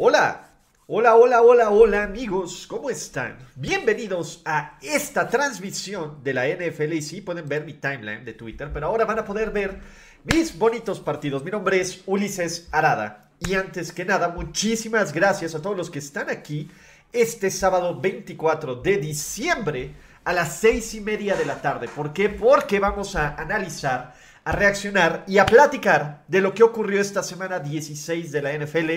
Hola, 0.00 0.50
hola, 0.86 1.16
hola, 1.16 1.42
hola, 1.42 1.70
hola 1.70 2.04
amigos, 2.04 2.68
¿cómo 2.68 2.88
están? 2.88 3.36
Bienvenidos 3.56 4.42
a 4.44 4.78
esta 4.80 5.28
transmisión 5.28 6.22
de 6.22 6.34
la 6.34 6.46
NFL 6.46 6.92
y 6.92 7.02
sí 7.02 7.20
pueden 7.20 7.48
ver 7.48 7.64
mi 7.64 7.72
timeline 7.72 8.24
de 8.24 8.32
Twitter, 8.32 8.70
pero 8.72 8.86
ahora 8.86 9.06
van 9.06 9.18
a 9.18 9.24
poder 9.24 9.50
ver 9.50 9.80
mis 10.22 10.56
bonitos 10.56 11.00
partidos. 11.00 11.42
Mi 11.42 11.50
nombre 11.50 11.80
es 11.80 12.04
Ulises 12.06 12.68
Arada 12.70 13.28
y 13.40 13.54
antes 13.54 13.90
que 13.90 14.04
nada, 14.04 14.28
muchísimas 14.28 15.12
gracias 15.12 15.56
a 15.56 15.60
todos 15.60 15.76
los 15.76 15.90
que 15.90 15.98
están 15.98 16.30
aquí 16.30 16.70
este 17.12 17.50
sábado 17.50 18.00
24 18.00 18.76
de 18.76 18.98
diciembre 18.98 19.96
a 20.22 20.32
las 20.32 20.58
seis 20.58 20.94
y 20.94 21.00
media 21.00 21.34
de 21.34 21.44
la 21.44 21.60
tarde. 21.60 21.88
¿Por 21.88 22.12
qué? 22.12 22.28
Porque 22.28 22.78
vamos 22.78 23.16
a 23.16 23.34
analizar, 23.34 24.14
a 24.44 24.52
reaccionar 24.52 25.24
y 25.26 25.38
a 25.38 25.46
platicar 25.46 26.22
de 26.28 26.40
lo 26.40 26.54
que 26.54 26.62
ocurrió 26.62 27.00
esta 27.00 27.24
semana 27.24 27.58
16 27.58 28.30
de 28.30 28.42
la 28.42 28.52
NFL, 28.52 28.90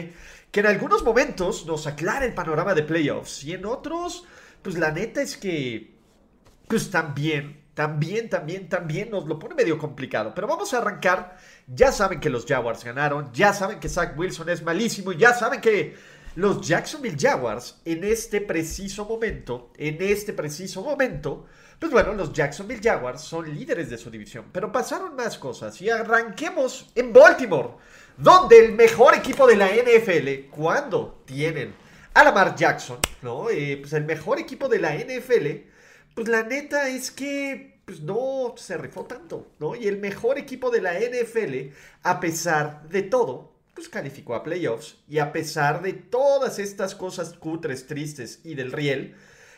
que 0.52 0.60
en 0.60 0.66
algunos 0.68 1.04
momentos 1.04 1.66
nos 1.66 1.88
aclara 1.88 2.26
el 2.26 2.34
panorama 2.34 2.74
de 2.74 2.84
playoffs 2.84 3.44
y 3.44 3.54
en 3.54 3.66
otros, 3.66 4.26
pues 4.62 4.78
la 4.78 4.92
neta 4.92 5.22
es 5.22 5.38
que, 5.38 5.96
pues 6.68 6.92
también, 6.92 7.62
también, 7.74 8.30
también, 8.30 8.68
también 8.68 9.10
nos 9.10 9.26
lo 9.26 9.40
pone 9.40 9.56
medio 9.56 9.78
complicado. 9.78 10.34
Pero 10.36 10.48
vamos 10.48 10.74
a 10.74 10.80
arrancar 10.80 11.38
ya 11.68 11.92
saben 11.92 12.20
que 12.20 12.30
los 12.30 12.46
Jaguars 12.46 12.84
ganaron, 12.84 13.32
ya 13.34 13.54
saben 13.54 13.80
que 13.80 13.88
Zach 13.88 14.18
Wilson 14.18 14.50
es 14.50 14.62
malísimo, 14.62 15.14
ya 15.14 15.34
saben 15.34 15.62
que 15.62 15.96
los 16.36 16.66
Jacksonville 16.66 17.18
Jaguars 17.20 17.82
en 17.84 18.04
este 18.04 18.42
preciso 18.42 19.06
momento, 19.06 19.72
en 19.78 20.02
este 20.02 20.34
preciso 20.34 20.82
momento, 20.82 21.46
pues 21.80 21.92
bueno, 21.92 22.14
los 22.14 22.32
Jacksonville 22.32 22.82
Jaguars 22.82 23.22
son 23.22 23.54
líderes 23.54 23.90
de 23.90 23.98
su 23.98 24.10
división, 24.10 24.46
pero 24.52 24.72
pasaron 24.72 25.16
más 25.16 25.38
cosas 25.38 25.82
y 25.82 25.90
arranquemos 25.90 26.92
en 26.96 27.12
Baltimore, 27.12 27.72
donde 28.18 28.66
el 28.66 28.74
mejor 28.74 29.16
equipo 29.16 29.48
de 29.48 29.56
la 29.58 29.68
NFL, 29.68 30.50
cuando 30.52 31.24
tienen 31.26 31.74
a 32.14 32.24
Lamar 32.24 32.56
Jackson, 32.56 33.00
¿no? 33.22 33.50
Eh, 33.50 33.78
pues 33.82 33.94
el 33.94 34.06
mejor 34.06 34.40
equipo 34.40 34.68
de 34.70 34.80
la 34.80 34.96
NFL, 34.96 35.48
pues 36.14 36.28
la 36.28 36.44
neta 36.44 36.88
es 36.88 37.12
que 37.12 37.82
pues 37.86 38.02
no 38.02 38.54
se 38.58 38.78
rifó 38.78 39.06
tanto, 39.06 39.52
¿no? 39.60 39.76
Y 39.76 39.88
el 39.88 39.98
mejor 39.98 40.38
equipo 40.38 40.70
de 40.70 40.82
la 40.82 40.94
NFL, 40.94 41.74
a 42.04 42.20
pesar 42.20 42.88
de 42.90 43.02
todo, 43.02 43.51
pues 43.74 43.90
calificó 43.90 44.36
a 44.36 44.44
playoffs. 44.44 44.98
Y 45.08 45.20
a 45.20 45.32
pesar 45.32 45.82
de 45.82 45.94
todas 45.94 46.60
estas 46.60 46.96
cosas 46.96 47.34
cutres, 47.34 47.88
tristes 47.88 48.42
y 48.44 48.56
del 48.56 48.72
riel, 48.72 49.16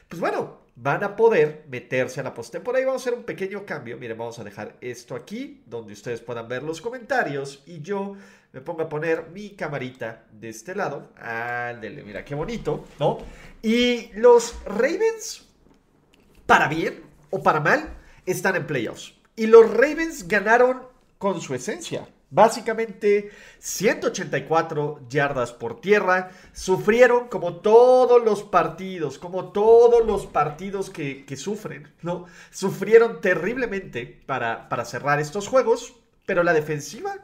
pues 0.07 0.19
bueno, 0.19 0.61
van 0.75 1.03
a 1.03 1.15
poder 1.15 1.65
meterse 1.69 2.19
a 2.19 2.23
la 2.23 2.33
postemporada. 2.33 2.81
Y 2.81 2.85
vamos 2.85 3.01
a 3.01 3.03
hacer 3.03 3.17
un 3.17 3.25
pequeño 3.25 3.65
cambio. 3.65 3.97
Miren, 3.97 4.17
vamos 4.17 4.39
a 4.39 4.43
dejar 4.43 4.75
esto 4.81 5.15
aquí, 5.15 5.63
donde 5.65 5.93
ustedes 5.93 6.21
puedan 6.21 6.47
ver 6.47 6.63
los 6.63 6.81
comentarios. 6.81 7.63
Y 7.65 7.81
yo 7.81 8.15
me 8.51 8.61
pongo 8.61 8.83
a 8.83 8.89
poner 8.89 9.29
mi 9.29 9.51
camarita 9.51 10.25
de 10.31 10.49
este 10.49 10.75
lado. 10.75 11.11
Ándele, 11.17 12.03
mira 12.03 12.23
qué 12.23 12.35
bonito, 12.35 12.85
¿no? 12.99 13.17
Y 13.61 14.11
los 14.13 14.55
Ravens, 14.65 15.47
para 16.45 16.67
bien 16.67 17.03
o 17.29 17.41
para 17.41 17.59
mal, 17.59 17.97
están 18.25 18.55
en 18.55 18.67
playoffs. 18.67 19.15
Y 19.35 19.47
los 19.47 19.71
Ravens 19.71 20.27
ganaron 20.27 20.83
con 21.17 21.41
su 21.41 21.55
esencia. 21.55 22.07
Básicamente 22.33 23.29
184 23.59 25.01
yardas 25.07 25.51
por 25.51 25.79
tierra. 25.79 26.31
Sufrieron 26.51 27.27
como 27.27 27.57
todos 27.57 28.23
los 28.23 28.41
partidos, 28.41 29.19
como 29.19 29.51
todos 29.51 30.03
los 30.03 30.25
partidos 30.25 30.89
que, 30.89 31.23
sufren, 31.37 31.93
¿no? 32.01 32.25
Sufrieron 32.49 33.21
terriblemente 33.21 34.23
para, 34.25 34.67
cerrar 34.83 35.19
estos 35.19 35.47
juegos, 35.47 35.93
pero 36.25 36.41
la 36.41 36.53
defensiva 36.53 37.17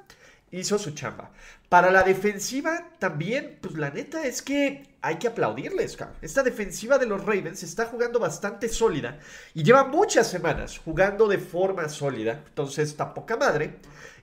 hizo 0.52 0.78
su 0.78 0.92
chamba. 0.92 1.32
Para 1.70 1.90
la 1.90 2.04
defensiva 2.04 2.92
también, 3.00 3.58
pues 3.62 3.74
la 3.76 3.90
neta 3.90 4.28
es 4.28 4.44
que 4.44 4.90
hay 5.02 5.16
que 5.16 5.28
aplaudirles, 5.28 5.98
Esta 6.22 6.44
defensiva 6.44 7.00
de 7.00 7.08
los 7.08 7.26
Ravens 7.26 7.64
está 7.64 7.86
jugando 7.86 8.20
bastante 8.20 8.70
sólida 8.70 9.18
y 9.56 9.64
lleva 9.64 9.86
muchas 9.86 10.28
semanas 10.28 10.78
jugando 10.78 11.28
de 11.28 11.40
forma 11.40 11.90
sólida. 11.90 12.44
Entonces 12.48 12.90
está 12.90 13.12
poca 13.12 13.38
madre. 13.38 13.80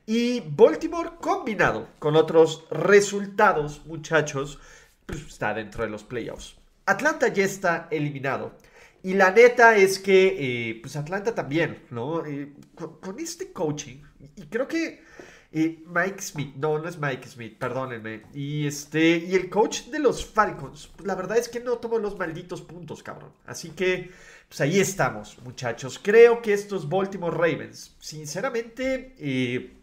Y 0.06 0.40
Baltimore 0.40 1.10
combinado 1.20 1.88
con 1.98 2.16
otros 2.16 2.64
resultados, 2.70 3.84
muchachos, 3.86 4.58
pues 5.04 5.26
está 5.26 5.52
dentro 5.52 5.84
de 5.84 5.90
los 5.90 6.04
playoffs. 6.04 6.56
Atlanta 6.86 7.28
ya 7.28 7.44
está 7.44 7.88
eliminado. 7.90 8.54
Y 9.02 9.14
la 9.14 9.30
neta 9.30 9.76
es 9.76 9.98
que, 9.98 10.36
eh, 10.70 10.78
pues 10.80 10.96
Atlanta 10.96 11.34
también, 11.34 11.82
¿no? 11.90 12.24
Eh, 12.24 12.52
con 12.74 13.18
este 13.18 13.52
coaching, 13.52 13.98
y 14.36 14.42
creo 14.46 14.66
que 14.66 15.04
y 15.52 15.84
Mike 15.86 16.20
Smith, 16.20 16.54
no, 16.56 16.78
no 16.78 16.88
es 16.88 16.98
Mike 16.98 17.26
Smith, 17.28 17.56
perdónenme. 17.58 18.24
Y 18.34 18.66
este, 18.66 19.16
y 19.16 19.34
el 19.34 19.48
coach 19.48 19.84
de 19.84 19.98
los 19.98 20.24
Falcons, 20.24 20.88
pues 20.88 21.06
la 21.06 21.14
verdad 21.14 21.38
es 21.38 21.48
que 21.48 21.60
no 21.60 21.78
tomó 21.78 21.98
los 21.98 22.18
malditos 22.18 22.60
puntos, 22.62 23.02
cabrón. 23.02 23.32
Así 23.46 23.70
que, 23.70 24.10
pues 24.48 24.60
ahí 24.60 24.80
estamos, 24.80 25.38
muchachos. 25.42 25.98
Creo 26.02 26.42
que 26.42 26.52
estos 26.52 26.88
Baltimore 26.88 27.34
Ravens, 27.34 27.96
sinceramente, 28.00 29.14
eh, 29.18 29.75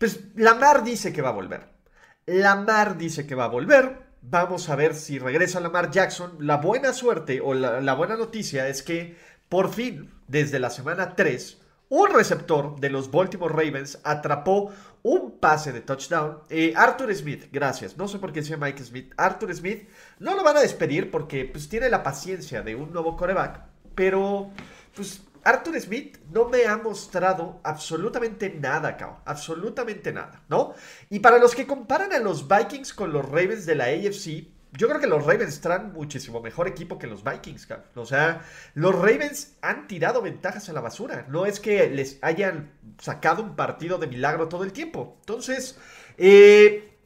pues 0.00 0.18
Lamar 0.34 0.82
dice 0.82 1.12
que 1.12 1.20
va 1.20 1.28
a 1.28 1.32
volver. 1.32 1.68
Lamar 2.24 2.96
dice 2.96 3.26
que 3.26 3.34
va 3.34 3.44
a 3.44 3.48
volver. 3.48 3.98
Vamos 4.22 4.70
a 4.70 4.74
ver 4.74 4.94
si 4.94 5.18
regresa 5.18 5.60
Lamar 5.60 5.90
Jackson. 5.90 6.38
La 6.40 6.56
buena 6.56 6.94
suerte 6.94 7.42
o 7.42 7.52
la, 7.52 7.92
buena 7.92 8.16
noticia 8.16 8.66
es 8.68 8.82
que 8.82 9.18
por 9.50 9.70
fin, 9.70 10.10
desde 10.26 10.58
la 10.58 10.70
semana 10.70 11.16
3, 11.16 11.60
un 11.90 12.08
receptor 12.14 12.80
de 12.80 12.88
los 12.88 13.10
Baltimore 13.10 13.52
Ravens 13.52 14.00
atrapó 14.02 14.72
un 15.02 15.38
pase 15.38 15.70
de 15.70 15.82
touchdown. 15.82 16.38
Eh, 16.48 16.72
Arthur 16.74 17.14
Smith, 17.14 17.48
gracias. 17.52 17.98
No 17.98 18.08
sé 18.08 18.18
por 18.18 18.32
qué 18.32 18.42
se 18.42 18.52
llama 18.52 18.68
Mike 18.68 18.82
Smith. 18.84 19.12
Arthur 19.18 19.54
Smith 19.54 19.86
no 20.18 20.34
lo 20.34 20.42
van 20.42 20.56
a 20.56 20.60
despedir 20.60 21.10
porque 21.10 21.44
pues, 21.44 21.68
tiene 21.68 21.90
la 21.90 22.02
paciencia 22.02 22.62
de 22.62 22.74
un 22.74 22.90
nuevo 22.90 23.18
coreback. 23.18 23.64
Pero, 23.94 24.50
pues, 24.96 25.20
Arthur 25.44 25.80
Smith 25.80 26.18
no 26.30 26.48
me 26.48 26.66
ha 26.66 26.76
mostrado 26.76 27.60
absolutamente 27.62 28.50
nada, 28.50 28.96
cabrón. 28.96 29.20
Absolutamente 29.24 30.12
nada, 30.12 30.42
¿no? 30.48 30.74
Y 31.08 31.20
para 31.20 31.38
los 31.38 31.54
que 31.54 31.66
comparan 31.66 32.12
a 32.12 32.18
los 32.18 32.46
Vikings 32.48 32.92
con 32.94 33.12
los 33.12 33.24
Ravens 33.24 33.66
de 33.66 33.74
la 33.74 33.84
AFC, 33.84 34.48
yo 34.72 34.88
creo 34.88 35.00
que 35.00 35.06
los 35.06 35.24
Ravens 35.24 35.60
traen 35.60 35.92
muchísimo 35.92 36.40
mejor 36.40 36.68
equipo 36.68 36.98
que 36.98 37.08
los 37.08 37.24
Vikings, 37.24 37.66
O 37.96 38.06
sea, 38.06 38.42
los 38.74 38.94
Ravens 38.94 39.56
han 39.62 39.88
tirado 39.88 40.22
ventajas 40.22 40.68
a 40.68 40.72
la 40.72 40.80
basura. 40.80 41.26
No 41.28 41.44
es 41.44 41.58
que 41.58 41.90
les 41.90 42.18
hayan 42.22 42.72
sacado 42.98 43.42
un 43.42 43.56
partido 43.56 43.98
de 43.98 44.06
milagro 44.06 44.48
todo 44.48 44.62
el 44.62 44.72
tiempo. 44.72 45.16
Entonces, 45.20 45.76
eh, 46.18 46.96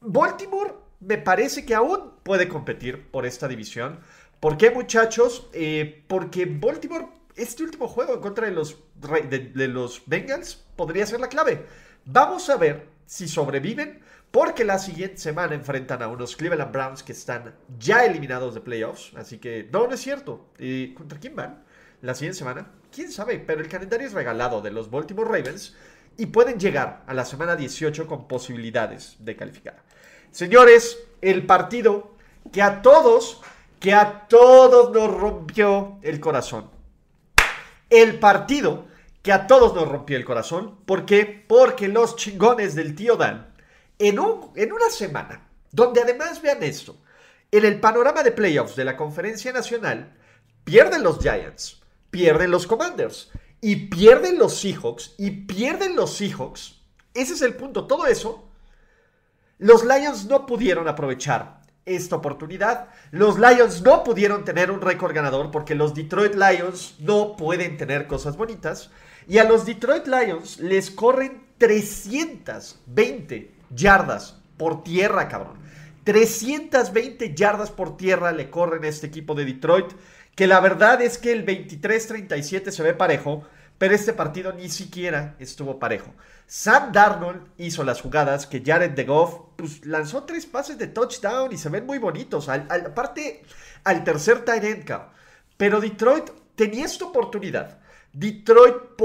Baltimore 0.00 0.74
me 1.00 1.18
parece 1.18 1.66
que 1.66 1.74
aún 1.74 2.12
puede 2.22 2.48
competir 2.48 3.10
por 3.10 3.26
esta 3.26 3.48
división. 3.48 4.00
¿Por 4.40 4.56
qué, 4.56 4.70
muchachos? 4.70 5.48
Eh, 5.52 6.04
porque 6.06 6.46
Baltimore, 6.46 7.06
este 7.36 7.62
último 7.62 7.88
juego 7.88 8.14
en 8.14 8.20
contra 8.20 8.46
de 8.46 8.52
los, 8.52 8.78
de 8.94 9.68
los 9.68 10.02
Bengals, 10.06 10.64
podría 10.76 11.06
ser 11.06 11.20
la 11.20 11.28
clave. 11.28 11.66
Vamos 12.04 12.50
a 12.50 12.56
ver 12.56 12.86
si 13.06 13.28
sobreviven 13.28 14.00
porque 14.30 14.64
la 14.64 14.78
siguiente 14.78 15.18
semana 15.18 15.54
enfrentan 15.54 16.02
a 16.02 16.08
unos 16.08 16.34
Cleveland 16.34 16.72
Browns 16.72 17.02
que 17.04 17.12
están 17.12 17.54
ya 17.78 18.04
eliminados 18.04 18.54
de 18.54 18.60
playoffs. 18.60 19.12
Así 19.16 19.38
que 19.38 19.68
no, 19.72 19.86
no 19.86 19.94
es 19.94 20.00
cierto. 20.00 20.46
¿Y 20.58 20.92
contra 20.94 21.20
quién 21.20 21.36
van? 21.36 21.62
La 22.02 22.14
siguiente 22.14 22.38
semana. 22.38 22.68
¿Quién 22.92 23.12
sabe? 23.12 23.38
Pero 23.38 23.60
el 23.60 23.68
calendario 23.68 24.06
es 24.06 24.12
regalado 24.12 24.60
de 24.60 24.72
los 24.72 24.90
Baltimore 24.90 25.30
Ravens 25.30 25.76
y 26.16 26.26
pueden 26.26 26.58
llegar 26.58 27.04
a 27.06 27.14
la 27.14 27.24
semana 27.24 27.56
18 27.56 28.06
con 28.06 28.26
posibilidades 28.26 29.16
de 29.20 29.36
calificar. 29.36 29.82
Señores, 30.30 30.98
el 31.20 31.46
partido 31.46 32.16
que 32.52 32.60
a 32.60 32.82
todos, 32.82 33.40
que 33.78 33.94
a 33.94 34.26
todos 34.26 34.92
nos 34.92 35.14
rompió 35.16 35.98
el 36.02 36.18
corazón. 36.18 36.73
El 37.94 38.18
partido 38.18 38.86
que 39.22 39.30
a 39.30 39.46
todos 39.46 39.72
nos 39.72 39.86
rompió 39.86 40.16
el 40.16 40.24
corazón. 40.24 40.80
¿Por 40.84 41.06
qué? 41.06 41.44
Porque 41.46 41.86
los 41.86 42.16
chingones 42.16 42.74
del 42.74 42.96
tío 42.96 43.14
Dan 43.14 43.54
en, 44.00 44.18
en 44.56 44.72
una 44.72 44.90
semana, 44.90 45.48
donde 45.70 46.02
además 46.02 46.42
vean 46.42 46.64
esto, 46.64 46.96
en 47.52 47.64
el 47.64 47.78
panorama 47.78 48.24
de 48.24 48.32
playoffs 48.32 48.74
de 48.74 48.84
la 48.84 48.96
conferencia 48.96 49.52
nacional, 49.52 50.12
pierden 50.64 51.04
los 51.04 51.20
Giants, 51.20 51.82
pierden 52.10 52.50
los 52.50 52.66
Commanders 52.66 53.30
y 53.60 53.76
pierden 53.86 54.40
los 54.40 54.58
Seahawks 54.58 55.14
y 55.16 55.30
pierden 55.30 55.94
los 55.94 56.16
Seahawks. 56.16 56.80
Ese 57.14 57.34
es 57.34 57.42
el 57.42 57.54
punto. 57.54 57.86
Todo 57.86 58.08
eso 58.08 58.48
Los 59.58 59.84
Lions 59.84 60.24
no 60.24 60.46
pudieron 60.46 60.88
aprovechar 60.88 61.60
esta 61.86 62.16
oportunidad. 62.16 62.88
Los 63.10 63.38
Lions 63.38 63.82
no 63.82 64.04
pudieron 64.04 64.44
tener 64.44 64.70
un 64.70 64.80
récord 64.80 65.14
ganador 65.14 65.50
porque 65.50 65.74
los 65.74 65.94
Detroit 65.94 66.34
Lions 66.34 66.96
no 67.00 67.36
pueden 67.36 67.76
tener 67.76 68.06
cosas 68.06 68.36
bonitas. 68.36 68.90
Y 69.26 69.38
a 69.38 69.44
los 69.44 69.64
Detroit 69.64 70.06
Lions 70.06 70.58
les 70.58 70.90
corren 70.90 71.44
320 71.58 73.50
yardas 73.70 74.40
por 74.56 74.82
tierra, 74.84 75.28
cabrón. 75.28 75.58
320 76.04 77.34
yardas 77.34 77.70
por 77.70 77.96
tierra 77.96 78.32
le 78.32 78.50
corren 78.50 78.84
a 78.84 78.88
este 78.88 79.06
equipo 79.06 79.34
de 79.34 79.44
Detroit. 79.44 79.92
Que 80.34 80.46
la 80.46 80.60
verdad 80.60 81.00
es 81.00 81.16
que 81.16 81.32
el 81.32 81.46
23-37 81.46 82.70
se 82.70 82.82
ve 82.82 82.92
parejo, 82.92 83.44
pero 83.78 83.94
este 83.94 84.12
partido 84.12 84.52
ni 84.52 84.68
siquiera 84.68 85.36
estuvo 85.38 85.78
parejo. 85.78 86.14
Sam 86.46 86.92
Darnold 86.92 87.48
hizo 87.58 87.84
las 87.84 88.00
jugadas 88.00 88.46
que 88.46 88.62
Jared 88.64 88.92
de 88.92 89.04
Goff 89.04 89.40
pues, 89.56 89.84
lanzó 89.86 90.24
tres 90.24 90.46
pases 90.46 90.78
de 90.78 90.88
touchdown 90.88 91.52
y 91.52 91.56
se 91.56 91.70
ven 91.70 91.86
muy 91.86 91.98
bonitos. 91.98 92.48
aparte, 92.48 93.42
al 93.84 94.04
tercer 94.04 94.44
tight 94.44 94.64
end, 94.64 94.90
Pero 95.56 95.80
Detroit 95.80 96.30
tenía 96.54 96.84
esta 96.84 97.06
oportunidad. 97.06 97.78
Detroit 98.12 98.96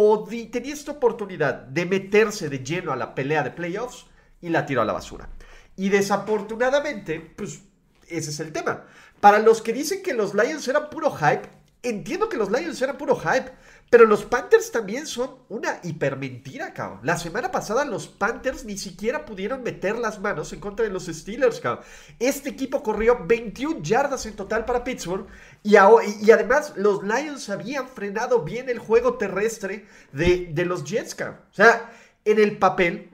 tenía 0.52 0.74
esta 0.74 0.92
oportunidad 0.92 1.56
de 1.56 1.86
meterse 1.86 2.50
de 2.50 2.60
lleno 2.64 2.92
a 2.92 2.96
la 2.96 3.16
pelea 3.16 3.42
de 3.44 3.52
playoffs 3.52 4.06
y 4.42 4.50
la 4.50 4.66
tiró 4.66 4.82
a 4.82 4.86
la 4.86 4.94
basura. 4.94 5.30
Y 5.76 5.90
desafortunadamente, 5.90 7.20
pues 7.20 7.62
ese 8.08 8.30
es 8.30 8.40
el 8.40 8.52
tema. 8.52 8.86
Para 9.20 9.40
los 9.40 9.62
que 9.62 9.74
dicen 9.74 10.04
que 10.04 10.14
los 10.14 10.34
Lions 10.34 10.68
eran 10.68 10.90
puro 10.90 11.12
hype, 11.12 11.50
entiendo 11.84 12.30
que 12.30 12.38
los 12.38 12.52
Lions 12.52 12.82
eran 12.82 12.98
puro 12.98 13.16
hype, 13.16 13.52
pero 13.90 14.06
los 14.06 14.24
Panthers 14.24 14.72
también 14.72 15.08
son 15.08 15.38
una 15.50 15.80
hipermentira, 15.84 16.74
cabrón. 16.74 17.00
La 17.04 17.18
semana 17.18 17.52
pasada 17.52 17.86
los 17.86 18.08
Panthers 18.08 18.64
ni 18.64 18.78
siquiera 18.78 19.26
pudieron 19.26 19.64
meter 19.64 19.98
las 19.98 20.20
manos 20.20 20.54
en 20.54 20.60
contra 20.60 20.86
de 20.86 20.92
los 20.92 21.08
Steelers, 21.08 21.60
cabrón. 21.60 21.84
Este 22.20 22.50
equipo 22.50 22.84
corrió 22.84 23.26
21 23.26 23.82
yardas 23.82 24.28
en 24.28 24.36
total 24.36 24.66
para 24.66 24.84
Pittsburgh 24.84 25.26
y, 25.64 25.76
además 25.76 26.74
los 26.76 27.02
Lions 27.04 27.50
habían 27.50 27.88
frenado 27.88 28.44
bien 28.44 28.70
el 28.70 28.78
juego 28.78 29.18
terrestre 29.18 29.88
de, 30.12 30.50
de 30.52 30.66
los 30.66 30.84
Jets, 30.84 31.16
cabrón. 31.16 31.40
O 31.52 31.56
sea, 31.56 31.92
en 32.26 32.40
el 32.40 32.60
papel, 32.60 33.10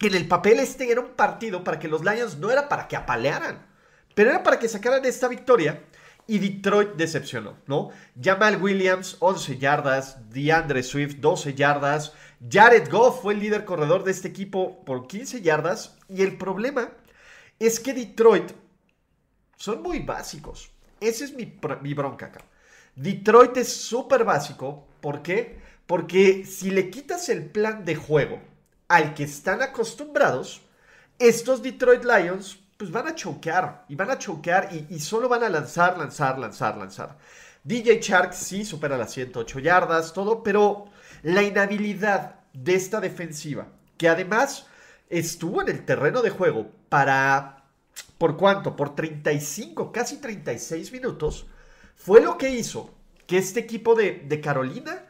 en 0.00 0.14
el 0.14 0.28
papel 0.28 0.60
este 0.60 0.90
era 0.90 1.00
un 1.00 1.12
partido 1.12 1.64
para 1.64 1.78
que 1.78 1.88
los 1.88 2.04
Lions 2.04 2.36
no 2.36 2.50
era 2.50 2.68
para 2.68 2.88
que 2.88 2.96
apalearan, 2.96 3.66
pero 4.14 4.28
era 4.28 4.42
para 4.42 4.58
que 4.58 4.68
sacaran 4.68 5.04
esta 5.06 5.28
victoria 5.28 5.80
y 6.26 6.38
Detroit 6.38 6.94
decepcionó, 6.94 7.58
¿no? 7.66 7.90
Jamal 8.20 8.62
Williams, 8.62 9.16
11 9.20 9.58
yardas, 9.58 10.30
DeAndre 10.30 10.82
Swift, 10.82 11.16
12 11.16 11.54
yardas, 11.54 12.12
Jared 12.50 12.90
Goff 12.90 13.22
fue 13.22 13.34
el 13.34 13.40
líder 13.40 13.64
corredor 13.64 14.04
de 14.04 14.10
este 14.10 14.28
equipo 14.28 14.84
por 14.84 15.06
15 15.06 15.42
yardas 15.42 15.96
y 16.08 16.22
el 16.22 16.36
problema 16.38 16.92
es 17.58 17.80
que 17.80 17.94
Detroit 17.94 18.52
son 19.56 19.82
muy 19.82 20.00
básicos. 20.00 20.70
Esa 21.00 21.24
es 21.24 21.34
mi, 21.34 21.58
mi 21.82 21.94
bronca 21.94 22.26
acá. 22.26 22.44
Detroit 22.96 23.56
es 23.56 23.72
súper 23.72 24.24
básico, 24.24 24.86
¿por 25.00 25.22
qué? 25.22 25.58
Porque 25.86 26.44
si 26.46 26.70
le 26.70 26.90
quitas 26.90 27.28
el 27.28 27.50
plan 27.50 27.84
de 27.84 27.96
juego 27.96 28.40
al 28.88 29.14
que 29.14 29.24
están 29.24 29.62
acostumbrados, 29.62 30.62
estos 31.18 31.62
Detroit 31.62 32.04
Lions 32.04 32.63
pues 32.76 32.90
van 32.90 33.06
a 33.06 33.14
choquear 33.14 33.84
y 33.88 33.94
van 33.94 34.10
a 34.10 34.18
choquear 34.18 34.70
y, 34.88 34.98
solo 34.98 35.28
van 35.28 35.44
a 35.44 35.48
lanzar, 35.48 35.96
lanzar, 35.96 36.38
lanzar, 36.38 36.76
lanzar. 36.76 37.16
DJ 37.62 38.00
Shark 38.00 38.32
sí 38.32 38.64
supera 38.64 38.98
las 38.98 39.12
108 39.12 39.58
yardas, 39.60 40.12
todo, 40.12 40.42
pero 40.42 40.86
la 41.22 41.42
inhabilidad 41.42 42.40
de 42.52 42.74
esta 42.74 43.00
defensiva, 43.00 43.68
que 43.96 44.08
además 44.08 44.66
estuvo 45.08 45.62
en 45.62 45.68
el 45.68 45.84
terreno 45.84 46.20
de 46.20 46.30
juego 46.30 46.70
para, 46.88 47.64
¿por 48.18 48.36
cuánto? 48.36 48.76
Por 48.76 48.94
35, 48.94 49.92
casi 49.92 50.18
36 50.18 50.92
minutos, 50.92 51.46
fue 51.96 52.20
lo 52.20 52.36
que 52.36 52.50
hizo 52.50 52.94
que 53.26 53.38
este 53.38 53.60
equipo 53.60 53.94
de, 53.94 54.24
de 54.26 54.40
Carolina 54.40 55.06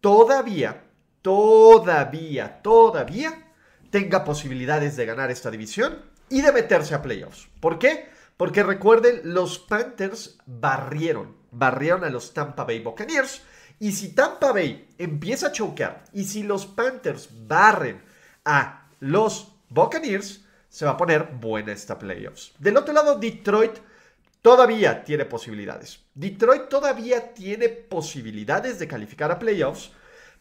todavía, 0.00 0.84
todavía, 1.20 2.60
todavía 2.62 3.52
tenga 3.90 4.24
posibilidades 4.24 4.96
de 4.96 5.06
ganar 5.06 5.30
esta 5.30 5.50
división 5.50 6.11
y 6.32 6.40
de 6.40 6.50
meterse 6.50 6.94
a 6.94 7.02
playoffs. 7.02 7.46
¿Por 7.60 7.78
qué? 7.78 8.08
Porque 8.38 8.62
recuerden, 8.62 9.20
los 9.22 9.58
Panthers 9.58 10.38
barrieron, 10.46 11.36
barrieron 11.50 12.04
a 12.04 12.10
los 12.10 12.32
Tampa 12.32 12.64
Bay 12.64 12.80
Buccaneers. 12.80 13.42
Y 13.78 13.92
si 13.92 14.14
Tampa 14.14 14.50
Bay 14.50 14.88
empieza 14.96 15.48
a 15.48 15.52
choquear 15.52 16.04
y 16.14 16.24
si 16.24 16.42
los 16.42 16.64
Panthers 16.64 17.28
barren 17.46 18.00
a 18.46 18.88
los 19.00 19.52
Buccaneers, 19.68 20.46
se 20.70 20.86
va 20.86 20.92
a 20.92 20.96
poner 20.96 21.28
buena 21.38 21.72
esta 21.72 21.98
playoffs. 21.98 22.54
Del 22.58 22.78
otro 22.78 22.94
lado, 22.94 23.18
Detroit 23.18 23.74
todavía 24.40 25.04
tiene 25.04 25.26
posibilidades. 25.26 26.00
Detroit 26.14 26.70
todavía 26.70 27.34
tiene 27.34 27.68
posibilidades 27.68 28.78
de 28.78 28.88
calificar 28.88 29.30
a 29.30 29.38
playoffs, 29.38 29.90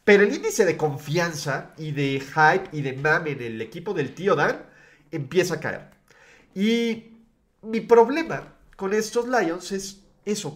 pero 0.05 0.23
el 0.23 0.33
índice 0.33 0.63
de 0.63 0.77
confianza 0.77 1.73
y 1.77 1.91
de 1.91 2.21
hype 2.21 2.69
y 2.71 2.81
de 2.81 2.93
mame 2.93 3.31
en 3.31 3.41
el 3.41 3.61
equipo 3.61 3.93
del 3.93 4.15
tío 4.15 4.35
Dan 4.35 4.70
empieza 5.11 5.55
a 5.55 5.59
caer. 5.59 5.89
Y 6.55 7.17
mi 7.61 7.81
problema 7.81 8.55
con 8.75 8.93
estos 8.93 9.27
Lions 9.27 9.71
es 9.71 10.01
eso. 10.25 10.55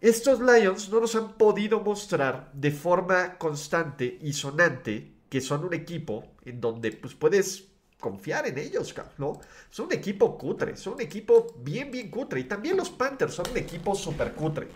Estos 0.00 0.40
Lions 0.40 0.88
no 0.88 1.00
nos 1.00 1.14
han 1.14 1.34
podido 1.34 1.80
mostrar 1.80 2.50
de 2.52 2.70
forma 2.70 3.38
constante 3.38 4.18
y 4.20 4.32
sonante 4.32 5.12
que 5.28 5.40
son 5.40 5.64
un 5.64 5.74
equipo 5.74 6.24
en 6.44 6.60
donde 6.60 6.92
pues 6.92 7.14
puedes 7.14 7.68
confiar 8.00 8.46
en 8.48 8.58
ellos, 8.58 8.94
¿no? 9.18 9.40
Son 9.70 9.86
un 9.86 9.92
equipo 9.92 10.36
cutre, 10.36 10.76
son 10.76 10.94
un 10.94 11.02
equipo 11.02 11.54
bien, 11.60 11.90
bien 11.90 12.10
cutre. 12.10 12.40
Y 12.40 12.44
también 12.44 12.76
los 12.76 12.90
Panthers 12.90 13.34
son 13.34 13.48
un 13.50 13.56
equipo 13.56 13.94
súper 13.94 14.32
cutre. 14.32 14.66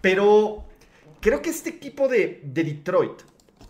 Pero 0.00 0.64
creo 1.20 1.40
que 1.40 1.50
este 1.50 1.70
equipo 1.70 2.06
de, 2.06 2.42
de 2.44 2.64
Detroit 2.64 3.22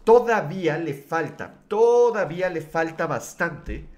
todavía 0.03 0.77
le 0.77 0.93
falta, 0.93 1.63
todavía 1.69 2.51
le 2.51 2.61
falta 2.61 3.07
bastante 3.07 3.96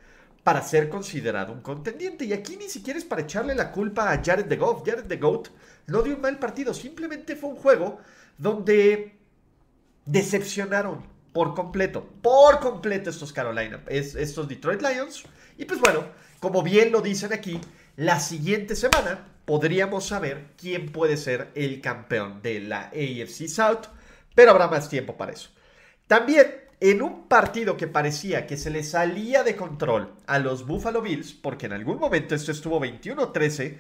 para 0.49 0.63
ser 0.63 0.89
considerado 0.89 1.53
un 1.53 1.61
contendiente. 1.61 2.25
Y 2.25 2.33
aquí 2.33 2.57
ni 2.57 2.71
siquiera 2.71 2.99
es 2.99 3.05
para 3.05 3.21
echarle 3.21 3.55
la 3.55 3.71
culpa 3.71 4.11
a 4.11 4.25
Jared 4.25 4.47
de 4.47 4.57
Goff. 4.57 4.83
Jared 4.83 5.05
de 5.05 5.19
Goat 5.19 5.49
no 5.89 6.01
dio 6.01 6.15
un 6.15 6.23
mal 6.23 6.39
partido, 6.39 6.73
simplemente 6.73 7.37
fue 7.37 7.51
un 7.51 7.57
juego 7.57 8.01
donde 8.39 9.19
decepcionaron 10.07 11.05
por 11.35 11.55
completo, 11.55 12.03
por 12.23 12.61
completo 12.61 13.11
estos 13.11 13.31
Carolina, 13.31 13.83
estos 13.89 14.49
Detroit 14.49 14.81
Lions. 14.81 15.25
Y 15.59 15.67
pues 15.67 15.81
bueno, 15.81 16.07
como 16.41 16.63
bien 16.63 16.93
lo 16.93 17.03
dicen 17.03 17.35
aquí, 17.35 17.61
la 17.97 18.19
siguiente 18.19 18.75
semana 18.75 19.29
podríamos 19.45 20.07
saber 20.07 20.53
quién 20.57 20.91
puede 20.91 21.19
ser 21.19 21.51
el 21.57 21.83
campeón 21.83 22.41
de 22.41 22.61
la 22.61 22.85
AFC 22.85 23.49
South, 23.49 23.89
pero 24.35 24.53
habrá 24.53 24.67
más 24.67 24.89
tiempo 24.89 25.15
para 25.15 25.33
eso. 25.33 25.51
También 26.07 26.68
en 26.81 27.03
un 27.03 27.27
partido 27.27 27.77
que 27.77 27.89
parecía 27.89 28.47
que 28.47 28.57
se 28.57 28.71
le 28.71 28.85
salía 28.85 29.43
de 29.43 29.57
control 29.57 30.15
a 30.27 30.39
los 30.39 30.67
Buffalo 30.67 31.03
Bills, 31.03 31.33
porque 31.33 31.67
en 31.67 31.73
algún 31.73 31.99
momento 31.99 32.35
esto 32.35 32.53
estuvo 32.53 32.81
21-13, 32.81 33.77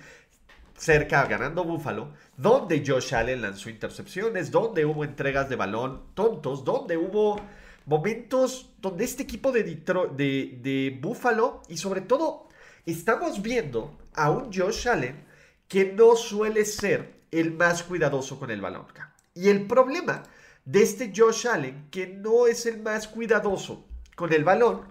cerca 0.76 1.26
ganando 1.26 1.64
Buffalo, 1.64 2.12
donde 2.36 2.84
Josh 2.86 3.14
Allen 3.14 3.42
lanzó 3.42 3.70
intercepciones, 3.70 4.50
donde 4.50 4.84
hubo 4.84 5.04
entregas 5.04 5.48
de 5.48 5.56
balón 5.56 6.02
tontos, 6.14 6.64
donde 6.64 6.96
hubo 6.96 7.40
momentos 7.86 8.70
donde 8.80 9.04
este 9.04 9.22
equipo 9.22 9.50
de, 9.50 9.62
de, 9.64 10.58
de 10.62 10.98
Buffalo 11.00 11.62
y 11.68 11.76
sobre 11.76 12.02
todo 12.02 12.48
estamos 12.84 13.42
viendo 13.42 13.96
a 14.14 14.30
un 14.30 14.52
Josh 14.52 14.88
Allen 14.88 15.24
que 15.68 15.92
no 15.92 16.16
suele 16.16 16.64
ser 16.64 17.18
el 17.30 17.52
más 17.52 17.82
cuidadoso 17.82 18.38
con 18.38 18.50
el 18.50 18.60
balón. 18.60 18.86
Y 19.34 19.48
el 19.48 19.66
problema 19.66 20.22
de 20.68 20.82
este 20.82 21.14
Josh 21.16 21.46
Allen, 21.46 21.88
que 21.90 22.06
no 22.06 22.46
es 22.46 22.66
el 22.66 22.82
más 22.82 23.08
cuidadoso 23.08 23.86
con 24.14 24.34
el 24.34 24.44
balón, 24.44 24.82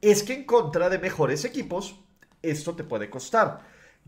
es 0.00 0.22
que 0.22 0.32
en 0.32 0.44
contra 0.44 0.88
de 0.88 0.98
mejores 0.98 1.44
equipos, 1.44 2.00
esto 2.40 2.74
te 2.74 2.82
puede 2.82 3.10
costar. 3.10 3.60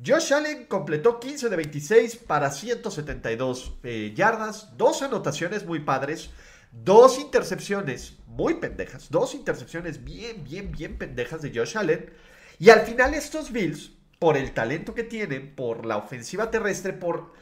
Josh 0.02 0.32
Allen 0.32 0.64
completó 0.64 1.20
15 1.20 1.50
de 1.50 1.56
26 1.56 2.16
para 2.16 2.50
172 2.50 3.74
eh, 3.82 4.14
yardas, 4.16 4.74
dos 4.78 5.02
anotaciones 5.02 5.66
muy 5.66 5.80
padres, 5.80 6.30
dos 6.72 7.18
intercepciones 7.18 8.16
muy 8.26 8.54
pendejas, 8.54 9.10
dos 9.10 9.34
intercepciones 9.34 10.02
bien, 10.02 10.42
bien, 10.42 10.72
bien 10.72 10.96
pendejas 10.96 11.42
de 11.42 11.52
Josh 11.54 11.76
Allen. 11.76 12.10
Y 12.58 12.70
al 12.70 12.80
final 12.80 13.12
estos 13.12 13.52
Bills, 13.52 13.92
por 14.18 14.38
el 14.38 14.54
talento 14.54 14.94
que 14.94 15.04
tienen, 15.04 15.54
por 15.54 15.84
la 15.84 15.98
ofensiva 15.98 16.50
terrestre, 16.50 16.94
por, 16.94 17.34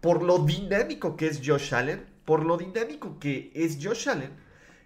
por 0.00 0.22
lo 0.22 0.38
dinámico 0.38 1.18
que 1.18 1.26
es 1.26 1.42
Josh 1.44 1.74
Allen, 1.74 2.15
por 2.26 2.44
lo 2.44 2.58
dinámico 2.58 3.18
que 3.18 3.50
es 3.54 3.78
Josh 3.80 4.10
Allen, 4.10 4.32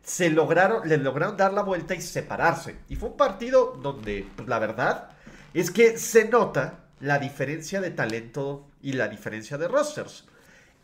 se 0.02 0.30
lograron, 0.30 0.88
le 0.88 0.96
lograron 0.98 1.36
dar 1.36 1.52
la 1.52 1.62
vuelta 1.62 1.94
y 1.94 2.00
separarse. 2.00 2.76
Y 2.88 2.96
fue 2.96 3.08
un 3.08 3.16
partido 3.16 3.78
donde, 3.82 4.26
pues, 4.36 4.48
la 4.48 4.58
verdad, 4.58 5.10
es 5.52 5.70
que 5.70 5.98
se 5.98 6.28
nota 6.28 6.84
la 7.00 7.18
diferencia 7.18 7.80
de 7.80 7.90
talento 7.90 8.68
y 8.82 8.92
la 8.92 9.08
diferencia 9.08 9.58
de 9.58 9.68
rosters. 9.68 10.26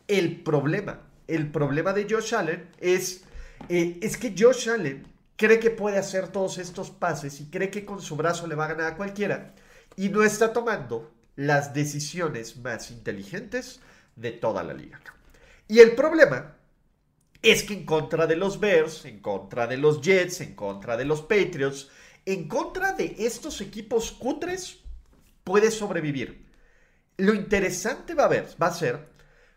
El 0.08 0.42
problema, 0.42 1.00
el 1.28 1.50
problema 1.50 1.92
de 1.92 2.06
Josh 2.08 2.34
Allen 2.34 2.68
es, 2.78 3.24
eh, 3.68 3.98
es 4.02 4.16
que 4.16 4.34
Josh 4.36 4.68
Allen 4.68 5.06
cree 5.36 5.60
que 5.60 5.70
puede 5.70 5.98
hacer 5.98 6.28
todos 6.28 6.58
estos 6.58 6.90
pases 6.90 7.40
y 7.40 7.46
cree 7.46 7.70
que 7.70 7.84
con 7.84 8.00
su 8.00 8.16
brazo 8.16 8.46
le 8.46 8.54
va 8.54 8.64
a 8.64 8.68
ganar 8.68 8.92
a 8.92 8.96
cualquiera 8.96 9.54
y 9.96 10.08
no 10.08 10.22
está 10.22 10.52
tomando 10.52 11.10
las 11.36 11.74
decisiones 11.74 12.56
más 12.56 12.90
inteligentes 12.90 13.80
de 14.14 14.32
toda 14.32 14.62
la 14.62 14.72
liga. 14.72 15.00
Y 15.68 15.80
el 15.80 15.94
problema 15.94 16.56
es 17.42 17.62
que 17.62 17.74
en 17.74 17.84
contra 17.84 18.26
de 18.26 18.36
los 18.36 18.60
Bears, 18.60 19.04
en 19.04 19.20
contra 19.20 19.66
de 19.66 19.76
los 19.76 20.00
Jets, 20.00 20.40
en 20.40 20.54
contra 20.54 20.96
de 20.96 21.04
los 21.04 21.22
Patriots, 21.22 21.90
en 22.24 22.48
contra 22.48 22.92
de 22.92 23.14
estos 23.18 23.60
equipos 23.60 24.12
cutres, 24.12 24.78
puede 25.44 25.70
sobrevivir. 25.70 26.44
Lo 27.18 27.34
interesante 27.34 28.14
va 28.14 28.24
a, 28.24 28.28
ver, 28.28 28.48
va 28.60 28.66
a 28.66 28.74
ser 28.74 29.08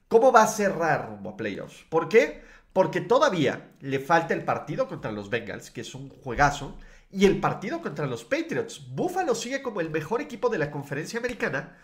cómo 0.08 0.32
va 0.32 0.44
a 0.44 0.48
cerrar 0.48 1.10
rumbo 1.10 1.32
a 1.32 1.38
playoffs. 1.38 1.86
¿Por 1.90 2.10
qué? 2.10 2.42
Porque 2.74 3.02
todavía 3.02 3.72
le 3.82 4.00
falta 4.00 4.34
el 4.34 4.44
partido 4.44 4.88
contra 4.88 5.12
los 5.12 5.30
Bengals, 5.30 5.72
que 5.72 5.82
es 5.82 5.96
un 5.96 6.10
juegazo, 6.10 6.78
y 7.12 7.26
el 7.26 7.40
partido 7.40 7.82
contra 7.82 8.06
los 8.06 8.24
Patriots. 8.24 8.94
Buffalo 8.94 9.34
sigue 9.34 9.62
como 9.62 9.82
el 9.82 9.90
mejor 9.90 10.22
equipo 10.22 10.50
de 10.50 10.60
la 10.60 10.72
conferencia 10.72 11.20
americana, 11.20 11.78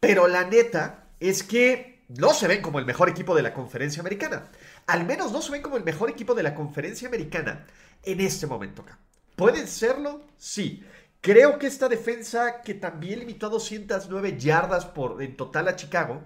pero 0.00 0.28
la 0.28 0.44
neta 0.44 1.04
es 1.20 1.42
que 1.42 2.01
no 2.18 2.34
se 2.34 2.48
ven 2.48 2.62
como 2.62 2.78
el 2.78 2.86
mejor 2.86 3.08
equipo 3.08 3.34
de 3.34 3.42
la 3.42 3.54
conferencia 3.54 4.00
americana. 4.00 4.44
Al 4.86 5.04
menos 5.04 5.32
no 5.32 5.42
se 5.42 5.52
ven 5.52 5.62
como 5.62 5.76
el 5.76 5.84
mejor 5.84 6.10
equipo 6.10 6.34
de 6.34 6.42
la 6.42 6.54
conferencia 6.54 7.08
americana 7.08 7.66
en 8.02 8.20
este 8.20 8.46
momento 8.46 8.82
acá. 8.82 8.98
¿Pueden 9.36 9.66
serlo? 9.66 10.22
Sí. 10.36 10.84
Creo 11.20 11.58
que 11.58 11.68
esta 11.68 11.88
defensa, 11.88 12.62
que 12.62 12.74
también 12.74 13.20
limitó 13.20 13.46
a 13.46 13.50
209 13.50 14.38
yardas 14.38 14.84
por, 14.86 15.22
en 15.22 15.36
total 15.36 15.68
a 15.68 15.76
Chicago, 15.76 16.22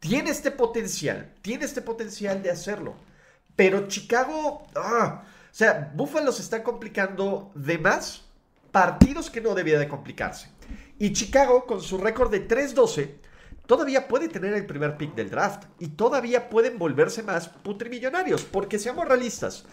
tiene 0.00 0.30
este 0.30 0.50
potencial, 0.50 1.32
tiene 1.42 1.64
este 1.64 1.80
potencial 1.80 2.42
de 2.42 2.50
hacerlo. 2.50 2.96
Pero 3.54 3.86
Chicago, 3.86 4.66
ah, 4.74 5.22
o 5.24 5.54
sea, 5.54 5.92
Buffalo 5.94 6.32
se 6.32 6.42
está 6.42 6.64
complicando 6.64 7.52
de 7.54 7.78
más 7.78 8.22
partidos 8.72 9.30
que 9.30 9.40
no 9.40 9.54
debía 9.54 9.78
de 9.78 9.86
complicarse. 9.88 10.48
Y 10.98 11.12
Chicago, 11.12 11.66
con 11.66 11.80
su 11.80 11.98
récord 11.98 12.30
de 12.30 12.48
3-12, 12.48 13.10
todavía 13.66 14.08
puede 14.08 14.28
tener 14.28 14.54
el 14.54 14.66
primer 14.66 14.96
pick 14.96 15.14
del 15.14 15.30
draft. 15.30 15.64
Y 15.78 15.88
todavía 15.88 16.48
pueden 16.48 16.78
volverse 16.78 17.22
más 17.22 17.48
putrimillonarios. 17.48 18.44
Porque 18.44 18.78
seamos 18.78 19.06
realistas. 19.06 19.64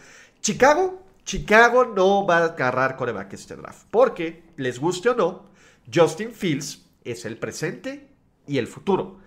Chicago, 0.41 1.03
Chicago 1.24 1.86
no 1.86 2.25
va 2.25 2.38
a 2.38 2.46
agarrar 2.46 2.96
coreback 2.96 3.34
este 3.34 3.55
draft. 3.55 3.86
Porque, 3.91 4.43
les 4.58 4.79
guste 4.79 5.10
o 5.10 5.15
no, 5.15 5.50
Justin 5.93 6.34
Fields 6.34 6.86
es 7.03 7.25
el 7.25 7.38
presente 7.38 8.10
y 8.48 8.58
el 8.58 8.67
futuro. 8.67 9.19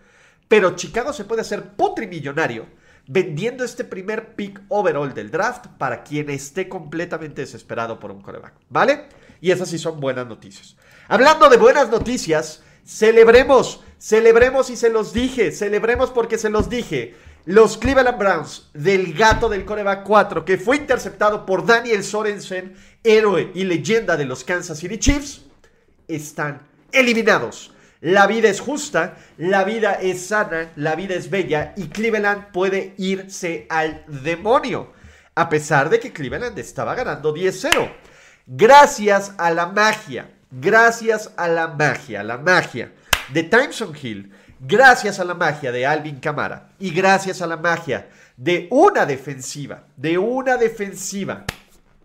Pero 0.48 0.76
Chicago 0.76 1.12
se 1.12 1.24
puede 1.24 1.42
hacer 1.42 1.74
putrimillonario 1.76 2.66
vendiendo 3.06 3.64
este 3.64 3.84
primer 3.84 4.34
pick 4.34 4.60
overall 4.68 5.12
del 5.12 5.30
draft 5.30 5.66
para 5.78 6.04
quien 6.04 6.30
esté 6.30 6.68
completamente 6.68 7.40
desesperado 7.42 7.98
por 7.98 8.10
un 8.10 8.20
coreback. 8.20 8.54
¿Vale? 8.68 9.08
Y 9.40 9.50
esas 9.50 9.68
sí 9.70 9.78
son 9.78 10.00
buenas 10.00 10.26
noticias. 10.26 10.76
Hablando 11.08 11.48
de 11.48 11.56
buenas 11.56 11.90
noticias, 11.90 12.62
celebremos, 12.84 13.82
celebremos 14.02 14.68
y 14.68 14.76
se 14.76 14.90
los 14.90 15.12
dije, 15.12 15.52
celebremos 15.52 16.10
porque 16.10 16.36
se 16.36 16.50
los 16.50 16.68
dije. 16.68 17.14
Los 17.44 17.78
Cleveland 17.78 18.18
Browns 18.18 18.68
del 18.74 19.14
gato 19.14 19.48
del 19.48 19.64
coreback 19.64 20.02
4 20.02 20.44
que 20.44 20.58
fue 20.58 20.76
interceptado 20.76 21.46
por 21.46 21.64
Daniel 21.64 22.02
Sorensen, 22.02 22.74
héroe 23.04 23.52
y 23.54 23.64
leyenda 23.64 24.16
de 24.16 24.24
los 24.24 24.42
Kansas 24.42 24.78
City 24.78 24.98
Chiefs, 24.98 25.42
están 26.08 26.62
eliminados. 26.90 27.72
La 28.00 28.26
vida 28.26 28.48
es 28.48 28.58
justa, 28.60 29.16
la 29.38 29.62
vida 29.62 29.92
es 29.92 30.26
sana, 30.26 30.72
la 30.74 30.96
vida 30.96 31.14
es 31.14 31.30
bella 31.30 31.72
y 31.76 31.86
Cleveland 31.86 32.50
puede 32.52 32.94
irse 32.98 33.66
al 33.70 34.04
demonio. 34.08 34.92
A 35.36 35.48
pesar 35.48 35.88
de 35.88 36.00
que 36.00 36.12
Cleveland 36.12 36.58
estaba 36.58 36.96
ganando 36.96 37.32
10-0. 37.32 37.88
Gracias 38.46 39.32
a 39.38 39.52
la 39.52 39.66
magia, 39.66 40.28
gracias 40.50 41.30
a 41.36 41.46
la 41.46 41.68
magia, 41.68 42.24
la 42.24 42.38
magia 42.38 42.92
de 43.32 43.42
Timeson 43.44 43.94
Hill, 44.00 44.30
gracias 44.60 45.18
a 45.18 45.24
la 45.24 45.34
magia 45.34 45.72
de 45.72 45.86
Alvin 45.86 46.20
Camara 46.20 46.70
y 46.78 46.90
gracias 46.90 47.40
a 47.40 47.46
la 47.46 47.56
magia 47.56 48.08
de 48.36 48.68
una 48.70 49.06
defensiva, 49.06 49.84
de 49.96 50.18
una 50.18 50.56
defensiva 50.56 51.44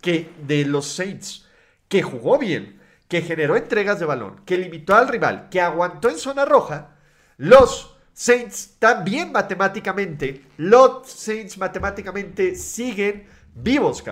que 0.02 0.30
de 0.46 0.66
los 0.66 0.88
Saints, 0.88 1.46
que 1.90 2.02
jugó 2.02 2.38
bien, 2.38 2.80
que 3.08 3.22
generó 3.22 3.56
entregas 3.58 4.00
de 4.00 4.06
balón, 4.06 4.42
que 4.46 4.58
limitó 4.58 4.96
al 4.96 5.08
rival, 5.08 5.48
que 5.50 5.62
aguantó 5.62 6.10
en 6.10 6.18
zona 6.18 6.46
roja, 6.46 6.96
los 7.38 7.98
Saints 8.14 8.76
también 8.80 9.32
matemáticamente, 9.32 10.44
los 10.58 11.10
Saints 11.10 11.58
matemáticamente 11.58 12.56
siguen 12.56 13.28
vivos. 13.54 14.04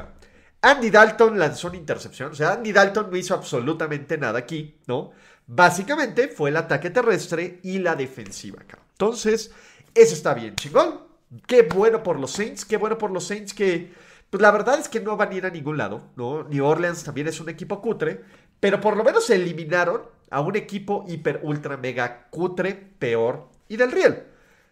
Andy 0.62 0.90
Dalton 0.90 1.38
lanzó 1.38 1.68
una 1.68 1.78
intercepción, 1.78 2.32
o 2.32 2.36
sea, 2.36 2.54
Andy 2.54 2.72
Dalton 2.72 3.10
no 3.10 3.18
hizo 3.18 3.34
absolutamente 3.34 4.18
nada 4.18 4.40
aquí, 4.40 4.76
¿no? 4.88 5.12
Básicamente 5.48 6.28
fue 6.28 6.50
el 6.50 6.58
ataque 6.58 6.90
terrestre 6.90 7.60
y 7.64 7.80
la 7.80 7.96
defensiva. 7.96 8.64
Entonces, 8.92 9.52
eso 9.94 10.14
está 10.14 10.34
bien, 10.34 10.56
chingón. 10.56 11.02
Qué 11.48 11.64
bueno 11.64 12.02
por 12.02 12.20
los 12.20 12.32
Saints, 12.32 12.66
qué 12.66 12.78
bueno 12.78 12.98
por 12.98 13.12
los 13.12 13.28
Saints 13.28 13.54
que, 13.54 13.94
pues 14.30 14.42
la 14.42 14.52
verdad 14.52 14.80
es 14.80 14.90
que 14.90 15.00
no 15.00 15.18
van 15.18 15.32
a 15.32 15.36
ir 15.36 15.46
a 15.46 15.50
ningún 15.50 15.78
lado, 15.78 16.12
¿no? 16.16 16.44
New 16.44 16.66
Orleans 16.66 17.04
también 17.04 17.28
es 17.28 17.40
un 17.40 17.50
equipo 17.50 17.82
cutre, 17.82 18.24
pero 18.60 18.80
por 18.80 18.96
lo 18.96 19.04
menos 19.04 19.26
se 19.26 19.36
eliminaron 19.36 20.04
a 20.30 20.42
un 20.42 20.56
equipo 20.56 21.06
hiper, 21.08 21.40
ultra, 21.44 21.78
mega 21.78 22.28
cutre, 22.30 22.74
peor 22.74 23.50
y 23.68 23.78
del 23.78 23.92
Real. 23.92 24.28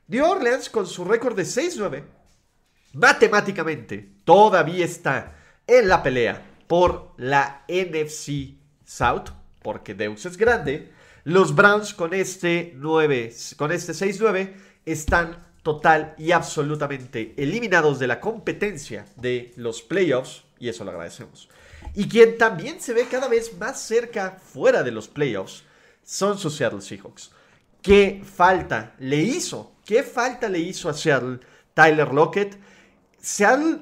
New 0.07 0.25
Orleans, 0.25 0.69
con 0.69 0.85
su 0.85 1.05
récord 1.05 1.35
de 1.35 1.43
6-9, 1.43 2.03
matemáticamente 2.93 4.13
todavía 4.23 4.85
está 4.85 5.35
en 5.65 5.87
la 5.87 6.03
pelea 6.03 6.41
por 6.67 7.13
la 7.17 7.65
NFC 7.67 8.57
South, 8.85 9.29
porque 9.63 9.95
Deus 9.95 10.25
es 10.25 10.37
grande. 10.37 10.91
Los 11.23 11.55
Browns 11.55 11.93
con 11.93 12.13
este 12.13 12.73
9, 12.75 13.33
con 13.57 13.71
este 13.71 13.93
6-9 13.93 14.53
están 14.85 15.47
total 15.63 16.13
y 16.17 16.31
absolutamente 16.31 17.33
eliminados 17.37 17.97
de 17.97 18.07
la 18.07 18.19
competencia 18.19 19.05
de 19.15 19.53
los 19.55 19.81
playoffs 19.81 20.43
y 20.59 20.69
eso 20.69 20.83
lo 20.83 20.91
agradecemos. 20.91 21.49
Y 21.95 22.07
quien 22.07 22.37
también 22.37 22.81
se 22.81 22.93
ve 22.93 23.07
cada 23.09 23.27
vez 23.27 23.57
más 23.57 23.81
cerca 23.81 24.37
fuera 24.41 24.83
de 24.83 24.91
los 24.91 25.07
playoffs 25.07 25.63
son 26.03 26.37
sus 26.37 26.55
Seattle 26.55 26.81
Seahawks. 26.81 27.31
¿Qué 27.81 28.21
falta 28.23 28.95
le 28.99 29.17
hizo? 29.17 29.75
¿Qué 29.85 30.03
falta 30.03 30.49
le 30.49 30.59
hizo 30.59 30.89
a 30.89 30.93
Seattle 30.93 31.39
Tyler 31.73 32.13
Lockett? 32.13 32.57
Seattle 33.19 33.79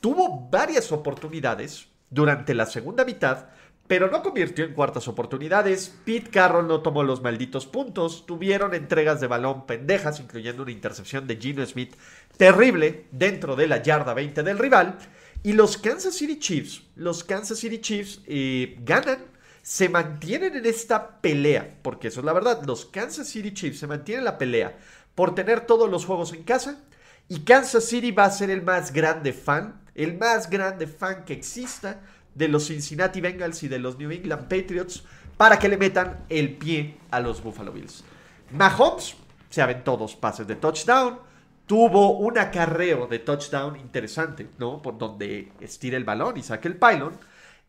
tuvo 0.00 0.48
varias 0.50 0.92
oportunidades 0.92 1.88
durante 2.10 2.54
la 2.54 2.66
segunda 2.66 3.04
mitad, 3.04 3.48
pero 3.88 4.10
no 4.10 4.22
convirtió 4.22 4.66
en 4.66 4.74
cuartas 4.74 5.08
oportunidades. 5.08 5.96
Pete 6.04 6.30
Carroll 6.30 6.68
no 6.68 6.82
tomó 6.82 7.02
los 7.02 7.22
malditos 7.22 7.66
puntos. 7.66 8.26
Tuvieron 8.26 8.74
entregas 8.74 9.18
de 9.20 9.26
balón 9.26 9.66
pendejas, 9.66 10.20
incluyendo 10.20 10.62
una 10.62 10.72
intercepción 10.72 11.26
de 11.26 11.36
Gino 11.36 11.64
Smith 11.64 11.94
terrible 12.36 13.06
dentro 13.10 13.56
de 13.56 13.66
la 13.66 13.82
yarda 13.82 14.12
20 14.12 14.42
del 14.42 14.58
rival. 14.58 14.98
Y 15.42 15.54
los 15.54 15.78
Kansas 15.78 16.14
City 16.14 16.38
Chiefs, 16.38 16.82
los 16.96 17.24
Kansas 17.24 17.58
City 17.58 17.78
Chiefs 17.78 18.20
eh, 18.26 18.76
ganan, 18.84 19.24
se 19.62 19.88
mantienen 19.88 20.54
en 20.56 20.66
esta 20.66 21.20
pelea, 21.20 21.78
porque 21.82 22.08
eso 22.08 22.20
es 22.20 22.26
la 22.26 22.32
verdad, 22.32 22.62
los 22.66 22.86
Kansas 22.86 23.28
City 23.28 23.52
Chiefs 23.52 23.78
se 23.78 23.86
mantienen 23.86 24.20
en 24.20 24.24
la 24.24 24.38
pelea 24.38 24.78
por 25.14 25.34
tener 25.34 25.62
todos 25.62 25.90
los 25.90 26.04
juegos 26.04 26.32
en 26.34 26.42
casa. 26.42 26.82
Y 27.28 27.40
Kansas 27.40 27.84
City 27.84 28.10
va 28.10 28.24
a 28.24 28.30
ser 28.30 28.50
el 28.50 28.62
más 28.62 28.92
grande 28.92 29.32
fan, 29.32 29.80
el 29.94 30.18
más 30.18 30.50
grande 30.50 30.86
fan 30.86 31.24
que 31.24 31.34
exista 31.34 32.00
de 32.38 32.48
los 32.48 32.68
Cincinnati 32.68 33.20
Bengals 33.20 33.62
y 33.64 33.68
de 33.68 33.80
los 33.80 33.98
New 33.98 34.10
England 34.10 34.44
Patriots 34.44 35.02
para 35.36 35.58
que 35.58 35.68
le 35.68 35.76
metan 35.76 36.24
el 36.28 36.56
pie 36.56 36.96
a 37.10 37.20
los 37.20 37.42
Buffalo 37.42 37.72
Bills. 37.72 38.04
Mahomes 38.52 39.16
se 39.50 39.60
aventó 39.60 39.96
dos 39.96 40.14
pases 40.14 40.46
de 40.46 40.56
touchdown, 40.56 41.18
tuvo 41.66 42.18
un 42.18 42.38
acarreo 42.38 43.06
de 43.08 43.18
touchdown 43.18 43.76
interesante, 43.76 44.48
¿no? 44.58 44.80
Por 44.80 44.96
donde 44.96 45.52
estira 45.60 45.96
el 45.96 46.04
balón 46.04 46.36
y 46.36 46.42
saque 46.42 46.68
el 46.68 46.76
pylon. 46.76 47.18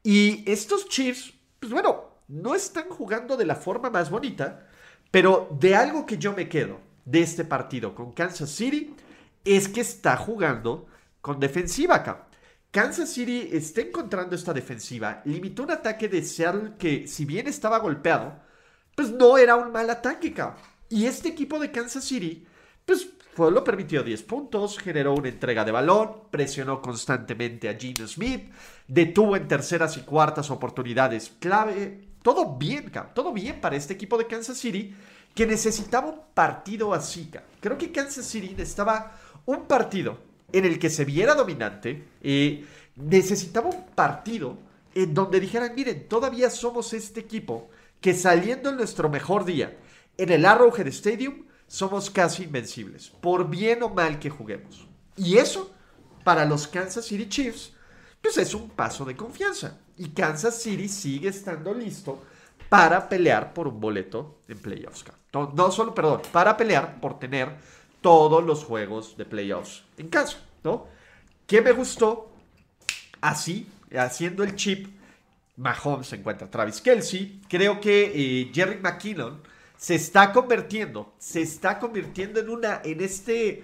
Y 0.03 0.49
estos 0.49 0.87
Chiefs, 0.87 1.33
pues 1.59 1.71
bueno, 1.71 2.05
no 2.27 2.53
están 2.53 2.89
jugando 2.89 3.35
de 3.35 3.45
la 3.45 3.55
forma 3.55 3.89
más 3.89 4.09
bonita, 4.09 4.67
pero 5.11 5.49
de 5.59 5.75
algo 5.75 6.05
que 6.05 6.17
yo 6.17 6.33
me 6.33 6.47
quedo 6.47 6.79
de 7.05 7.21
este 7.21 7.43
partido 7.43 7.95
con 7.95 8.11
Kansas 8.13 8.51
City 8.51 8.95
es 9.43 9.67
que 9.67 9.81
está 9.81 10.15
jugando 10.15 10.85
con 11.21 11.39
defensiva 11.39 11.95
acá. 11.95 12.28
Kansas 12.71 13.09
City 13.11 13.49
está 13.51 13.81
encontrando 13.81 14.35
esta 14.35 14.53
defensiva, 14.53 15.23
limitó 15.25 15.63
un 15.63 15.71
ataque 15.71 16.07
de 16.07 16.23
Seattle 16.23 16.73
que 16.77 17.07
si 17.07 17.25
bien 17.25 17.47
estaba 17.47 17.79
golpeado, 17.79 18.39
pues 18.95 19.09
no 19.09 19.39
era 19.39 19.55
un 19.55 19.71
mal 19.71 19.89
ataque, 19.89 20.31
cabrón. 20.33 20.61
Y 20.87 21.05
este 21.05 21.29
equipo 21.29 21.57
de 21.59 21.71
Kansas 21.71 22.03
City, 22.03 22.45
pues 22.85 23.07
lo 23.37 23.63
permitió 23.63 24.03
10 24.03 24.21
puntos, 24.23 24.77
generó 24.77 25.15
una 25.15 25.29
entrega 25.29 25.65
de 25.65 25.71
balón, 25.71 26.29
presionó 26.29 26.79
constantemente 26.79 27.69
a 27.69 27.77
Gene 27.79 28.07
Smith, 28.07 28.51
detuvo 28.87 29.35
en 29.35 29.47
terceras 29.47 29.97
y 29.97 30.01
cuartas 30.01 30.51
oportunidades 30.51 31.31
clave. 31.39 32.09
Todo 32.21 32.57
bien, 32.57 32.91
todo 33.15 33.31
bien 33.33 33.61
para 33.61 33.77
este 33.77 33.93
equipo 33.93 34.17
de 34.17 34.27
Kansas 34.27 34.57
City 34.57 34.93
que 35.33 35.47
necesitaba 35.47 36.09
un 36.09 36.21
partido 36.33 36.93
así. 36.93 37.31
Creo 37.61 37.77
que 37.77 37.91
Kansas 37.91 38.25
City 38.25 38.49
necesitaba 38.49 39.15
un 39.45 39.65
partido 39.65 40.28
en 40.51 40.65
el 40.65 40.79
que 40.79 40.89
se 40.89 41.05
viera 41.05 41.35
dominante. 41.35 42.05
y 42.23 42.65
necesitaba 42.95 43.69
un 43.69 43.85
partido 43.95 44.57
en 44.93 45.13
donde 45.13 45.39
dijeran, 45.39 45.73
miren, 45.73 46.07
todavía 46.09 46.49
somos 46.49 46.93
este 46.93 47.21
equipo 47.21 47.69
que 48.01 48.13
saliendo 48.13 48.69
en 48.69 48.75
nuestro 48.75 49.09
mejor 49.09 49.45
día 49.45 49.77
en 50.17 50.29
el 50.31 50.45
Arrowhead 50.45 50.87
Stadium 50.87 51.45
somos 51.65 52.09
casi 52.09 52.43
invencibles, 52.43 53.09
por 53.21 53.49
bien 53.49 53.83
o 53.83 53.89
mal 53.89 54.19
que 54.19 54.29
juguemos. 54.29 54.85
Y 55.15 55.37
eso, 55.37 55.71
para 56.23 56.43
los 56.43 56.67
Kansas 56.67 57.05
City 57.05 57.29
Chiefs, 57.29 57.73
pues 58.21 58.37
es 58.37 58.53
un 58.53 58.69
paso 58.69 59.05
de 59.05 59.15
confianza. 59.15 59.77
Y 59.95 60.09
Kansas 60.09 60.61
City 60.61 60.89
sigue 60.89 61.29
estando 61.29 61.73
listo 61.73 62.21
para 62.67 63.07
pelear 63.07 63.53
por 63.53 63.67
un 63.67 63.79
boleto 63.79 64.39
en 64.47 64.57
playoffs. 64.57 65.05
No 65.31 65.71
solo, 65.71 65.95
perdón, 65.95 66.21
para 66.33 66.57
pelear 66.57 66.99
por 66.99 67.17
tener 67.17 67.55
todos 68.01 68.43
los 68.43 68.63
juegos 68.63 69.17
de 69.17 69.25
playoffs 69.25 69.83
en 69.97 70.09
casa, 70.09 70.37
¿no? 70.63 70.87
¿Qué 71.45 71.61
me 71.61 71.71
gustó? 71.71 72.31
Así, 73.21 73.67
haciendo 73.97 74.43
el 74.43 74.55
chip, 74.55 74.87
Mahomes 75.57 76.07
se 76.07 76.15
encuentra 76.15 76.49
Travis 76.49 76.81
Kelsey. 76.81 77.41
Creo 77.49 77.81
que 77.81 78.11
eh, 78.13 78.51
Jerry 78.53 78.77
McKinnon 78.77 79.41
se 79.75 79.95
está 79.95 80.31
convirtiendo, 80.31 81.13
se 81.17 81.41
está 81.41 81.79
convirtiendo 81.79 82.39
en 82.39 82.49
una, 82.49 82.81
en 82.83 83.01
este 83.01 83.63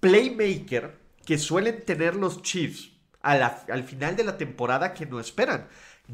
playmaker 0.00 0.96
que 1.24 1.38
suelen 1.38 1.84
tener 1.84 2.16
los 2.16 2.42
Chiefs 2.42 2.90
al 3.22 3.82
final 3.82 4.14
de 4.14 4.22
la 4.22 4.36
temporada 4.36 4.94
que 4.94 5.06
no 5.06 5.18
esperan. 5.18 5.66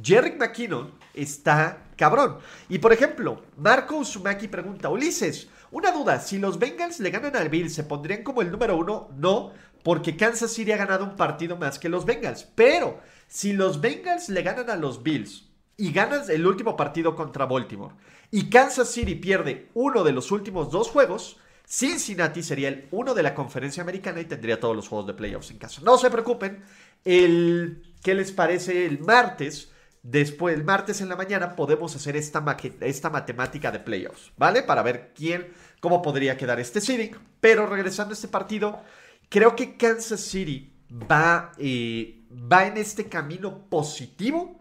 Jerry 0.02 0.32
McKinnon 0.32 0.92
está 1.12 1.84
cabrón. 1.96 2.38
Y 2.68 2.78
por 2.78 2.92
ejemplo, 2.92 3.42
Marco 3.58 3.96
Uzumaki 3.96 4.48
pregunta, 4.48 4.88
Ulises, 4.88 5.48
una 5.72 5.90
duda, 5.90 6.20
si 6.20 6.38
los 6.38 6.58
Bengals 6.58 7.00
le 7.00 7.10
ganan 7.10 7.34
al 7.34 7.48
Bills, 7.48 7.74
¿se 7.74 7.82
pondrían 7.82 8.22
como 8.22 8.42
el 8.42 8.50
número 8.50 8.76
uno? 8.76 9.08
No, 9.16 9.52
porque 9.82 10.16
Kansas 10.16 10.52
City 10.52 10.70
ha 10.70 10.76
ganado 10.76 11.04
un 11.04 11.16
partido 11.16 11.56
más 11.56 11.78
que 11.78 11.88
los 11.88 12.04
Bengals. 12.04 12.44
Pero 12.54 13.00
si 13.26 13.54
los 13.54 13.80
Bengals 13.80 14.28
le 14.28 14.42
ganan 14.42 14.68
a 14.68 14.76
los 14.76 15.02
Bills 15.02 15.48
y 15.78 15.90
ganan 15.90 16.22
el 16.30 16.46
último 16.46 16.76
partido 16.76 17.16
contra 17.16 17.46
Baltimore 17.46 17.94
y 18.30 18.50
Kansas 18.50 18.90
City 18.90 19.14
pierde 19.14 19.70
uno 19.72 20.04
de 20.04 20.12
los 20.12 20.30
últimos 20.30 20.70
dos 20.70 20.88
juegos, 20.88 21.38
Cincinnati 21.66 22.42
sería 22.42 22.68
el 22.68 22.88
uno 22.90 23.14
de 23.14 23.22
la 23.22 23.34
conferencia 23.34 23.82
americana 23.82 24.20
y 24.20 24.26
tendría 24.26 24.60
todos 24.60 24.76
los 24.76 24.88
juegos 24.88 25.06
de 25.06 25.14
playoffs 25.14 25.50
en 25.50 25.58
casa. 25.58 25.80
No 25.82 25.96
se 25.96 26.10
preocupen, 26.10 26.62
el, 27.06 27.82
¿qué 28.02 28.14
les 28.14 28.30
parece 28.30 28.84
el 28.84 29.00
martes? 29.00 29.71
Después, 30.02 30.56
el 30.56 30.64
martes 30.64 31.00
en 31.00 31.08
la 31.08 31.14
mañana, 31.16 31.54
podemos 31.54 31.94
hacer 31.94 32.16
esta, 32.16 32.44
esta 32.80 33.08
matemática 33.08 33.70
de 33.70 33.78
playoffs, 33.78 34.32
¿vale? 34.36 34.64
Para 34.64 34.82
ver 34.82 35.12
quién, 35.14 35.52
cómo 35.78 36.02
podría 36.02 36.36
quedar 36.36 36.58
este 36.58 36.80
seeding. 36.80 37.16
Pero 37.40 37.66
regresando 37.66 38.10
a 38.10 38.14
este 38.14 38.26
partido, 38.26 38.82
creo 39.28 39.54
que 39.54 39.76
Kansas 39.76 40.20
City 40.20 40.72
va, 40.90 41.52
eh, 41.56 42.24
va 42.30 42.66
en 42.66 42.78
este 42.78 43.08
camino 43.08 43.68
positivo, 43.68 44.60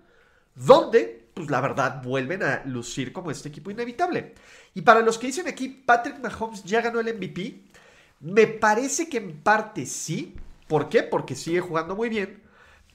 donde, 0.54 1.32
pues 1.34 1.50
la 1.50 1.60
verdad, 1.60 2.04
vuelven 2.04 2.44
a 2.44 2.62
lucir 2.66 3.12
como 3.12 3.32
este 3.32 3.50
equipo 3.50 3.72
inevitable. 3.72 4.36
Y 4.76 4.84
para 4.84 5.02
los 5.02 5.18
que 5.18 5.28
dicen 5.28 5.48
aquí, 5.48 5.70
Patrick 5.70 6.20
Mahomes 6.20 6.64
ya 6.64 6.82
ganó 6.82 7.00
el 7.00 7.16
MVP, 7.16 7.64
me 8.20 8.46
parece 8.46 9.10
que 9.10 9.18
en 9.18 9.42
parte 9.42 9.88
sí. 9.88 10.36
¿Por 10.68 10.88
qué? 10.88 11.02
Porque 11.02 11.36
sigue 11.36 11.62
jugando 11.62 11.96
muy 11.96 12.10
bien. 12.10 12.44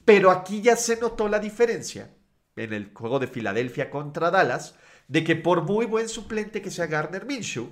Pero 0.05 0.31
aquí 0.31 0.61
ya 0.61 0.77
se 0.77 0.95
notó 0.95 1.27
la 1.27 1.39
diferencia 1.39 2.09
en 2.57 2.73
el 2.73 2.91
juego 2.93 3.19
de 3.19 3.27
Filadelfia 3.27 3.89
contra 3.89 4.31
Dallas, 4.31 4.75
de 5.07 5.23
que 5.23 5.35
por 5.35 5.63
muy 5.63 5.85
buen 5.85 6.09
suplente 6.09 6.61
que 6.61 6.71
sea 6.71 6.87
Garner 6.87 7.25
Minshew, 7.25 7.71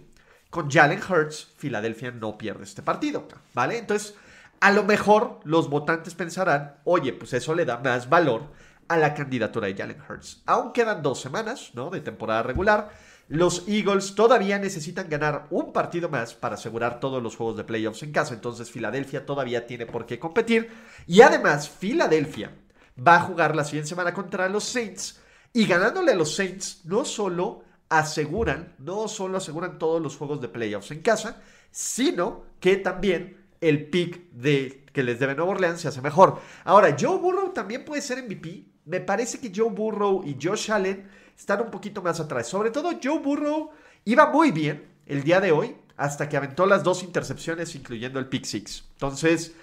con 0.49 0.71
Jalen 0.71 1.01
Hurts, 1.01 1.53
Filadelfia 1.57 2.11
no 2.11 2.37
pierde 2.37 2.63
este 2.63 2.81
partido, 2.81 3.27
¿vale? 3.53 3.77
Entonces, 3.77 4.15
a 4.61 4.71
lo 4.71 4.83
mejor 4.83 5.41
los 5.43 5.69
votantes 5.69 6.13
pensarán, 6.15 6.77
oye, 6.85 7.11
pues 7.11 7.33
eso 7.33 7.53
le 7.53 7.65
da 7.65 7.79
más 7.79 8.07
valor 8.07 8.43
a 8.87 8.97
la 8.97 9.13
candidatura 9.13 9.67
de 9.67 9.75
Jalen 9.75 10.01
Hurts. 10.07 10.43
Aún 10.45 10.71
quedan 10.71 11.01
dos 11.01 11.19
semanas, 11.19 11.71
¿no? 11.73 11.89
De 11.89 11.99
temporada 11.99 12.43
regular. 12.43 12.91
Los 13.27 13.67
Eagles 13.67 14.13
todavía 14.13 14.59
necesitan 14.59 15.09
ganar 15.09 15.47
un 15.49 15.73
partido 15.73 16.09
más 16.09 16.35
para 16.35 16.55
asegurar 16.55 16.99
todos 16.99 17.21
los 17.21 17.35
juegos 17.35 17.57
de 17.57 17.63
playoffs 17.63 18.03
en 18.03 18.11
casa. 18.11 18.35
Entonces, 18.35 18.69
Filadelfia 18.69 19.25
todavía 19.25 19.65
tiene 19.65 19.87
por 19.87 20.05
qué 20.05 20.19
competir. 20.19 20.69
Y 21.07 21.21
además, 21.21 21.67
Filadelfia 21.67 22.51
va 22.97 23.15
a 23.15 23.21
jugar 23.21 23.55
la 23.55 23.63
siguiente 23.63 23.89
semana 23.89 24.13
contra 24.13 24.49
los 24.49 24.63
Saints. 24.63 25.21
Y 25.53 25.65
ganándole 25.65 26.11
a 26.11 26.15
los 26.15 26.35
Saints, 26.35 26.81
no 26.85 27.05
solo 27.05 27.63
aseguran, 27.89 28.75
no 28.79 29.07
solo 29.07 29.37
aseguran 29.37 29.77
todos 29.77 30.01
los 30.01 30.17
juegos 30.17 30.41
de 30.41 30.49
playoffs 30.49 30.91
en 30.91 31.01
casa, 31.01 31.41
sino 31.71 32.43
que 32.59 32.77
también 32.77 33.45
el 33.61 33.89
pick 33.89 34.31
de 34.31 34.85
que 34.91 35.03
les 35.03 35.19
debe 35.19 35.35
Nuevo 35.35 35.51
Orleans 35.51 35.81
se 35.81 35.87
hace 35.87 36.01
mejor. 36.01 36.39
Ahora, 36.63 36.95
Joe 36.99 37.17
Burrow 37.17 37.53
también 37.53 37.85
puede 37.85 38.01
ser 38.01 38.23
MVP. 38.23 38.65
Me 38.85 38.99
parece 38.99 39.39
que 39.39 39.51
Joe 39.53 39.69
Burrow 39.69 40.23
y 40.25 40.37
Josh 40.41 40.71
Allen 40.71 41.07
están 41.37 41.61
un 41.61 41.71
poquito 41.71 42.01
más 42.01 42.19
atrás. 42.19 42.47
Sobre 42.47 42.71
todo 42.71 42.91
Joe 43.01 43.19
Burrow 43.19 43.71
iba 44.05 44.29
muy 44.31 44.51
bien 44.51 44.87
el 45.05 45.23
día 45.23 45.41
de 45.41 45.51
hoy 45.51 45.75
hasta 45.97 46.27
que 46.29 46.37
aventó 46.37 46.65
las 46.65 46.83
dos 46.83 47.03
intercepciones, 47.03 47.75
incluyendo 47.75 48.19
el 48.19 48.27
pick 48.27 48.45
six. 48.45 48.85
Entonces, 48.93 49.53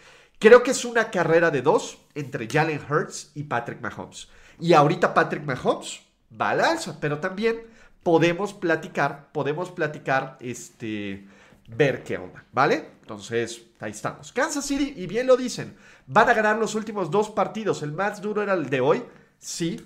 Creo 0.42 0.64
que 0.64 0.72
es 0.72 0.85
una 0.85 1.09
carrera 1.09 1.52
de 1.52 1.62
dos 1.62 1.98
entre 2.16 2.48
Jalen 2.48 2.81
Hurts 2.90 3.31
y 3.37 3.44
Patrick 3.44 3.81
Mahomes. 3.81 4.28
Y 4.59 4.72
ahorita 4.72 5.14
Patrick 5.14 5.44
Mahomes 5.44 6.00
va 6.38 6.50
al 6.50 6.62
alza, 6.62 6.98
pero 7.00 7.20
también 7.20 7.62
podemos 8.02 8.52
platicar, 8.52 9.31
podemos 9.31 9.70
platicar, 9.70 10.38
este, 10.40 11.28
ver 11.68 12.02
qué 12.02 12.18
onda, 12.18 12.44
¿vale? 12.50 12.88
Entonces, 13.02 13.66
ahí 13.78 13.92
estamos. 13.92 14.33
Kansas 14.33 14.66
City, 14.66 14.94
y 14.96 15.07
bien 15.07 15.28
lo 15.28 15.37
dicen, 15.37 15.76
van 16.09 16.28
a 16.28 16.35
ganar 16.35 16.59
los 16.59 16.74
últimos 16.74 17.09
dos 17.09 17.31
partidos. 17.31 17.85
El 17.85 17.92
más 17.92 18.20
duro 18.20 18.42
era 18.42 18.55
el 18.55 18.68
de 18.68 18.81
hoy, 18.81 19.05
sí. 19.38 19.81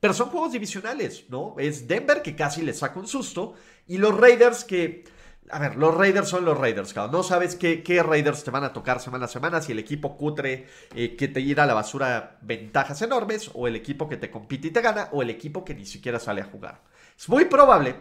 Pero 0.00 0.14
son 0.14 0.30
juegos 0.30 0.52
divisionales, 0.52 1.26
¿no? 1.28 1.56
Es 1.58 1.86
Denver 1.86 2.22
que 2.22 2.34
casi 2.34 2.62
le 2.62 2.72
saca 2.72 2.98
un 2.98 3.06
susto 3.06 3.52
y 3.86 3.98
los 3.98 4.16
Raiders 4.16 4.64
que 4.64 5.04
a 5.50 5.58
ver, 5.58 5.76
los 5.76 5.94
Raiders 5.94 6.28
son 6.28 6.44
los 6.44 6.58
Raiders. 6.58 6.94
No 6.96 7.22
sabes 7.22 7.56
qué, 7.56 8.02
Raiders 8.02 8.44
te 8.44 8.50
van 8.50 8.64
a 8.64 8.72
tocar 8.72 9.00
semana 9.00 9.26
a 9.26 9.28
semana. 9.28 9.60
Si 9.60 9.72
el 9.72 9.78
equipo 9.78 10.16
cutre 10.16 10.66
eh, 10.94 11.16
que 11.16 11.28
te 11.28 11.40
irá 11.40 11.64
a 11.64 11.66
la 11.66 11.74
basura 11.74 12.38
ventajas 12.42 13.02
enormes, 13.02 13.50
o 13.54 13.66
el 13.66 13.76
equipo 13.76 14.08
que 14.08 14.16
te 14.16 14.30
compite 14.30 14.68
y 14.68 14.70
te 14.70 14.80
gana, 14.80 15.08
o 15.12 15.22
el 15.22 15.30
equipo 15.30 15.64
que 15.64 15.74
ni 15.74 15.86
siquiera 15.86 16.18
sale 16.18 16.40
a 16.40 16.44
jugar. 16.44 16.80
Es 17.16 17.28
muy 17.28 17.46
probable, 17.46 17.96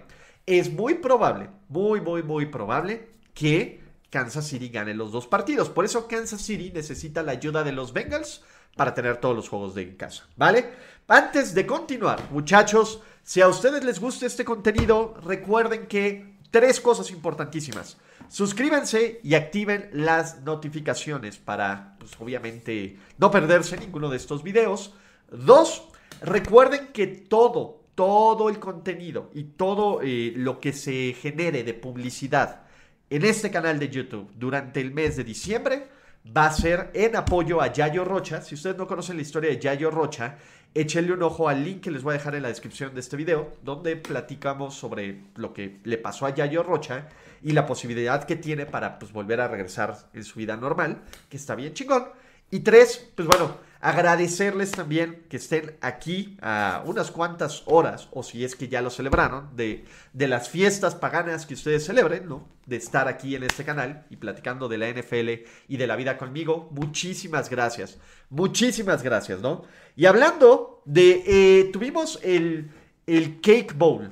es 0.45 0.71
muy 0.71 0.95
probable, 0.95 1.49
muy, 1.69 2.01
muy, 2.01 2.23
muy 2.23 2.45
probable 2.45 3.09
que 3.33 3.81
Kansas 4.09 4.47
City 4.47 4.69
gane 4.69 4.93
los 4.93 5.11
dos 5.11 5.27
partidos. 5.27 5.69
Por 5.69 5.85
eso 5.85 6.07
Kansas 6.07 6.41
City 6.41 6.71
necesita 6.73 7.23
la 7.23 7.33
ayuda 7.33 7.63
de 7.63 7.71
los 7.71 7.93
Bengals 7.93 8.43
para 8.75 8.93
tener 8.93 9.17
todos 9.17 9.35
los 9.35 9.49
juegos 9.49 9.75
de 9.75 9.97
casa, 9.97 10.25
¿vale? 10.35 10.69
Antes 11.07 11.53
de 11.53 11.65
continuar, 11.65 12.31
muchachos, 12.31 13.01
si 13.23 13.41
a 13.41 13.47
ustedes 13.47 13.83
les 13.83 13.99
gusta 13.99 14.25
este 14.25 14.45
contenido, 14.45 15.15
recuerden 15.25 15.87
que 15.87 16.36
tres 16.51 16.79
cosas 16.79 17.11
importantísimas. 17.11 17.97
Suscríbanse 18.29 19.19
y 19.23 19.35
activen 19.35 19.89
las 19.93 20.41
notificaciones 20.41 21.37
para, 21.37 21.95
pues 21.99 22.11
obviamente, 22.19 22.97
no 23.17 23.31
perderse 23.31 23.77
ninguno 23.77 24.09
de 24.09 24.17
estos 24.17 24.43
videos. 24.43 24.93
Dos, 25.31 25.87
recuerden 26.21 26.87
que 26.93 27.07
todo, 27.07 27.83
todo 27.95 28.49
el 28.49 28.59
contenido 28.59 29.31
y 29.33 29.43
todo 29.43 30.01
eh, 30.01 30.33
lo 30.35 30.59
que 30.59 30.73
se 30.73 31.15
genere 31.19 31.63
de 31.63 31.73
publicidad 31.73 32.63
en 33.09 33.23
este 33.23 33.51
canal 33.51 33.79
de 33.79 33.89
YouTube 33.89 34.29
durante 34.35 34.81
el 34.81 34.91
mes 34.91 35.15
de 35.15 35.23
diciembre 35.23 35.87
va 36.35 36.47
a 36.47 36.51
ser 36.51 36.91
en 36.93 37.15
apoyo 37.15 37.61
a 37.61 37.71
Yayo 37.71 38.03
Rocha. 38.03 38.41
Si 38.41 38.55
ustedes 38.55 38.77
no 38.77 38.87
conocen 38.87 39.15
la 39.15 39.21
historia 39.21 39.49
de 39.49 39.59
Yayo 39.59 39.91
Rocha, 39.91 40.37
échenle 40.73 41.13
un 41.13 41.23
ojo 41.23 41.49
al 41.49 41.63
link 41.63 41.81
que 41.81 41.91
les 41.91 42.03
voy 42.03 42.11
a 42.15 42.17
dejar 42.17 42.35
en 42.35 42.43
la 42.43 42.49
descripción 42.49 42.93
de 42.93 42.99
este 42.99 43.17
video, 43.17 43.53
donde 43.63 43.95
platicamos 43.95 44.75
sobre 44.75 45.23
lo 45.35 45.53
que 45.53 45.79
le 45.83 45.97
pasó 45.97 46.25
a 46.25 46.33
Yayo 46.33 46.63
Rocha 46.63 47.09
y 47.41 47.51
la 47.51 47.65
posibilidad 47.65 48.23
que 48.23 48.35
tiene 48.35 48.65
para 48.65 48.99
pues, 48.99 49.11
volver 49.11 49.41
a 49.41 49.47
regresar 49.47 49.97
en 50.13 50.23
su 50.23 50.39
vida 50.39 50.57
normal, 50.57 51.01
que 51.29 51.37
está 51.37 51.55
bien 51.55 51.73
chingón. 51.73 52.05
Y 52.49 52.59
tres, 52.61 53.11
pues 53.15 53.27
bueno, 53.27 53.57
agradecerles 53.87 54.71
también 54.71 55.23
que 55.29 55.37
estén 55.37 55.77
aquí 55.79 56.37
a 56.41 56.83
unas 56.85 57.09
cuantas 57.09 57.63
horas, 57.67 58.09
o 58.11 58.21
si 58.21 58.43
es 58.43 58.53
que 58.53 58.67
ya 58.67 58.81
lo 58.81 58.89
celebraron, 58.89 59.55
de, 59.55 59.85
de 60.11 60.27
las 60.27 60.49
fiestas 60.49 60.93
paganas 60.93 61.45
que 61.45 61.53
ustedes 61.53 61.85
celebren, 61.85 62.27
¿no? 62.27 62.45
De 62.65 62.75
estar 62.75 63.07
aquí 63.07 63.33
en 63.33 63.43
este 63.43 63.63
canal 63.63 64.05
y 64.09 64.17
platicando 64.17 64.67
de 64.67 64.77
la 64.77 64.89
NFL 64.89 65.29
y 65.69 65.77
de 65.77 65.87
la 65.87 65.95
vida 65.95 66.17
conmigo. 66.17 66.67
Muchísimas 66.71 67.49
gracias. 67.49 67.97
Muchísimas 68.29 69.03
gracias, 69.03 69.39
¿no? 69.39 69.63
Y 69.95 70.05
hablando 70.05 70.81
de, 70.83 71.23
eh, 71.25 71.69
tuvimos 71.71 72.19
el, 72.23 72.69
el 73.05 73.39
Cake 73.39 73.73
Bowl. 73.73 74.11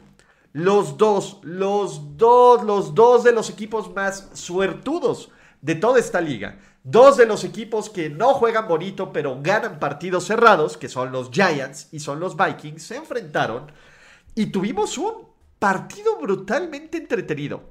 Los 0.54 0.98
dos, 0.98 1.42
los 1.44 2.16
dos, 2.16 2.64
los 2.64 2.96
dos 2.96 3.26
de 3.26 3.34
los 3.34 3.50
equipos 3.50 3.94
más 3.94 4.30
suertudos 4.36 5.32
de 5.62 5.76
toda 5.76 6.00
esta 6.00 6.22
liga. 6.22 6.60
Dos 6.88 7.17
de 7.17 7.26
los 7.26 7.43
equipos 7.43 7.89
que 7.89 8.12
no 8.12 8.36
juegan 8.36 8.67
bonito, 8.67 9.12
pero 9.12 9.39
ganan 9.41 9.80
partidos 9.80 10.26
cerrados, 10.26 10.78
que 10.78 10.88
son 10.88 11.12
los 11.12 11.32
Giants 11.32 11.88
y 11.91 12.00
son 12.00 12.19
los 12.19 12.38
Vikings, 12.38 12.84
se 12.84 12.95
enfrentaron 12.95 13.71
y 14.36 14.52
tuvimos 14.52 14.95
un 15.00 15.28
partido 15.58 16.19
brutalmente 16.19 17.00
entretenido. 17.00 17.63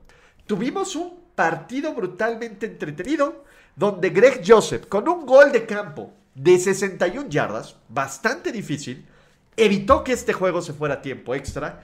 Tuvimos 0.49 0.97
un 0.97 1.27
partido 1.37 1.95
brutalmente 1.95 2.67
entretenido 2.67 3.45
donde 3.77 4.11
Greg 4.11 4.43
Joseph, 4.45 4.87
con 4.89 5.09
un 5.09 5.25
gol 5.25 5.53
de 5.53 5.65
campo 5.65 6.13
de 6.35 6.59
61 6.59 7.29
yardas, 7.29 7.77
bastante 7.89 8.51
difícil, 8.51 9.07
evitó 9.57 10.03
que 10.03 10.13
este 10.15 10.33
juego 10.33 10.61
se 10.61 10.73
fuera 10.73 10.95
a 10.95 11.03
tiempo 11.03 11.37
extra, 11.37 11.83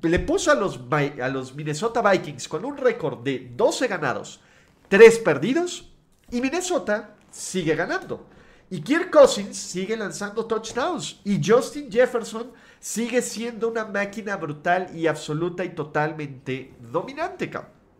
le 0.00 0.18
puso 0.20 0.50
a 0.50 0.54
los, 0.54 0.80
a 0.90 1.28
los 1.28 1.54
Minnesota 1.54 2.00
Vikings 2.00 2.48
con 2.48 2.64
un 2.64 2.78
récord 2.78 3.18
de 3.22 3.52
12 3.54 3.88
ganados, 3.88 4.40
3 4.88 5.18
perdidos, 5.18 5.91
y 6.32 6.40
Minnesota 6.40 7.14
sigue 7.30 7.76
ganando. 7.76 8.26
Y 8.70 8.80
Kirk 8.80 9.10
Cousins 9.10 9.56
sigue 9.56 9.96
lanzando 9.96 10.46
touchdowns. 10.46 11.20
Y 11.24 11.40
Justin 11.44 11.92
Jefferson 11.92 12.50
sigue 12.80 13.20
siendo 13.20 13.68
una 13.68 13.84
máquina 13.84 14.36
brutal 14.36 14.88
y 14.96 15.06
absoluta 15.06 15.62
y 15.64 15.74
totalmente 15.74 16.74
dominante, 16.80 17.50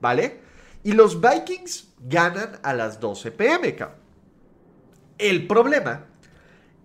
¿vale? 0.01 0.41
Y 0.83 0.93
los 0.93 1.21
Vikings 1.21 1.93
ganan 2.01 2.59
a 2.63 2.73
las 2.73 2.99
12 2.99 3.31
pm, 3.33 3.77
El 5.19 5.47
problema 5.47 6.07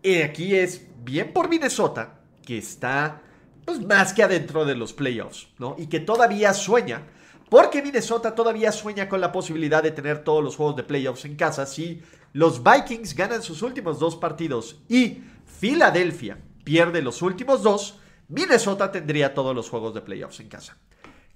eh, 0.04 0.24
aquí 0.24 0.54
es 0.54 0.82
bien 1.04 1.32
por 1.34 1.50
Minnesota, 1.50 2.20
que 2.46 2.58
está 2.58 3.22
pues 3.66 3.82
más 3.86 4.14
que 4.14 4.24
adentro 4.24 4.66
de 4.66 4.76
los 4.76 4.94
playoffs, 4.94 5.48
¿no? 5.60 5.76
Y 5.78 5.88
que 5.88 6.00
todavía 6.00 6.54
sueña, 6.54 7.04
porque 7.50 7.82
Minnesota 7.82 8.36
todavía 8.36 8.72
sueña 8.72 9.08
con 9.08 9.22
la 9.22 9.32
posibilidad 9.32 9.82
de 9.82 9.92
tener 9.92 10.24
todos 10.24 10.44
los 10.44 10.56
juegos 10.56 10.76
de 10.76 10.84
playoffs 10.84 11.26
en 11.26 11.36
casa 11.36 11.66
si 11.66 12.02
los 12.34 12.62
Vikings 12.64 13.16
ganan 13.16 13.42
sus 13.42 13.62
últimos 13.62 14.00
dos 14.00 14.16
partidos 14.16 14.82
y 14.90 15.24
Filadelfia 15.46 16.38
pierde 16.64 17.02
los 17.02 17.22
últimos 17.22 17.64
dos, 17.64 18.00
Minnesota 18.28 18.92
tendría 18.92 19.34
todos 19.34 19.56
los 19.56 19.70
juegos 19.70 19.94
de 19.94 20.02
playoffs 20.02 20.42
en 20.42 20.50
casa. 20.50 20.78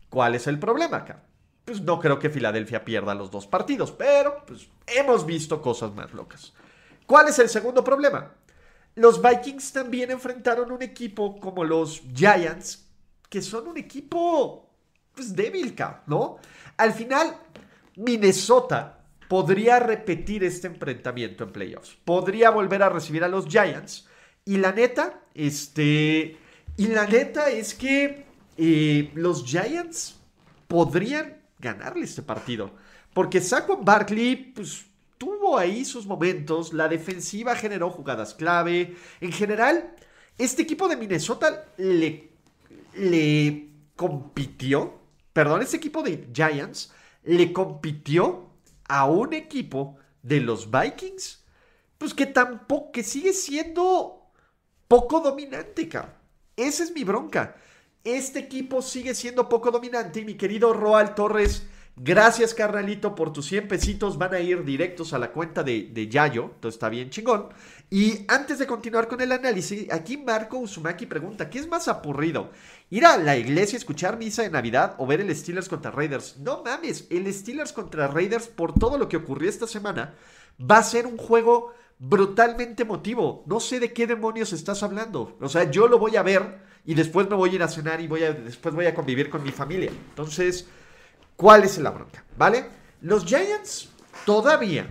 ¿Cuál 0.10 0.36
es 0.36 0.46
el 0.48 0.60
problema 0.60 0.98
acá? 0.98 1.24
Pues 1.64 1.80
no 1.82 2.00
creo 2.00 2.20
que 2.20 2.30
Filadelfia 2.30 2.84
pierda 2.84 3.16
los 3.16 3.32
dos 3.32 3.48
partidos, 3.48 3.92
pero 3.92 4.44
pues, 4.46 4.68
hemos 4.88 5.26
visto 5.26 5.62
cosas 5.62 5.94
más 5.94 6.14
locas. 6.14 6.54
¿Cuál 7.06 7.30
es 7.30 7.40
el 7.40 7.48
segundo 7.48 7.84
problema? 7.84 8.34
Los 8.96 9.22
Vikings 9.22 9.72
también 9.72 10.12
enfrentaron 10.12 10.70
un 10.72 10.82
equipo 10.82 11.40
como 11.40 11.64
los 11.64 12.02
Giants, 12.14 12.86
que 13.30 13.42
son 13.42 13.70
un 13.70 13.78
equipo 13.78 14.71
pues 15.14 15.36
débil, 15.36 15.76
¿no? 16.08 16.38
Al 16.78 16.94
final, 16.94 17.36
Minnesota 17.96 19.02
podría 19.28 19.80
repetir 19.80 20.44
este 20.44 20.68
enfrentamiento 20.68 21.44
en 21.44 21.52
playoffs. 21.52 21.98
Podría 22.04 22.50
volver 22.50 22.84
a 22.84 22.90
recibir 22.90 23.24
a 23.24 23.30
los 23.30 23.46
Giants. 23.48 24.08
Y 24.44 24.58
la 24.58 24.72
neta, 24.72 25.22
este. 25.34 26.38
Y 26.78 26.88
la 26.88 27.06
neta 27.06 27.50
es 27.50 27.74
que 27.74 28.26
eh, 28.58 29.12
los 29.14 29.46
Giants 29.46 30.20
podrían 30.68 31.42
ganarle 31.60 32.06
este 32.06 32.24
partido. 32.24 32.72
Porque 33.14 33.42
Saquon 33.42 33.86
Barkley, 33.86 34.36
pues 34.36 34.86
tuvo 35.18 35.58
ahí 35.58 35.86
sus 35.86 36.06
momentos. 36.06 36.74
La 36.74 36.88
defensiva 36.88 37.56
generó 37.56 37.90
jugadas 37.90 38.34
clave. 38.34 38.96
En 39.20 39.32
general, 39.32 39.96
este 40.38 40.64
equipo 40.64 40.88
de 40.88 40.98
Minnesota 40.98 41.66
le, 41.78 42.32
le 42.96 43.70
compitió. 43.96 45.01
Perdón, 45.34 45.62
este 45.62 45.78
equipo 45.78 46.04
de 46.04 46.28
Giants 46.34 46.92
le 47.24 47.54
compitió 47.54 48.50
a 48.88 49.06
un 49.06 49.34
equipo 49.34 49.98
de 50.22 50.42
los 50.42 50.70
Vikings, 50.70 51.44
pues 51.98 52.14
que 52.14 52.26
tampoco, 52.26 52.92
que 52.92 53.04
sigue 53.04 53.34
siendo 53.34 54.32
poco 54.88 55.20
dominante, 55.20 55.88
cabrón. 55.88 56.16
Esa 56.58 56.84
es 56.84 56.92
mi 56.92 57.04
bronca. 57.04 57.56
Este 58.04 58.40
equipo 58.40 58.82
sigue 58.82 59.16
siendo 59.16 59.48
poco 59.48 59.72
dominante 59.72 60.20
y 60.20 60.26
mi 60.26 60.36
querido 60.36 60.74
Roal 60.74 61.16
Torres 61.16 61.68
Gracias, 61.98 62.54
carnalito, 62.54 63.14
por 63.16 63.34
tus 63.34 63.46
100 63.48 63.68
pesitos. 63.68 64.18
Van 64.18 64.34
a 64.34 64.40
ir 64.40 64.64
directos 64.64 65.14
a 65.14 65.20
la 65.20 65.32
cuenta 65.32 65.62
de, 65.62 65.90
de 65.92 66.08
Yayo. 66.08 66.52
Entonces 66.56 66.76
está 66.76 66.90
bien 66.90 67.10
chingón. 67.10 67.50
Y 67.90 68.26
antes 68.30 68.60
de 68.60 68.66
continuar 68.66 69.08
con 69.10 69.20
el 69.20 69.32
análisis, 69.32 69.92
aquí 69.92 70.18
Marco 70.18 70.58
Uzumaki 70.58 71.06
pregunta: 71.06 71.50
¿Qué 71.50 71.60
es 71.60 71.68
más 71.68 71.90
aburrido? 71.90 72.52
¿Ir 72.90 73.06
a 73.06 73.18
la 73.18 73.36
iglesia, 73.36 73.78
escuchar 73.78 74.18
misa 74.18 74.44
de 74.44 74.50
Navidad 74.50 74.96
o 74.98 75.06
ver 75.06 75.20
el 75.20 75.36
Steelers 75.36 75.68
contra 75.68 75.92
Raiders? 75.92 76.38
No 76.38 76.64
mames, 76.64 77.08
el 77.10 77.32
Steelers 77.34 77.74
contra 77.74 78.08
Raiders, 78.08 78.48
por 78.48 78.74
todo 78.74 78.98
lo 78.98 79.10
que 79.10 79.18
ocurrió 79.18 79.50
esta 79.50 79.68
semana, 79.68 80.16
va 80.60 80.78
a 80.78 80.84
ser 80.84 81.06
un 81.06 81.18
juego 81.18 81.74
brutalmente 82.00 82.84
emotivo. 82.84 83.44
No 83.46 83.60
sé 83.60 83.82
de 83.82 83.92
qué 83.92 84.08
demonios 84.08 84.54
estás 84.54 84.82
hablando. 84.82 85.38
O 85.42 85.50
sea, 85.50 85.70
yo 85.70 85.88
lo 85.88 86.00
voy 86.00 86.16
a 86.16 86.24
ver 86.24 86.60
y 86.86 86.94
después 86.94 87.30
me 87.30 87.36
voy 87.36 87.52
a 87.52 87.56
ir 87.56 87.64
a 87.64 87.68
cenar 87.68 88.00
y 88.00 88.08
voy 88.08 88.24
a, 88.24 88.32
después 88.32 88.74
voy 88.74 88.86
a 88.86 88.96
convivir 88.96 89.30
con 89.30 89.44
mi 89.44 89.52
familia. 89.52 89.92
Entonces. 89.92 90.68
¿Cuál 91.42 91.64
es 91.64 91.80
la 91.80 91.90
bronca? 91.90 92.24
¿Vale? 92.38 92.66
Los 93.02 93.26
Giants 93.26 93.90
todavía 94.28 94.86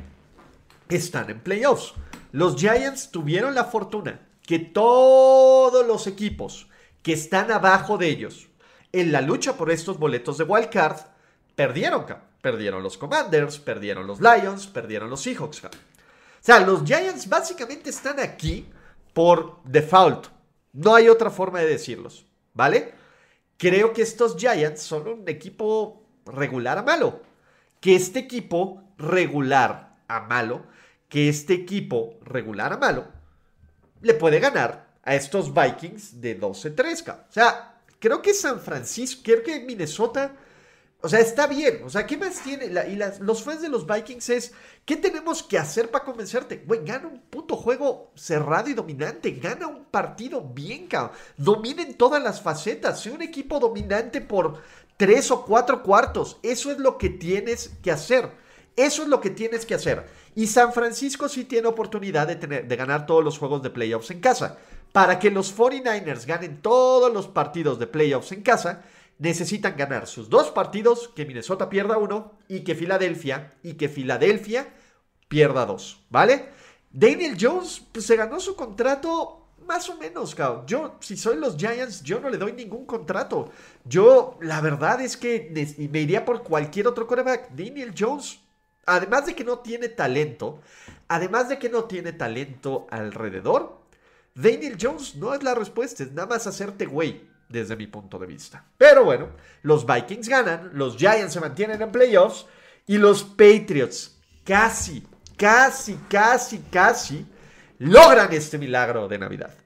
están 0.88 1.30
en 1.30 1.38
playoffs. 1.38 1.94
Los 2.32 2.56
Giants 2.56 3.12
tuvieron 3.12 3.54
la 3.54 3.66
fortuna 3.66 4.26
que 4.42 4.58
todos 4.58 5.86
los 5.86 6.08
equipos 6.08 6.68
que 7.02 7.12
están 7.12 7.52
abajo 7.52 7.98
de 7.98 8.08
ellos 8.08 8.48
en 8.90 9.12
la 9.12 9.20
lucha 9.20 9.52
por 9.52 9.70
estos 9.70 10.00
boletos 10.00 10.38
de 10.38 10.44
wild 10.44 10.70
card 10.70 10.96
perdieron. 11.54 12.04
Perdieron 12.42 12.82
los 12.82 12.98
Commanders, 12.98 13.60
perdieron 13.60 14.08
los 14.08 14.20
Lions, 14.20 14.66
perdieron 14.66 15.08
los 15.08 15.22
Seahawks. 15.22 15.66
O 15.66 15.70
sea, 16.40 16.58
los 16.58 16.82
Giants 16.82 17.28
básicamente 17.28 17.90
están 17.90 18.18
aquí 18.18 18.68
por 19.14 19.62
default. 19.62 20.26
No 20.72 20.96
hay 20.96 21.08
otra 21.08 21.30
forma 21.30 21.60
de 21.60 21.68
decirlos, 21.68 22.26
¿vale? 22.54 22.92
Creo 23.56 23.92
que 23.92 24.02
estos 24.02 24.36
Giants 24.36 24.82
son 24.82 25.06
un 25.06 25.28
equipo 25.28 26.00
regular 26.26 26.78
a 26.78 26.82
malo. 26.82 27.22
Que 27.80 27.96
este 27.96 28.18
equipo 28.20 28.82
regular 28.98 29.96
a 30.08 30.20
malo, 30.20 30.66
que 31.08 31.28
este 31.28 31.54
equipo 31.54 32.18
regular 32.22 32.72
a 32.72 32.76
malo, 32.76 33.08
le 34.02 34.14
puede 34.14 34.40
ganar 34.40 34.90
a 35.02 35.14
estos 35.14 35.52
Vikings 35.54 36.20
de 36.20 36.38
12-3. 36.38 37.14
O 37.28 37.32
sea, 37.32 37.80
creo 37.98 38.20
que 38.20 38.34
San 38.34 38.60
Francisco, 38.60 39.22
creo 39.24 39.42
que 39.42 39.60
Minnesota, 39.60 40.34
o 41.02 41.08
sea, 41.08 41.20
está 41.20 41.46
bien. 41.46 41.82
O 41.84 41.90
sea, 41.90 42.06
¿qué 42.06 42.16
más 42.16 42.42
tiene? 42.42 42.66
y 42.66 42.96
los 43.22 43.42
fans 43.42 43.62
de 43.62 43.70
los 43.70 43.86
Vikings 43.86 44.28
es, 44.30 44.52
¿qué 44.84 44.96
tenemos 44.96 45.42
que 45.42 45.58
hacer 45.58 45.90
para 45.90 46.04
convencerte? 46.04 46.62
Güey, 46.66 46.84
gana 46.84 47.08
un 47.08 47.20
puto 47.20 47.56
juego 47.56 48.12
cerrado 48.14 48.68
y 48.68 48.74
dominante. 48.74 49.30
Gana 49.32 49.66
un 49.66 49.86
partido 49.86 50.42
bien, 50.42 50.86
cabrón. 50.88 51.16
Dominen 51.38 51.94
todas 51.94 52.22
las 52.22 52.42
facetas. 52.42 53.00
Sea 53.00 53.12
un 53.12 53.22
equipo 53.22 53.58
dominante 53.58 54.20
por 54.20 54.62
tres 55.00 55.30
o 55.30 55.46
cuatro 55.46 55.82
cuartos. 55.82 56.36
Eso 56.42 56.70
es 56.70 56.76
lo 56.76 56.98
que 56.98 57.08
tienes 57.08 57.70
que 57.82 57.90
hacer. 57.90 58.30
Eso 58.76 59.02
es 59.02 59.08
lo 59.08 59.18
que 59.18 59.30
tienes 59.30 59.64
que 59.64 59.74
hacer. 59.74 60.06
Y 60.34 60.46
San 60.46 60.74
Francisco 60.74 61.26
sí 61.26 61.44
tiene 61.44 61.68
oportunidad 61.68 62.26
de, 62.26 62.36
tener, 62.36 62.68
de 62.68 62.76
ganar 62.76 63.06
todos 63.06 63.24
los 63.24 63.38
juegos 63.38 63.62
de 63.62 63.70
playoffs 63.70 64.10
en 64.10 64.20
casa. 64.20 64.58
Para 64.92 65.18
que 65.18 65.30
los 65.30 65.56
49ers 65.56 66.26
ganen 66.26 66.60
todos 66.60 67.10
los 67.10 67.28
partidos 67.28 67.78
de 67.78 67.86
playoffs 67.86 68.32
en 68.32 68.42
casa, 68.42 68.82
necesitan 69.18 69.74
ganar 69.74 70.06
sus 70.06 70.28
dos 70.28 70.50
partidos, 70.50 71.08
que 71.16 71.24
Minnesota 71.24 71.70
pierda 71.70 71.96
uno 71.96 72.32
y 72.46 72.60
que 72.60 72.74
Filadelfia, 72.74 73.54
y 73.62 73.74
que 73.74 73.88
Filadelfia 73.88 74.68
pierda 75.28 75.64
dos, 75.64 76.04
¿vale? 76.10 76.44
Daniel 76.90 77.38
Jones 77.40 77.82
pues, 77.90 78.04
se 78.04 78.16
ganó 78.16 78.38
su 78.38 78.54
contrato 78.54 79.39
más 79.70 79.88
o 79.88 79.96
menos, 79.96 80.34
cabrón. 80.34 80.66
Yo, 80.66 80.96
si 80.98 81.16
soy 81.16 81.36
los 81.36 81.56
Giants, 81.56 82.02
yo 82.02 82.18
no 82.18 82.28
le 82.28 82.38
doy 82.38 82.52
ningún 82.52 82.84
contrato. 82.86 83.52
Yo, 83.84 84.36
la 84.42 84.60
verdad 84.60 85.00
es 85.00 85.16
que 85.16 85.88
me 85.92 86.00
iría 86.00 86.24
por 86.24 86.42
cualquier 86.42 86.88
otro 86.88 87.06
quarterback. 87.06 87.50
Daniel 87.50 87.94
Jones, 87.96 88.40
además 88.84 89.26
de 89.26 89.36
que 89.36 89.44
no 89.44 89.60
tiene 89.60 89.88
talento, 89.88 90.60
además 91.06 91.48
de 91.48 91.60
que 91.60 91.68
no 91.68 91.84
tiene 91.84 92.12
talento 92.12 92.88
alrededor, 92.90 93.78
Daniel 94.34 94.76
Jones 94.80 95.14
no 95.14 95.34
es 95.34 95.42
la 95.44 95.54
respuesta, 95.54 96.02
es 96.02 96.10
nada 96.10 96.26
más 96.26 96.48
hacerte 96.48 96.86
güey, 96.86 97.28
desde 97.48 97.76
mi 97.76 97.86
punto 97.86 98.18
de 98.18 98.26
vista. 98.26 98.64
Pero 98.76 99.04
bueno, 99.04 99.28
los 99.62 99.86
Vikings 99.86 100.28
ganan, 100.28 100.70
los 100.74 100.96
Giants 100.96 101.32
se 101.32 101.38
mantienen 101.38 101.80
en 101.80 101.92
playoffs 101.92 102.44
y 102.88 102.98
los 102.98 103.22
Patriots 103.22 104.18
casi, 104.44 105.06
casi, 105.36 105.94
casi, 106.08 106.58
casi 106.72 107.24
logran 107.78 108.32
este 108.32 108.58
milagro 108.58 109.06
de 109.06 109.18
Navidad. 109.18 109.59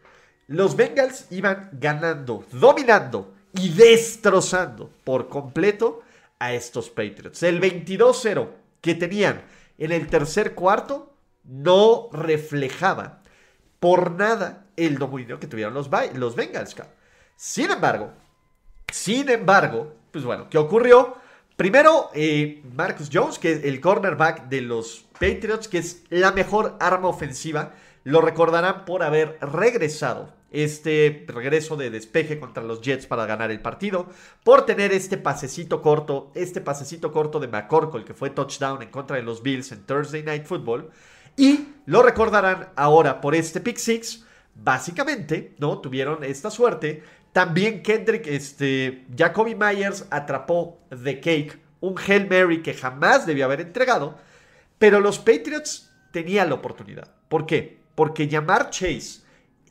Los 0.46 0.76
Bengals 0.76 1.26
iban 1.30 1.70
ganando, 1.72 2.44
dominando 2.52 3.35
y 3.52 3.70
destrozando 3.70 4.90
por 5.04 5.28
completo 5.28 6.02
a 6.38 6.52
estos 6.52 6.90
Patriots. 6.90 7.42
El 7.42 7.61
22-0 7.61 8.48
que 8.80 8.94
tenían 8.94 9.42
en 9.78 9.92
el 9.92 10.09
tercer 10.09 10.54
cuarto 10.54 11.14
no 11.44 12.09
reflejaba 12.12 13.22
por 13.80 14.12
nada 14.12 14.66
el 14.76 14.98
dominio 14.98 15.38
que 15.38 15.46
tuvieron 15.46 15.74
los, 15.74 15.88
Bengals. 15.88 16.76
Sin 17.37 17.70
embargo, 17.70 18.12
sin 18.92 19.28
embargo, 19.30 19.94
pues 20.11 20.24
bueno, 20.24 20.48
¿qué 20.48 20.59
ocurrió? 20.59 21.16
Primero, 21.57 22.11
eh, 22.14 22.62
Marcus 22.74 23.09
Jones, 23.12 23.38
que 23.38 23.52
es 23.52 23.64
el 23.64 23.80
cornerback 23.80 24.48
de 24.48 24.61
los 24.61 25.07
Patriots, 25.12 25.68
que 25.68 25.78
es 25.78 26.02
la 26.11 26.33
mejor 26.33 26.76
arma 26.80 27.09
ofensiva 27.09 27.72
lo 28.05 28.21
recordarán 28.21 28.85
por 28.85 29.03
haber 29.03 29.38
regresado 29.40 30.33
este 30.53 31.25
regreso 31.27 31.77
de 31.77 31.90
despeje 31.90 32.38
contra 32.38 32.62
los 32.62 32.81
Jets 32.81 33.07
para 33.07 33.27
ganar 33.27 33.51
el 33.51 33.61
partido, 33.61 34.07
por 34.45 34.64
tener 34.67 34.93
este 34.93 35.19
pasecito 35.19 35.83
corto, 35.83 36.31
este 36.35 36.61
pasecito 36.61 37.11
corto 37.11 37.40
de 37.40 37.49
McCorkle 37.49 38.05
que 38.05 38.14
fue 38.14 38.31
touchdown 38.31 38.81
en 38.83 38.90
contra 38.90 39.17
de 39.17 39.23
los 39.23 39.43
Bills 39.43 39.73
en 39.73 39.85
Thursday 39.85 40.23
Night 40.23 40.45
Football. 40.45 40.90
Y 41.37 41.67
lo 41.87 42.03
recordarán 42.03 42.69
ahora 42.77 43.21
por 43.21 43.35
este 43.35 43.61
pick 43.61 43.79
six. 43.79 44.25
Básicamente, 44.55 45.57
¿no? 45.59 45.81
Tuvieron 45.81 46.23
esta 46.23 46.49
suerte. 46.49 47.03
También 47.33 47.83
Kendrick, 47.83 48.29
este, 48.29 49.05
Jacoby 49.17 49.57
Myers 49.57 50.07
atrapó 50.11 50.79
The 51.03 51.19
Cake, 51.19 51.59
un 51.81 51.97
Hail 51.99 52.29
Mary 52.29 52.62
que 52.62 52.75
jamás 52.75 53.27
debió 53.27 53.47
haber 53.47 53.61
entregado. 53.61 54.17
Pero 54.79 55.01
los 55.01 55.19
Patriots 55.19 55.93
tenían 56.12 56.51
la 56.51 56.55
oportunidad. 56.55 57.11
¿Por 57.29 57.47
qué? 57.47 57.84
Porque 57.94 58.28
llamar 58.28 58.70
Chase 58.70 59.22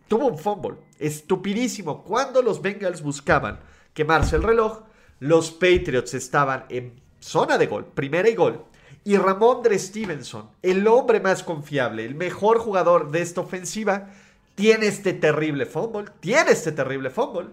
tuvo 0.08 0.28
un 0.28 0.38
fumble 0.38 0.78
estupidísimo. 1.00 2.04
Cuando 2.04 2.42
los 2.42 2.62
Bengals 2.62 3.02
buscaban 3.02 3.60
quemarse 3.94 4.36
el 4.36 4.44
reloj, 4.44 4.84
los 5.20 5.52
Patriots 5.52 6.14
estaban 6.14 6.66
en 6.70 7.02
zona 7.20 7.58
de 7.58 7.68
gol, 7.68 7.86
primera 7.86 8.30
y 8.30 8.36
gol. 8.36 8.66
Y 9.06 9.18
Ramondre 9.18 9.78
Stevenson, 9.78 10.50
el 10.62 10.88
hombre 10.88 11.20
más 11.20 11.44
confiable, 11.44 12.06
el 12.06 12.16
mejor 12.16 12.60
jugador 12.60 13.12
de 13.12 13.22
esta 13.22 13.42
ofensiva, 13.42 14.10
tiene 14.56 14.88
este 14.88 15.14
terrible 15.14 15.66
fumble, 15.66 16.12
tiene 16.20 16.52
este 16.52 16.72
terrible 16.72 17.10
fumble, 17.10 17.50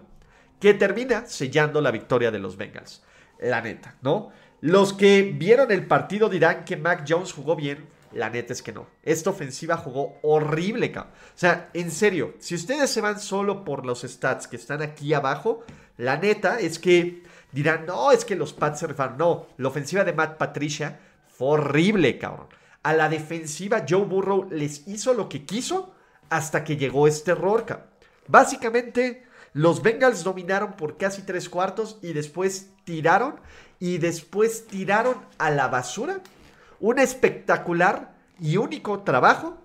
que 0.59 0.73
termina 0.73 1.25
sellando 1.25 1.81
la 1.81 1.91
victoria 1.91 2.31
de 2.31 2.39
los 2.39 2.55
Bengals. 2.55 3.03
La 3.39 3.61
neta, 3.61 3.95
¿no? 4.01 4.29
Los 4.61 4.93
que 4.93 5.33
vieron 5.35 5.71
el 5.71 5.87
partido 5.87 6.29
dirán 6.29 6.63
que 6.63 6.77
Mac 6.77 7.03
Jones 7.07 7.33
jugó 7.33 7.55
bien. 7.55 7.87
La 8.13 8.29
neta 8.29 8.53
es 8.53 8.61
que 8.61 8.73
no. 8.73 8.87
Esta 9.03 9.29
ofensiva 9.29 9.77
jugó 9.77 10.17
horrible, 10.21 10.91
cabrón. 10.91 11.13
O 11.13 11.37
sea, 11.37 11.69
en 11.73 11.91
serio, 11.91 12.35
si 12.39 12.55
ustedes 12.55 12.89
se 12.89 13.01
van 13.01 13.19
solo 13.19 13.63
por 13.63 13.85
los 13.85 14.01
stats 14.01 14.47
que 14.47 14.57
están 14.57 14.81
aquí 14.81 15.13
abajo, 15.13 15.63
la 15.97 16.17
neta 16.17 16.59
es 16.59 16.79
que 16.79 17.23
dirán, 17.51 17.85
no, 17.85 18.11
es 18.11 18.25
que 18.25 18.35
los 18.35 18.53
Pats 18.53 18.79
se 18.79 18.87
refaron. 18.87 19.17
No, 19.17 19.47
la 19.57 19.67
ofensiva 19.67 20.03
de 20.03 20.13
Matt 20.13 20.37
Patricia 20.37 20.99
fue 21.27 21.49
horrible, 21.49 22.17
cabrón. 22.17 22.47
A 22.83 22.93
la 22.93 23.09
defensiva, 23.09 23.85
Joe 23.87 24.05
Burrow 24.05 24.49
les 24.49 24.87
hizo 24.87 25.13
lo 25.13 25.29
que 25.29 25.45
quiso 25.45 25.93
hasta 26.29 26.63
que 26.63 26.77
llegó 26.77 27.07
este 27.07 27.31
error, 27.31 27.65
cabrón. 27.65 27.87
Básicamente, 28.27 29.25
los 29.53 29.81
Bengals 29.81 30.23
dominaron 30.23 30.73
por 30.73 30.97
casi 30.97 31.23
tres 31.23 31.49
cuartos 31.49 31.99
y 32.01 32.13
después 32.13 32.69
tiraron 32.85 33.39
y 33.79 33.97
después 33.97 34.67
tiraron 34.67 35.15
a 35.37 35.51
la 35.51 35.67
basura 35.67 36.21
un 36.81 36.99
espectacular 36.99 38.13
y 38.39 38.57
único 38.57 38.99
trabajo 39.03 39.57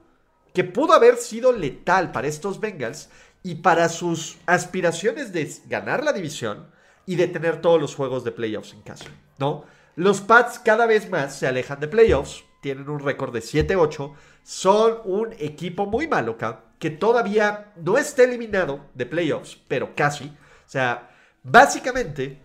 que 0.55 0.65
pudo 0.65 0.93
haber 0.93 1.17
sido 1.17 1.53
letal 1.53 2.13
para 2.13 2.29
estos 2.29 2.61
Bengals 2.61 3.09
y 3.43 3.57
para 3.57 3.89
sus 3.89 4.39
aspiraciones 4.47 5.33
de 5.33 5.53
ganar 5.67 6.05
la 6.05 6.13
división 6.13 6.69
y 7.07 7.17
de 7.17 7.29
tener 7.29 7.61
todos 7.61 7.81
los 7.81 7.95
juegos 7.95 8.25
de 8.25 8.33
playoffs 8.33 8.73
en 8.73 8.83
casa, 8.83 9.07
¿no? 9.39 9.65
Los 9.95 10.21
Pats 10.21 10.59
cada 10.59 10.87
vez 10.87 11.09
más 11.09 11.39
se 11.39 11.47
alejan 11.47 11.81
de 11.81 11.89
playoffs, 11.89 12.45
tienen 12.61 12.89
un 12.89 13.01
récord 13.01 13.33
de 13.33 13.41
7-8, 13.41 14.13
son 14.43 14.99
un 15.05 15.33
equipo 15.39 15.87
muy 15.87 16.07
malo, 16.07 16.37
que 16.79 16.91
todavía 16.91 17.73
no 17.77 17.97
está 17.97 18.25
eliminado 18.25 18.81
de 18.95 19.07
playoffs, 19.07 19.59
pero 19.69 19.95
casi. 19.95 20.27
O 20.27 20.69
sea, 20.69 21.11
básicamente 21.43 22.43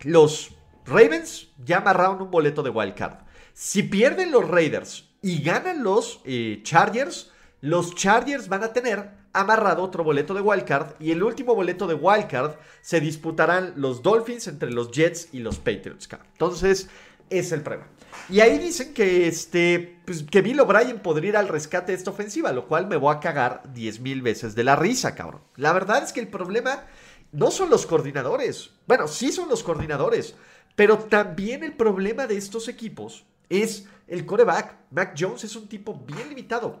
los 0.00 0.52
Ravens 0.86 1.48
ya 1.62 1.78
amarraron 1.78 2.22
un 2.22 2.30
boleto 2.30 2.62
de 2.62 2.70
wild 2.70 2.94
card. 2.94 3.18
Si 3.62 3.82
pierden 3.82 4.30
los 4.30 4.48
Raiders 4.48 5.10
y 5.20 5.42
ganan 5.42 5.84
los 5.84 6.22
eh, 6.24 6.60
Chargers, 6.62 7.30
los 7.60 7.94
Chargers 7.94 8.48
van 8.48 8.64
a 8.64 8.72
tener 8.72 9.10
amarrado 9.34 9.82
otro 9.82 10.02
boleto 10.02 10.32
de 10.32 10.40
wildcard 10.40 10.94
y 10.98 11.10
el 11.10 11.22
último 11.22 11.54
boleto 11.54 11.86
de 11.86 11.92
wildcard 11.92 12.54
se 12.80 13.00
disputarán 13.00 13.74
los 13.76 14.02
Dolphins 14.02 14.48
entre 14.48 14.70
los 14.70 14.92
Jets 14.92 15.28
y 15.32 15.40
los 15.40 15.58
Patriots. 15.58 16.08
Entonces, 16.32 16.88
es 17.28 17.52
el 17.52 17.60
problema. 17.60 17.86
Y 18.30 18.40
ahí 18.40 18.58
dicen 18.58 18.94
que, 18.94 19.28
este, 19.28 20.00
pues, 20.06 20.22
que 20.22 20.40
Bill 20.40 20.60
O'Brien 20.60 21.00
podría 21.00 21.28
ir 21.28 21.36
al 21.36 21.48
rescate 21.48 21.92
de 21.92 21.98
esta 21.98 22.12
ofensiva, 22.12 22.52
lo 22.52 22.66
cual 22.66 22.86
me 22.86 22.96
voy 22.96 23.14
a 23.14 23.20
cagar 23.20 23.74
10 23.74 24.00
mil 24.00 24.22
veces 24.22 24.54
de 24.54 24.64
la 24.64 24.74
risa, 24.74 25.14
cabrón. 25.14 25.42
La 25.56 25.74
verdad 25.74 26.02
es 26.02 26.14
que 26.14 26.20
el 26.20 26.28
problema 26.28 26.86
no 27.30 27.50
son 27.50 27.68
los 27.68 27.84
coordinadores. 27.84 28.70
Bueno, 28.86 29.06
sí 29.06 29.30
son 29.30 29.50
los 29.50 29.62
coordinadores, 29.62 30.34
pero 30.76 30.96
también 30.96 31.62
el 31.62 31.74
problema 31.74 32.26
de 32.26 32.38
estos 32.38 32.66
equipos 32.66 33.26
es 33.50 33.86
el 34.08 34.24
coreback. 34.24 34.76
Mac 34.90 35.14
Jones 35.18 35.44
es 35.44 35.54
un 35.56 35.68
tipo 35.68 35.94
bien 36.06 36.28
limitado. 36.30 36.80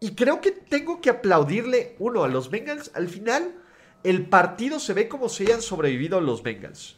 Y 0.00 0.14
creo 0.14 0.40
que 0.40 0.50
tengo 0.50 1.00
que 1.00 1.10
aplaudirle, 1.10 1.94
uno, 2.00 2.24
a 2.24 2.28
los 2.28 2.50
Bengals. 2.50 2.90
Al 2.94 3.08
final, 3.08 3.54
el 4.02 4.28
partido 4.28 4.80
se 4.80 4.92
ve 4.92 5.08
como 5.08 5.28
si 5.28 5.44
hayan 5.44 5.62
sobrevivido 5.62 6.20
los 6.20 6.42
Bengals. 6.42 6.96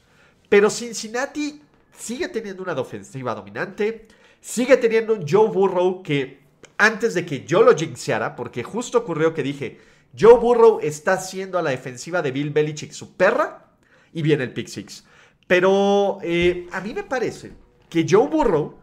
Pero 0.49 0.71
Cincinnati 0.71 1.63
sigue 1.97 2.29
teniendo 2.29 2.63
una 2.63 2.75
defensiva 2.75 3.35
dominante. 3.35 4.09
Sigue 4.41 4.77
teniendo 4.79 5.15
un 5.15 5.27
Joe 5.29 5.49
Burrow 5.49 6.03
que 6.03 6.41
antes 6.79 7.15
de 7.15 7.27
que 7.27 7.45
yo 7.45 7.63
lo 7.63 7.77
jinxeara, 7.77 8.37
porque 8.37 8.63
justo 8.63 8.99
ocurrió 8.99 9.35
que 9.35 9.43
dije, 9.43 9.79
Joe 10.19 10.39
Burrow 10.39 10.81
está 10.81 11.15
haciendo 11.15 11.59
a 11.59 11.63
la 11.63 11.71
defensiva 11.71 12.23
de 12.23 12.31
Bill 12.31 12.51
Belichick 12.51 12.93
su 12.93 13.17
perra 13.17 13.67
y 14.13 14.23
viene 14.23 14.45
el 14.45 14.53
pick 14.53 14.69
six. 14.69 15.05
Pero 15.47 16.19
eh, 16.23 16.67
a 16.73 16.81
mí 16.81 16.95
me 16.95 17.03
parece 17.03 17.53
que 17.89 18.07
Joe 18.09 18.29
Burrow 18.29 18.79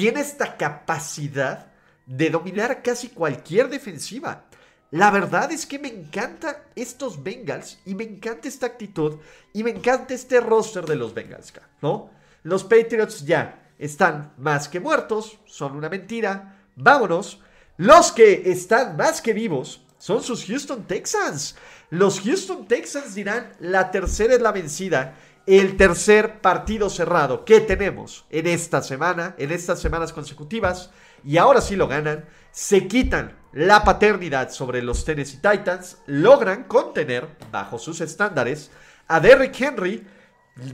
tiene 0.00 0.20
esta 0.20 0.56
capacidad 0.56 1.66
de 2.06 2.30
dominar 2.30 2.82
casi 2.82 3.10
cualquier 3.10 3.68
defensiva. 3.68 4.46
La 4.92 5.10
verdad 5.10 5.52
es 5.52 5.66
que 5.66 5.78
me 5.78 5.88
encantan 5.88 6.56
estos 6.74 7.22
Bengals 7.22 7.78
y 7.84 7.94
me 7.94 8.04
encanta 8.04 8.48
esta 8.48 8.64
actitud 8.64 9.18
y 9.52 9.62
me 9.62 9.68
encanta 9.68 10.14
este 10.14 10.40
roster 10.40 10.86
de 10.86 10.96
los 10.96 11.12
Bengals, 11.12 11.52
¿no? 11.82 12.10
Los 12.44 12.64
Patriots 12.64 13.26
ya 13.26 13.70
están 13.78 14.32
más 14.38 14.70
que 14.70 14.80
muertos, 14.80 15.38
son 15.44 15.76
una 15.76 15.90
mentira. 15.90 16.56
Vámonos. 16.76 17.42
Los 17.76 18.10
que 18.10 18.50
están 18.50 18.96
más 18.96 19.20
que 19.20 19.34
vivos 19.34 19.82
son 19.98 20.22
sus 20.22 20.46
Houston 20.46 20.86
Texans. 20.86 21.56
Los 21.90 22.20
Houston 22.20 22.66
Texans 22.66 23.14
dirán, 23.14 23.52
la 23.60 23.90
tercera 23.90 24.32
es 24.32 24.40
la 24.40 24.52
vencida 24.52 25.14
el 25.58 25.76
tercer 25.76 26.40
partido 26.40 26.88
cerrado 26.88 27.44
que 27.44 27.60
tenemos 27.60 28.24
en 28.30 28.46
esta 28.46 28.82
semana, 28.82 29.34
en 29.36 29.50
estas 29.50 29.80
semanas 29.80 30.12
consecutivas, 30.12 30.90
y 31.24 31.38
ahora 31.38 31.60
sí 31.60 31.74
lo 31.74 31.88
ganan, 31.88 32.24
se 32.52 32.86
quitan 32.86 33.36
la 33.52 33.82
paternidad 33.82 34.50
sobre 34.50 34.80
los 34.80 35.04
Tennessee 35.04 35.40
Titans, 35.42 35.98
logran 36.06 36.64
contener 36.64 37.26
bajo 37.50 37.80
sus 37.80 38.00
estándares 38.00 38.70
a 39.08 39.18
Derrick 39.18 39.60
Henry, 39.60 40.06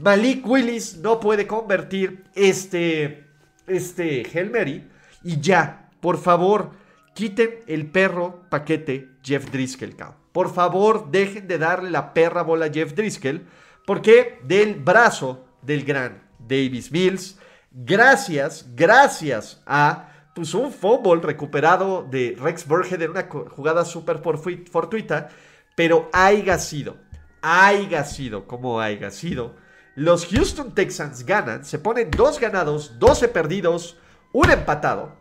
Malik 0.01 0.45
Willis 0.45 0.97
no 0.97 1.19
puede 1.19 1.47
convertir 1.47 2.25
este, 2.35 3.25
este 3.65 4.27
Hail 4.31 4.91
y 5.23 5.41
ya, 5.41 5.89
por 6.01 6.19
favor, 6.19 6.69
quiten 7.15 7.63
el 7.65 7.89
perro 7.89 8.43
paquete 8.51 9.09
Jeff 9.23 9.49
Driscoll. 9.49 9.95
Por 10.31 10.53
favor, 10.53 11.09
dejen 11.09 11.47
de 11.47 11.57
darle 11.57 11.89
la 11.89 12.13
perra 12.13 12.43
bola 12.43 12.67
a 12.67 12.71
Jeff 12.71 12.93
Driscoll 12.93 13.41
porque 13.87 14.41
del 14.43 14.75
brazo 14.75 15.45
del 15.61 15.85
gran 15.85 16.21
Davis 16.39 16.91
Mills, 16.91 17.37
gracias, 17.71 18.65
gracias 18.75 19.63
a 19.65 20.09
pues, 20.35 20.53
un 20.53 20.73
fútbol 20.73 21.21
recuperado 21.21 22.03
de 22.03 22.35
Rex 22.37 22.67
Burhead 22.67 23.01
en 23.01 23.11
una 23.11 23.29
jugada 23.29 23.85
súper 23.85 24.19
fortuita, 24.19 25.29
pero 25.73 26.09
haya 26.11 26.59
sido, 26.59 26.97
haya 27.41 28.03
sido 28.03 28.45
como 28.45 28.81
haya 28.81 29.09
sido, 29.09 29.55
los 29.95 30.25
Houston 30.25 30.75
Texans 30.75 31.25
ganan, 31.25 31.63
se 31.63 31.79
ponen 31.79 32.11
dos 32.11 32.41
ganados, 32.41 32.99
12 32.99 33.29
perdidos, 33.29 33.95
un 34.33 34.51
empatado, 34.51 35.15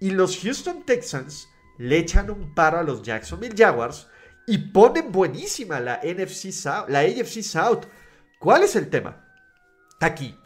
y 0.00 0.10
los 0.10 0.40
Houston 0.42 0.82
Texans 0.84 1.48
le 1.78 1.98
echan 1.98 2.30
un 2.30 2.52
paro 2.52 2.80
a 2.80 2.82
los 2.82 3.00
Jacksonville 3.00 3.54
Jaguars 3.56 4.08
y 4.48 4.58
ponen 4.58 5.12
buenísima 5.12 5.78
la 5.78 6.00
NFC 6.02 6.50
South, 6.50 6.88
la 6.88 7.00
AFC 7.00 7.42
South. 7.42 7.86
¿Cuál 8.38 8.62
es 8.62 8.76
el 8.76 8.88
tema? 8.88 9.24
Aquí, 10.00 10.38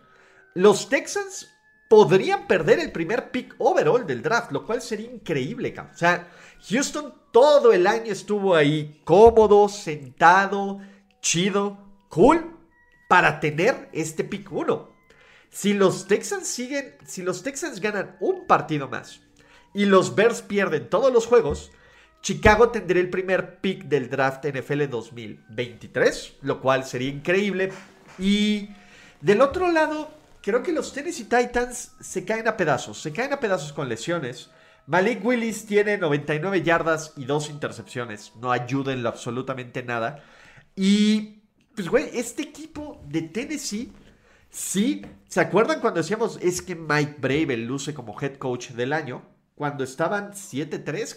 los 0.54 0.88
Texans 0.88 1.50
podrían 1.88 2.46
perder 2.46 2.78
el 2.78 2.90
primer 2.90 3.30
pick 3.30 3.54
overall 3.58 4.06
del 4.06 4.22
draft, 4.22 4.50
lo 4.50 4.64
cual 4.64 4.80
sería 4.80 5.10
increíble. 5.10 5.74
O 5.78 5.96
sea, 5.96 6.30
Houston 6.70 7.12
todo 7.32 7.72
el 7.72 7.86
año 7.86 8.12
estuvo 8.12 8.54
ahí 8.54 9.02
cómodo, 9.04 9.68
sentado, 9.68 10.80
chido, 11.20 11.78
cool, 12.08 12.56
para 13.10 13.40
tener 13.40 13.90
este 13.92 14.24
pick 14.24 14.50
1. 14.50 14.90
Si 15.50 15.74
los 15.74 16.06
Texans 16.06 16.46
siguen, 16.46 16.96
si 17.04 17.20
los 17.20 17.42
Texans 17.42 17.78
ganan 17.78 18.16
un 18.20 18.46
partido 18.46 18.88
más 18.88 19.20
y 19.74 19.84
los 19.84 20.14
Bears 20.14 20.40
pierden 20.40 20.88
todos 20.88 21.12
los 21.12 21.26
juegos, 21.26 21.72
Chicago 22.22 22.68
tendría 22.68 23.02
el 23.02 23.10
primer 23.10 23.58
pick 23.58 23.84
del 23.84 24.08
draft 24.08 24.46
NFL 24.46 24.88
2023, 24.88 26.36
lo 26.42 26.60
cual 26.60 26.84
sería 26.84 27.08
increíble. 27.08 27.72
Y 28.16 28.68
del 29.20 29.40
otro 29.40 29.70
lado, 29.70 30.08
creo 30.40 30.62
que 30.62 30.72
los 30.72 30.92
Tennessee 30.92 31.24
Titans 31.24 31.92
se 32.00 32.24
caen 32.24 32.46
a 32.46 32.56
pedazos, 32.56 33.02
se 33.02 33.12
caen 33.12 33.32
a 33.32 33.40
pedazos 33.40 33.72
con 33.72 33.88
lesiones. 33.88 34.50
Malik 34.86 35.24
Willis 35.24 35.66
tiene 35.66 35.98
99 35.98 36.62
yardas 36.62 37.12
y 37.16 37.24
dos 37.24 37.50
intercepciones, 37.50 38.32
no 38.40 38.52
ayuda 38.52 38.92
en 38.92 39.04
absolutamente 39.04 39.82
nada. 39.82 40.22
Y, 40.76 41.42
pues, 41.74 41.88
güey, 41.88 42.08
este 42.12 42.42
equipo 42.42 43.02
de 43.08 43.22
Tennessee, 43.22 43.92
sí, 44.48 45.04
¿se 45.26 45.40
acuerdan 45.40 45.80
cuando 45.80 45.98
decíamos 45.98 46.38
es 46.40 46.62
que 46.62 46.76
Mike 46.76 47.16
Bravel 47.18 47.64
luce 47.64 47.94
como 47.94 48.20
head 48.20 48.36
coach 48.36 48.70
del 48.70 48.92
año? 48.92 49.22
cuando 49.54 49.84
estaban 49.84 50.32
7-3, 50.32 51.14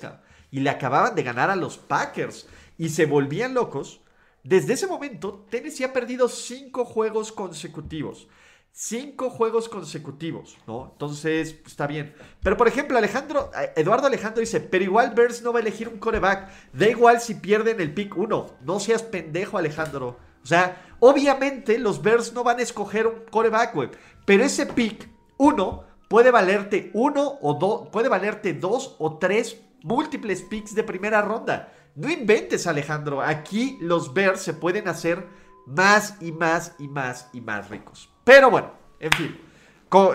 y 0.52 0.60
le 0.60 0.70
acababan 0.70 1.16
de 1.16 1.24
ganar 1.24 1.50
a 1.50 1.56
los 1.56 1.78
Packers 1.78 2.48
y 2.78 2.90
se 2.90 3.06
volvían 3.06 3.54
locos. 3.54 4.02
Desde 4.44 4.74
ese 4.74 4.88
momento, 4.88 5.46
Tennessee 5.50 5.84
ha 5.84 5.94
perdido 5.94 6.28
5 6.30 6.86
juegos 6.86 7.32
consecutivos. 7.32 8.28
Cinco 8.78 9.30
juegos 9.30 9.70
consecutivos, 9.70 10.58
¿no? 10.68 10.90
Entonces, 10.92 11.62
está 11.66 11.88
bien. 11.88 12.14
Pero, 12.44 12.58
por 12.58 12.68
ejemplo, 12.68 12.98
Alejandro, 12.98 13.50
eh, 13.58 13.72
Eduardo 13.78 14.08
Alejandro 14.08 14.42
dice, 14.42 14.60
pero 14.60 14.84
igual 14.84 15.14
Bears 15.16 15.42
no 15.42 15.54
va 15.54 15.60
a 15.60 15.62
elegir 15.62 15.88
un 15.88 15.98
coreback. 15.98 16.50
Da 16.74 16.90
igual 16.90 17.22
si 17.22 17.36
pierden 17.36 17.80
el 17.80 17.94
pick 17.94 18.18
1. 18.18 18.58
No 18.66 18.80
seas 18.82 19.02
pendejo, 19.02 19.58
Alejandro. 19.58 20.18
O 20.44 20.46
sea, 20.46 20.86
obviamente 21.00 21.80
los 21.80 22.02
Bears 22.02 22.34
no 22.34 22.44
van 22.44 22.60
a 22.60 22.64
escoger 22.64 23.08
un 23.08 23.22
coreback, 23.32 23.74
güey. 23.74 23.92
Pero 24.26 24.44
ese 24.44 24.66
pick 24.66 25.10
1 25.38 25.86
puede 26.10 26.32
valerte 26.32 26.92
uno 26.94 27.38
o 27.42 27.54
dos, 27.54 27.88
puede 27.90 28.10
valerte 28.10 28.54
dos 28.54 28.98
o 29.00 29.18
tres 29.18 29.62
múltiples 29.86 30.42
picks 30.42 30.74
de 30.74 30.84
primera 30.84 31.22
ronda. 31.22 31.72
No 31.96 32.10
inventes, 32.10 32.66
Alejandro. 32.66 33.22
Aquí 33.22 33.78
los 33.80 34.14
Bears 34.14 34.42
se 34.42 34.54
pueden 34.54 34.88
hacer 34.88 35.28
más 35.68 36.16
y 36.22 36.32
más 36.32 36.74
y 36.80 36.88
más 36.88 37.30
y 37.34 37.42
más 37.42 37.70
ricos. 37.70 38.10
Pero 38.24 38.50
bueno, 38.50 38.72
en 39.00 39.12
fin, 39.12 39.40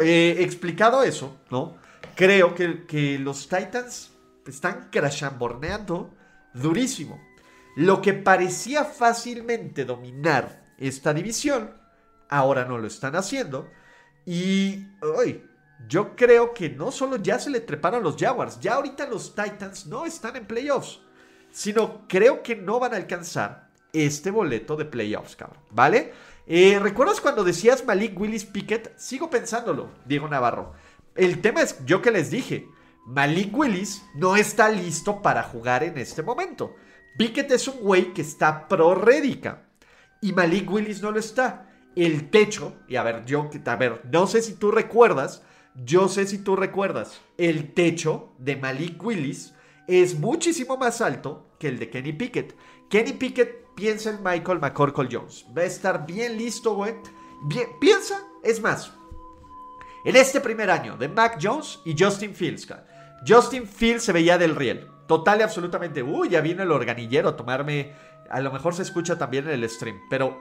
eh, 0.03 0.37
explicado 0.41 1.05
eso, 1.05 1.39
¿no? 1.51 1.77
Creo 2.17 2.55
que, 2.55 2.85
que 2.85 3.19
los 3.19 3.49
Titans 3.49 4.13
están 4.47 4.89
crashamborneando 4.91 6.13
durísimo. 6.53 7.21
Lo 7.77 8.03
que 8.03 8.13
parecía 8.13 8.85
fácilmente 8.85 9.85
dominar 9.85 10.75
esta 10.79 11.15
división, 11.15 11.71
ahora 12.29 12.65
no 12.65 12.77
lo 12.77 12.89
están 12.89 13.15
haciendo. 13.15 13.71
Y 14.27 14.85
hoy, 15.01 15.45
yo 15.88 16.14
creo 16.16 16.55
que 16.55 16.71
no 16.71 16.90
solo 16.90 17.16
ya 17.16 17.38
se 17.38 17.51
le 17.51 17.61
treparon 17.61 18.03
los 18.03 18.16
Jaguars, 18.16 18.59
ya 18.61 18.75
ahorita 18.75 19.07
los 19.09 19.35
Titans 19.35 19.87
no 19.87 20.07
están 20.07 20.37
en 20.37 20.47
playoffs, 20.47 21.01
sino 21.51 22.07
creo 22.09 22.43
que 22.43 22.57
no 22.57 22.79
van 22.79 22.95
a 22.95 22.97
alcanzar 22.97 23.71
este 23.93 24.31
boleto 24.31 24.77
de 24.77 24.85
playoffs, 24.85 25.37
cabrón, 25.37 25.62
¿vale? 25.71 26.12
Eh, 26.47 26.79
¿Recuerdas 26.81 27.21
cuando 27.21 27.45
decías 27.45 27.85
Malik 27.85 28.19
Willis 28.19 28.45
Pickett? 28.45 28.97
Sigo 28.97 29.31
pensándolo, 29.31 29.90
Diego 30.05 30.29
Navarro. 30.29 30.73
El 31.14 31.40
tema 31.40 31.62
es, 31.62 31.85
yo 31.85 32.03
que 32.03 32.11
les 32.11 32.31
dije, 32.31 32.69
Malik 33.07 33.57
Willis 33.57 34.03
no 34.14 34.37
está 34.37 34.69
listo 34.69 35.23
para 35.23 35.43
jugar 35.43 35.83
en 35.83 35.99
este 35.99 36.23
momento. 36.23 36.75
Pickett 37.19 37.51
es 37.51 37.69
un 37.69 37.81
güey 37.81 38.12
que 38.12 38.23
está 38.23 38.69
pro 38.69 38.95
rédica 38.95 39.64
y 40.21 40.33
Malik 40.33 40.71
Willis 40.71 41.03
no 41.03 41.11
lo 41.11 41.19
está. 41.19 41.69
El 41.97 42.31
techo, 42.31 42.77
y 42.87 42.97
a 42.97 43.03
ver, 43.03 43.25
yo, 43.25 43.51
a 43.66 43.77
ver, 43.77 44.03
no 44.11 44.27
sé 44.27 44.43
si 44.43 44.55
tú 44.55 44.71
recuerdas, 44.71 45.43
yo 45.85 46.09
sé 46.09 46.27
si 46.27 46.38
tú 46.38 46.57
recuerdas, 46.57 47.21
el 47.38 47.73
techo 47.73 48.33
de 48.38 48.57
Malik 48.57 49.03
Willis 49.03 49.55
es 49.87 50.19
muchísimo 50.19 50.77
más 50.77 51.01
alto 51.01 51.47
que 51.59 51.69
el 51.69 51.79
de 51.79 51.90
Kenny 51.90 52.12
Pickett. 52.12 52.57
Kenny 52.88 53.12
Pickett 53.12 53.69
piensa 53.75 54.11
en 54.11 54.23
Michael 54.23 54.61
McCorkle 54.61 55.09
Jones. 55.11 55.47
Va 55.57 55.62
a 55.62 55.66
estar 55.66 56.07
bien 56.07 56.37
listo, 56.37 56.75
güey. 56.75 56.95
Piensa, 57.81 58.23
es 58.43 58.61
más. 58.61 58.93
En 60.05 60.16
este 60.16 60.40
primer 60.40 60.71
año 60.71 60.97
de 60.97 61.09
Mac 61.09 61.38
Jones 61.40 61.81
y 61.85 61.95
Justin 61.99 62.35
Fields, 62.35 62.66
Justin 63.27 63.66
Fields 63.66 64.05
se 64.05 64.12
veía 64.12 64.38
del 64.38 64.57
riel. 64.57 64.87
Total 65.07 65.40
y 65.40 65.43
absolutamente. 65.43 66.03
Uy, 66.03 66.31
ya 66.31 66.40
vino 66.40 66.62
el 66.62 66.73
organillero 66.73 67.31
a 67.31 67.37
tomarme. 67.37 67.95
A 68.31 68.40
lo 68.40 68.53
mejor 68.53 68.75
se 68.75 68.83
escucha 68.83 69.19
también 69.19 69.45
en 69.47 69.55
el 69.55 69.69
stream. 69.69 70.01
Pero 70.09 70.38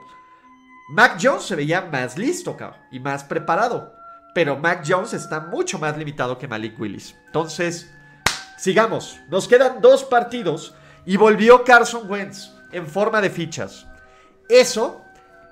Mac 0.92 1.18
Jones 1.22 1.44
se 1.44 1.56
veía 1.56 1.82
más 1.82 2.18
listo, 2.18 2.56
cabrón. 2.56 2.80
Y 2.92 3.00
más 3.00 3.24
preparado. 3.24 3.99
Pero 4.34 4.58
Mac 4.58 4.84
Jones 4.88 5.14
está 5.14 5.40
mucho 5.40 5.80
más 5.80 5.98
limitado 5.98 6.38
que 6.38 6.48
Malik 6.48 6.80
Willis. 6.80 7.16
Entonces, 7.26 7.92
sigamos. 8.58 9.20
Nos 9.30 9.48
quedan 9.48 9.82
dos 9.82 10.04
partidos. 10.04 10.76
Y 11.06 11.18
volvió 11.18 11.64
Carson 11.64 12.10
Wentz 12.10 12.52
en 12.72 12.86
forma 12.86 13.22
de 13.22 13.30
fichas. 13.30 13.88
Eso, 14.48 15.04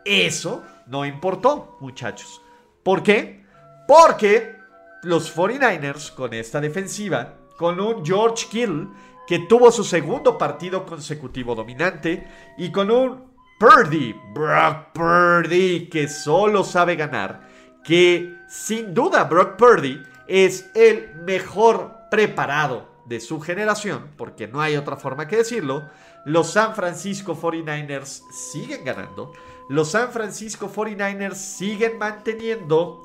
eso 0.05 0.63
no 0.87 1.05
importó, 1.05 1.77
muchachos. 1.79 2.41
¿Por 2.83 3.03
qué? 3.03 3.45
Porque 3.87 4.55
los 5.03 5.35
49ers 5.35 6.13
con 6.13 6.33
esta 6.33 6.59
defensiva, 6.59 7.35
con 7.57 7.79
un 7.79 8.05
George 8.05 8.47
Kittle 8.49 8.87
que 9.27 9.39
tuvo 9.39 9.71
su 9.71 9.83
segundo 9.83 10.37
partido 10.37 10.85
consecutivo 10.85 11.53
dominante 11.53 12.27
y 12.57 12.71
con 12.71 12.89
un 12.89 13.27
Purdy, 13.59 14.15
Brock 14.33 14.93
Purdy, 14.93 15.89
que 15.89 16.07
solo 16.07 16.63
sabe 16.63 16.95
ganar, 16.95 17.46
que 17.87 18.37
sin 18.49 18.93
duda 18.93 19.23
Brock 19.23 19.55
Purdy 19.55 20.03
es 20.27 20.69
el 20.75 21.15
mejor 21.23 21.95
preparado 22.11 22.89
de 23.05 23.21
su 23.21 23.39
generación, 23.39 24.11
porque 24.17 24.45
no 24.45 24.59
hay 24.59 24.75
otra 24.75 24.97
forma 24.97 25.25
que 25.25 25.37
decirlo, 25.37 25.89
los 26.25 26.51
San 26.51 26.75
Francisco 26.75 27.33
49ers 27.33 28.23
siguen 28.29 28.83
ganando. 28.83 29.31
Los 29.69 29.91
San 29.91 30.11
Francisco 30.11 30.69
49ers 30.69 31.35
siguen 31.35 31.97
manteniendo 31.97 33.03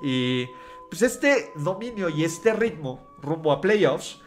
pues 0.91 1.03
este 1.03 1.53
dominio 1.55 2.09
y 2.09 2.25
este 2.25 2.53
ritmo 2.53 3.07
rumbo 3.21 3.53
a 3.53 3.61
playoffs. 3.61 4.19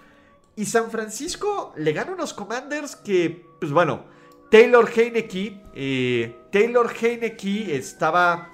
Y 0.56 0.66
San 0.68 0.90
Francisco 0.90 1.74
le 1.76 1.92
gana 1.92 2.14
unos 2.14 2.34
Commanders 2.34 2.96
que, 2.96 3.46
pues 3.60 3.74
bueno, 3.74 4.06
Taylor 4.50 4.90
Heineke, 4.90 5.62
eh, 5.74 6.48
Taylor 6.50 6.90
Heineke 6.90 7.76
estaba, 7.76 8.54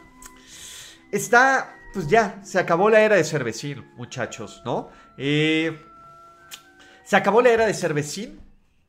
está, 1.12 1.78
pues 1.94 2.08
ya, 2.08 2.40
se 2.44 2.60
acabó 2.60 2.90
la 2.90 3.02
era 3.02 3.16
de 3.16 3.24
Cervecín, 3.24 3.92
muchachos, 3.96 4.62
¿no? 4.66 4.90
Eh, 5.18 5.80
se 7.04 7.16
acabó 7.16 7.42
la 7.42 7.50
era 7.50 7.66
de 7.66 7.74
Cervecín 7.74 8.40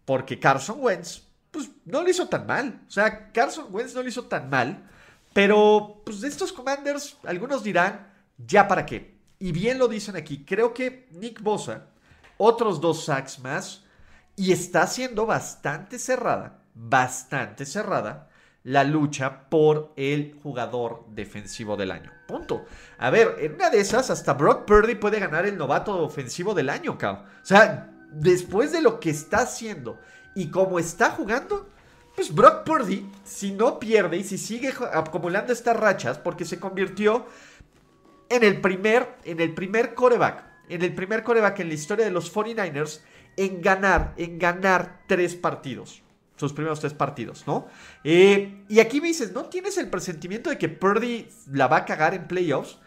porque 0.04 0.38
Carson 0.38 0.78
Wentz 0.80 1.22
pues 1.50 1.70
no 1.84 2.02
lo 2.02 2.10
hizo 2.10 2.28
tan 2.28 2.46
mal. 2.46 2.80
O 2.88 2.90
sea, 2.90 3.30
Carson 3.32 3.66
Wentz 3.70 3.94
no 3.94 4.02
lo 4.02 4.08
hizo 4.08 4.24
tan 4.24 4.50
mal. 4.50 4.88
Pero, 5.32 6.02
pues 6.04 6.20
de 6.20 6.28
estos 6.28 6.52
Commanders, 6.52 7.16
algunos 7.24 7.62
dirán, 7.62 8.12
¿ya 8.36 8.68
para 8.68 8.84
qué? 8.84 9.18
Y 9.38 9.52
bien 9.52 9.78
lo 9.78 9.88
dicen 9.88 10.16
aquí. 10.16 10.44
Creo 10.44 10.74
que 10.74 11.08
Nick 11.12 11.42
Bosa, 11.42 11.86
otros 12.36 12.80
dos 12.80 13.04
sacks 13.04 13.38
más, 13.38 13.84
y 14.36 14.52
está 14.52 14.86
siendo 14.86 15.26
bastante 15.26 15.98
cerrada, 15.98 16.62
bastante 16.74 17.66
cerrada, 17.66 18.28
la 18.64 18.84
lucha 18.84 19.48
por 19.48 19.92
el 19.96 20.38
jugador 20.42 21.04
defensivo 21.08 21.76
del 21.76 21.90
año. 21.90 22.12
Punto. 22.26 22.64
A 22.98 23.10
ver, 23.10 23.36
en 23.40 23.54
una 23.54 23.70
de 23.70 23.80
esas, 23.80 24.10
hasta 24.10 24.34
Brock 24.34 24.64
Purdy 24.64 24.94
puede 24.94 25.18
ganar 25.18 25.46
el 25.46 25.56
novato 25.56 25.98
ofensivo 25.98 26.54
del 26.54 26.70
año, 26.70 26.96
cabrón. 26.96 27.24
O 27.42 27.46
sea, 27.46 27.90
después 28.12 28.72
de 28.72 28.80
lo 28.80 29.00
que 29.00 29.10
está 29.10 29.38
haciendo 29.38 29.98
y 30.34 30.48
como 30.48 30.78
está 30.78 31.10
jugando, 31.10 31.68
pues 32.14 32.32
Brock 32.34 32.64
Purdy, 32.64 33.10
si 33.24 33.52
no 33.52 33.78
pierde 33.78 34.18
y 34.18 34.24
si 34.24 34.38
sigue 34.38 34.72
acumulando 34.92 35.52
estas 35.52 35.76
rachas, 35.76 36.18
porque 36.18 36.44
se 36.44 36.60
convirtió 36.60 37.26
en 38.28 38.44
el 38.44 38.60
primer, 38.60 39.16
en 39.24 39.40
el 39.40 39.54
primer 39.54 39.94
coreback, 39.94 40.44
en 40.68 40.82
el 40.82 40.94
primer 40.94 41.22
coreback 41.22 41.60
en 41.60 41.68
la 41.68 41.74
historia 41.74 42.04
de 42.04 42.10
los 42.10 42.32
49ers 42.32 43.00
en 43.36 43.60
ganar, 43.60 44.14
en 44.16 44.38
ganar 44.38 45.00
tres 45.06 45.34
partidos. 45.34 46.01
Sus 46.46 46.52
primeros 46.52 46.80
tres 46.80 46.94
partidos, 46.94 47.44
¿no? 47.46 47.66
Eh, 48.04 48.64
y 48.68 48.80
aquí 48.80 49.00
me 49.00 49.08
dices, 49.08 49.32
¿no 49.32 49.46
tienes 49.46 49.78
el 49.78 49.88
presentimiento 49.88 50.50
de 50.50 50.58
que 50.58 50.68
Purdy 50.68 51.28
la 51.50 51.66
va 51.66 51.78
a 51.78 51.84
cagar 51.84 52.14
en 52.14 52.26
playoffs? 52.26 52.78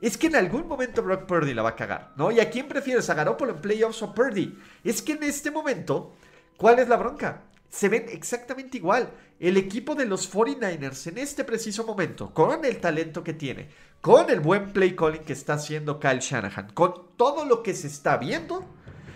Es 0.00 0.18
que 0.18 0.26
en 0.26 0.36
algún 0.36 0.68
momento 0.68 1.02
Brock 1.02 1.26
Purdy 1.26 1.54
la 1.54 1.62
va 1.62 1.70
a 1.70 1.76
cagar, 1.76 2.12
¿no? 2.16 2.30
¿Y 2.30 2.40
a 2.40 2.50
quién 2.50 2.68
prefieres, 2.68 3.08
a 3.08 3.14
Garoppolo 3.14 3.52
en 3.52 3.60
playoffs 3.60 4.02
o 4.02 4.14
Purdy? 4.14 4.58
Es 4.82 5.00
que 5.00 5.12
en 5.12 5.22
este 5.22 5.50
momento 5.50 6.14
¿Cuál 6.56 6.78
es 6.78 6.88
la 6.88 6.96
bronca? 6.96 7.42
Se 7.68 7.88
ven 7.88 8.06
exactamente 8.08 8.76
igual. 8.76 9.10
El 9.40 9.56
equipo 9.56 9.96
de 9.96 10.06
los 10.06 10.32
49ers 10.32 11.08
en 11.08 11.18
este 11.18 11.42
preciso 11.42 11.84
momento, 11.84 12.32
con 12.32 12.64
el 12.64 12.80
talento 12.80 13.24
que 13.24 13.32
tiene, 13.32 13.68
con 14.00 14.30
el 14.30 14.38
buen 14.38 14.72
play 14.72 14.94
calling 14.94 15.24
que 15.24 15.32
está 15.32 15.54
haciendo 15.54 15.98
Kyle 15.98 16.20
Shanahan, 16.20 16.72
con 16.72 17.16
todo 17.16 17.44
lo 17.44 17.62
que 17.62 17.74
se 17.74 17.88
está 17.88 18.18
viendo, 18.18 18.64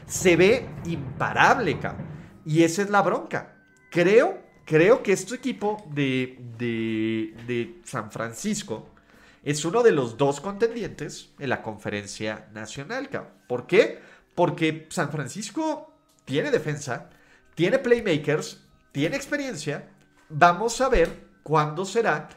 se 0.07 0.37
ve 0.37 0.69
imparable, 0.85 1.79
cabrón. 1.79 2.07
Y 2.45 2.65
esa 2.65 2.83
es 2.83 2.91
la 2.91 3.03
bronca. 3.03 3.58
Creo, 3.91 4.39
creo 4.65 5.03
que 5.03 5.13
este 5.13 5.35
equipo 5.35 5.85
de, 5.91 6.39
de, 6.59 7.35
de 7.47 7.81
San 7.85 8.11
Francisco 8.11 8.89
es 9.43 9.65
uno 9.65 9.83
de 9.83 9.93
los 9.93 10.17
dos 10.17 10.41
contendientes 10.41 11.31
en 11.39 11.49
la 11.49 11.63
conferencia 11.63 12.49
nacional. 12.53 13.09
¿Por 13.47 13.67
qué? 13.67 13.99
Porque 14.35 14.87
San 14.91 15.11
Francisco 15.11 15.93
tiene 16.25 16.51
defensa, 16.51 17.09
tiene 17.55 17.79
playmakers, 17.79 18.63
tiene 18.93 19.17
experiencia. 19.17 19.89
Vamos 20.29 20.81
a 20.81 20.89
ver 20.89 21.09
cuándo 21.43 21.85
será 21.85 22.29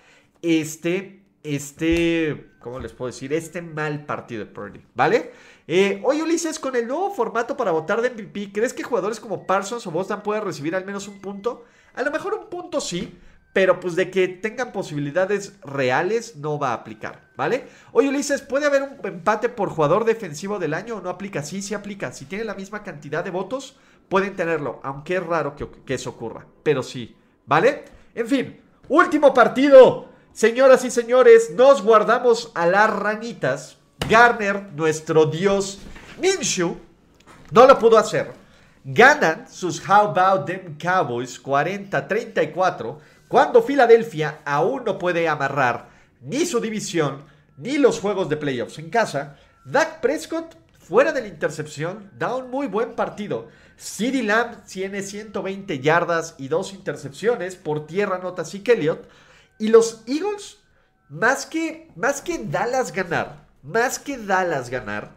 este, 0.42 1.21
este, 1.44 2.52
¿cómo 2.60 2.80
les 2.80 2.94
puedo 2.94 3.12
decir? 3.12 3.34
Este 3.34 3.62
mal 3.62 4.06
partido 4.06 4.46
de 4.46 4.52
Purdy, 4.52 4.82
¿vale? 4.96 5.32
Eh, 5.68 6.02
oye 6.04 6.24
Ulises, 6.24 6.60
con 6.60 6.76
el 6.76 6.88
nuevo 6.88 7.14
formato 7.14 7.56
para 7.56 7.72
votar 7.72 8.02
de 8.02 8.10
MVP, 8.10 8.52
¿crees 8.52 8.74
que 8.74 8.84
jugadores 8.84 9.20
como 9.20 9.46
Parsons 9.46 9.86
o 9.88 9.92
Boston 9.92 10.22
puedan 10.22 10.44
recibir 10.44 10.76
al 10.76 10.86
menos 10.86 11.08
un 11.08 11.20
punto? 11.20 11.66
A 11.94 12.04
lo 12.04 12.12
mejor 12.12 12.34
un 12.34 12.50
punto 12.50 12.82
sí, 12.82 13.18
pero 13.54 13.80
pues 13.80 13.96
de 13.96 14.10
que 14.12 14.28
tengan 14.28 14.72
posibilidades 14.72 15.60
reales 15.64 16.36
no 16.38 16.58
va 16.58 16.70
a 16.70 16.74
aplicar, 16.74 17.30
¿vale? 17.36 17.66
Oye 17.92 18.10
Ulises, 18.10 18.42
¿puede 18.42 18.66
haber 18.66 18.84
un 18.84 18.98
empate 19.04 19.50
por 19.50 19.70
jugador 19.70 20.06
defensivo 20.06 20.60
del 20.60 20.74
año 20.74 20.98
o 20.98 21.02
no 21.02 21.10
aplica? 21.10 21.44
Sí, 21.44 21.62
sí 21.62 21.74
aplica. 21.74 22.12
Si 22.12 22.26
tiene 22.26 22.44
la 22.44 22.56
misma 22.56 22.84
cantidad 22.84 23.24
de 23.24 23.32
votos, 23.32 23.78
pueden 24.10 24.36
tenerlo, 24.36 24.80
aunque 24.84 25.16
es 25.16 25.26
raro 25.26 25.56
que 25.56 25.94
eso 25.94 26.12
ocurra, 26.12 26.46
pero 26.64 26.84
sí, 26.84 27.16
¿vale? 27.46 27.86
En 28.16 28.28
fin, 28.28 28.62
último 28.90 29.34
partido. 29.34 30.11
Señoras 30.34 30.86
y 30.86 30.92
señores, 30.92 31.52
nos 31.52 31.82
guardamos 31.82 32.52
a 32.56 32.66
las 32.66 32.90
ranitas. 32.90 33.78
Garner, 34.10 34.72
nuestro 34.74 35.26
dios 35.26 35.80
Minshew, 36.22 36.78
no 37.52 37.68
lo 37.68 37.78
pudo 37.78 37.98
hacer. 37.98 38.32
Ganan 38.84 39.48
sus 39.50 39.80
How 39.88 40.10
About 40.10 40.46
Them 40.46 40.78
Cowboys 40.78 41.42
40-34 41.44 42.98
cuando 43.28 43.62
Filadelfia 43.62 44.40
aún 44.46 44.84
no 44.86 44.98
puede 44.98 45.28
amarrar 45.28 45.90
ni 46.22 46.46
su 46.46 46.60
división 46.60 47.24
ni 47.58 47.78
los 47.78 48.00
juegos 48.00 48.30
de 48.30 48.38
playoffs 48.38 48.80
en 48.80 48.90
casa. 48.90 49.38
Dak 49.66 50.00
Prescott 50.00 50.56
fuera 50.80 51.12
de 51.12 51.22
la 51.22 51.28
intercepción 51.28 52.10
da 52.18 52.36
un 52.36 52.50
muy 52.50 52.68
buen 52.68 52.96
partido. 52.96 53.50
CeeDee 53.78 54.24
Lamb 54.24 54.64
tiene 54.66 55.02
120 55.02 55.80
yardas 55.80 56.36
y 56.38 56.48
dos 56.48 56.74
intercepciones 56.74 57.56
por 57.56 57.86
tierra 57.86 58.18
nota 58.18 58.44
y 58.52 58.72
Elliott. 58.72 59.08
Y 59.62 59.68
los 59.68 60.02
Eagles, 60.08 60.58
más 61.08 61.46
que, 61.46 61.92
más 61.96 62.20
que 62.20 62.40
Dallas 62.40 62.92
ganar, 62.92 63.46
más 63.62 64.00
que 64.00 64.18
Dallas 64.18 64.72
ganar, 64.72 65.12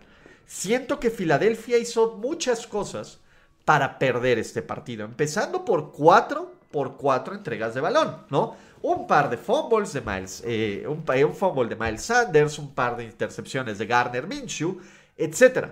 siento 0.44 1.00
que 1.00 1.08
Filadelfia 1.08 1.78
hizo 1.78 2.18
muchas 2.18 2.66
cosas 2.66 3.20
para 3.64 3.98
perder 3.98 4.38
este 4.38 4.60
partido. 4.60 5.06
Empezando 5.06 5.64
por 5.64 5.92
cuatro, 5.92 6.56
por 6.70 6.98
cuatro 6.98 7.34
entregas 7.34 7.74
de 7.74 7.80
balón, 7.80 8.18
¿no? 8.28 8.54
Un 8.82 9.06
par 9.06 9.30
de 9.30 9.38
fumbles 9.38 9.94
de 9.94 10.02
Miles, 10.02 10.42
eh, 10.44 10.86
un, 10.86 11.34
fumble 11.34 11.74
de 11.74 11.76
Miles 11.76 12.02
Sanders, 12.02 12.58
un 12.58 12.74
par 12.74 12.98
de 12.98 13.04
intercepciones 13.04 13.78
de 13.78 13.86
Garner 13.86 14.26
Minshew, 14.26 14.78
etc. 15.16 15.68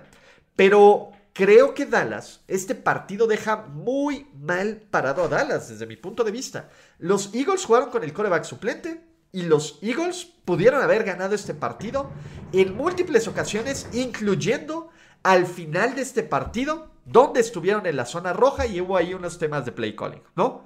Pero 0.55 1.11
creo 1.33 1.73
que 1.73 1.85
Dallas, 1.85 2.41
este 2.47 2.75
partido 2.75 3.27
deja 3.27 3.57
muy 3.67 4.27
mal 4.39 4.83
parado 4.89 5.23
a 5.23 5.27
Dallas 5.27 5.69
desde 5.69 5.87
mi 5.87 5.97
punto 5.97 6.23
de 6.23 6.31
vista. 6.31 6.69
Los 6.99 7.33
Eagles 7.33 7.65
jugaron 7.65 7.89
con 7.89 8.03
el 8.03 8.13
coreback 8.13 8.43
suplente 8.43 9.03
y 9.31 9.43
los 9.43 9.79
Eagles 9.81 10.25
pudieron 10.45 10.81
haber 10.81 11.03
ganado 11.03 11.33
este 11.33 11.55
partido 11.55 12.11
en 12.51 12.77
múltiples 12.77 13.27
ocasiones, 13.27 13.87
incluyendo 13.91 14.89
al 15.23 15.47
final 15.47 15.95
de 15.95 16.03
este 16.03 16.21
partido, 16.21 16.91
donde 17.05 17.39
estuvieron 17.39 17.85
en 17.87 17.95
la 17.95 18.05
zona 18.05 18.31
roja 18.31 18.67
y 18.67 18.79
hubo 18.79 18.95
ahí 18.95 19.13
unos 19.13 19.39
temas 19.39 19.65
de 19.65 19.71
play 19.71 19.95
calling, 19.95 20.21
¿no? 20.35 20.65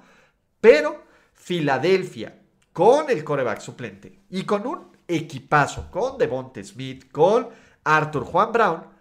Pero 0.60 1.02
Filadelfia, 1.32 2.42
con 2.72 3.08
el 3.08 3.24
coreback 3.24 3.60
suplente 3.60 4.20
y 4.28 4.44
con 4.44 4.66
un 4.66 4.96
equipazo, 5.06 5.90
con 5.90 6.18
Devonte 6.18 6.62
Smith, 6.62 7.10
con 7.10 7.48
Arthur 7.84 8.24
Juan 8.24 8.52
Brown, 8.52 8.97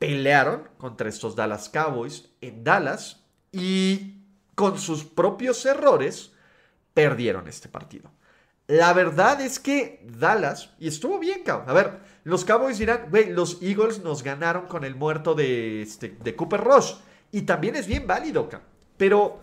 pelearon 0.00 0.66
contra 0.78 1.10
estos 1.10 1.36
Dallas 1.36 1.68
Cowboys 1.68 2.30
en 2.40 2.64
Dallas 2.64 3.22
y 3.52 4.24
con 4.54 4.78
sus 4.78 5.04
propios 5.04 5.64
errores 5.66 6.32
perdieron 6.94 7.46
este 7.46 7.68
partido. 7.68 8.10
La 8.66 8.94
verdad 8.94 9.42
es 9.42 9.60
que 9.60 10.02
Dallas, 10.06 10.70
y 10.78 10.88
estuvo 10.88 11.18
bien, 11.18 11.42
cabrón. 11.42 11.68
A 11.68 11.74
ver, 11.74 12.00
los 12.24 12.46
Cowboys 12.46 12.78
dirán, 12.78 13.08
güey, 13.10 13.30
los 13.30 13.60
Eagles 13.60 14.02
nos 14.02 14.22
ganaron 14.22 14.68
con 14.68 14.84
el 14.84 14.94
muerto 14.94 15.34
de, 15.34 15.82
este, 15.82 16.16
Cooper 16.34 16.62
Rush. 16.62 16.94
Y 17.30 17.42
también 17.42 17.76
es 17.76 17.86
bien 17.86 18.06
válido, 18.06 18.48
cabrón. 18.48 18.70
Pero 18.96 19.40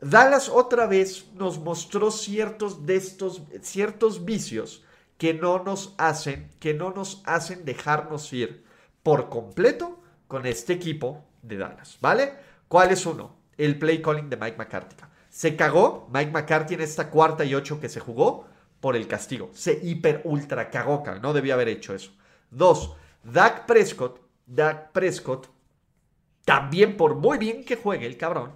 Dallas 0.00 0.48
otra 0.48 0.86
vez 0.86 1.26
nos 1.34 1.60
mostró 1.60 2.10
ciertos 2.10 2.84
de 2.84 2.96
estos, 2.96 3.42
ciertos 3.62 4.24
vicios 4.24 4.82
que 5.18 5.34
no 5.34 5.62
nos 5.62 5.94
hacen, 5.98 6.50
que 6.58 6.74
no 6.74 6.90
nos 6.90 7.22
hacen 7.26 7.64
dejarnos 7.64 8.32
ir 8.32 8.64
por 9.04 9.28
completo 9.28 9.99
con 10.30 10.46
este 10.46 10.74
equipo 10.74 11.24
de 11.42 11.56
Dallas, 11.56 11.98
¿vale? 12.00 12.34
¿Cuál 12.68 12.92
es 12.92 13.04
uno? 13.04 13.34
El 13.58 13.80
play 13.80 14.00
calling 14.00 14.30
de 14.30 14.36
Mike 14.36 14.56
McCarthy. 14.56 14.94
Se 15.28 15.56
cagó 15.56 16.08
Mike 16.14 16.30
McCarthy 16.30 16.74
en 16.74 16.82
esta 16.82 17.10
cuarta 17.10 17.44
y 17.44 17.52
ocho 17.52 17.80
que 17.80 17.88
se 17.88 17.98
jugó 17.98 18.46
por 18.78 18.94
el 18.94 19.08
castigo. 19.08 19.50
Se 19.52 19.80
hiper 19.82 20.20
ultra 20.22 20.70
cagó, 20.70 21.02
no 21.20 21.32
debía 21.32 21.54
haber 21.54 21.66
hecho 21.66 21.96
eso. 21.96 22.12
Dos, 22.48 22.94
Dak 23.24 23.66
Prescott, 23.66 24.20
Dak 24.46 24.92
Prescott, 24.92 25.48
también 26.44 26.96
por 26.96 27.16
muy 27.16 27.36
bien 27.36 27.64
que 27.64 27.74
juegue 27.74 28.06
el 28.06 28.16
cabrón, 28.16 28.52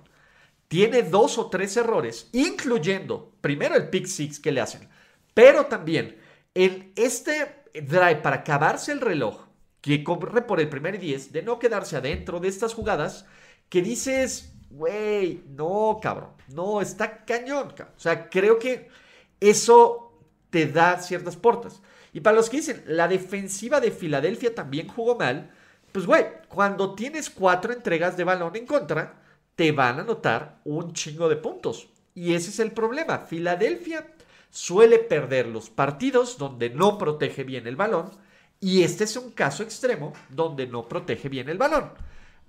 tiene 0.69 1.03
dos 1.03 1.39
o 1.39 1.51
tres 1.51 1.77
errores, 1.77 2.29
incluyendo 2.31 3.33
primero 3.41 3.75
el 3.75 3.89
pick 3.89 4.07
six 4.07 4.39
que 4.39 4.53
le 4.53 4.61
hacen, 4.61 4.89
pero 5.35 5.67
también 5.67 6.21
en 6.55 6.93
este 6.95 7.65
drive 7.75 8.21
para 8.23 8.37
acabarse 8.37 8.93
el 8.93 9.01
reloj, 9.01 9.44
que 9.85 10.03
corre 10.03 10.41
por 10.41 10.61
el 10.61 10.71
primer 10.71 10.99
10, 10.99 11.31
de 11.31 11.43
no 11.43 11.59
quedarse 11.59 11.97
adentro 11.97 12.41
de 12.41 12.49
estas 12.49 12.73
jugadas, 12.73 13.27
que 13.69 13.83
dices, 13.83 14.55
güey, 14.71 15.45
no, 15.47 15.99
cabrón, 16.01 16.31
no, 16.49 16.81
está 16.81 17.23
cañón. 17.27 17.69
O 17.79 18.01
sea, 18.01 18.31
creo 18.31 18.59
que 18.59 18.89
eso 19.41 20.19
te 20.49 20.69
da 20.69 20.99
ciertas 21.01 21.37
portas. 21.37 21.83
Y 22.15 22.21
para 22.21 22.35
los 22.35 22.49
que 22.49 22.57
dicen, 22.57 22.83
la 22.87 23.09
defensiva 23.09 23.79
de 23.79 23.91
Filadelfia 23.91 24.55
también 24.55 24.89
jugó 24.89 25.17
mal, 25.17 25.51
pues 25.93 26.07
güey, 26.07 26.25
cuando 26.49 26.95
tienes 26.95 27.29
cuatro 27.29 27.75
entregas 27.75 28.17
de 28.17 28.25
balón 28.25 28.57
en 28.57 28.67
contra, 28.67 29.21
te 29.55 29.71
van 29.71 29.99
a 29.99 30.03
anotar 30.03 30.61
un 30.65 30.95
chingo 30.95 31.29
de 31.29 31.37
puntos. 31.37 31.89
Y 32.15 32.33
ese 32.33 32.49
es 32.49 32.59
el 32.59 32.73
problema. 32.73 33.19
Filadelfia 33.19 34.15
suele 34.49 34.99
perder 34.99 35.47
los 35.47 35.69
partidos 35.69 36.39
donde 36.39 36.71
no 36.71 36.97
protege 36.97 37.45
bien 37.45 37.67
el 37.67 37.77
balón. 37.77 38.24
Y 38.65 38.83
este 38.83 39.05
es 39.05 39.15
un 39.19 39.33
caso 39.33 39.63
extremo 39.63 40.15
donde 40.31 40.67
no 40.67 40.89
protege 40.89 41.29
bien 41.29 41.51
el 41.51 41.59
balón. 41.59 41.91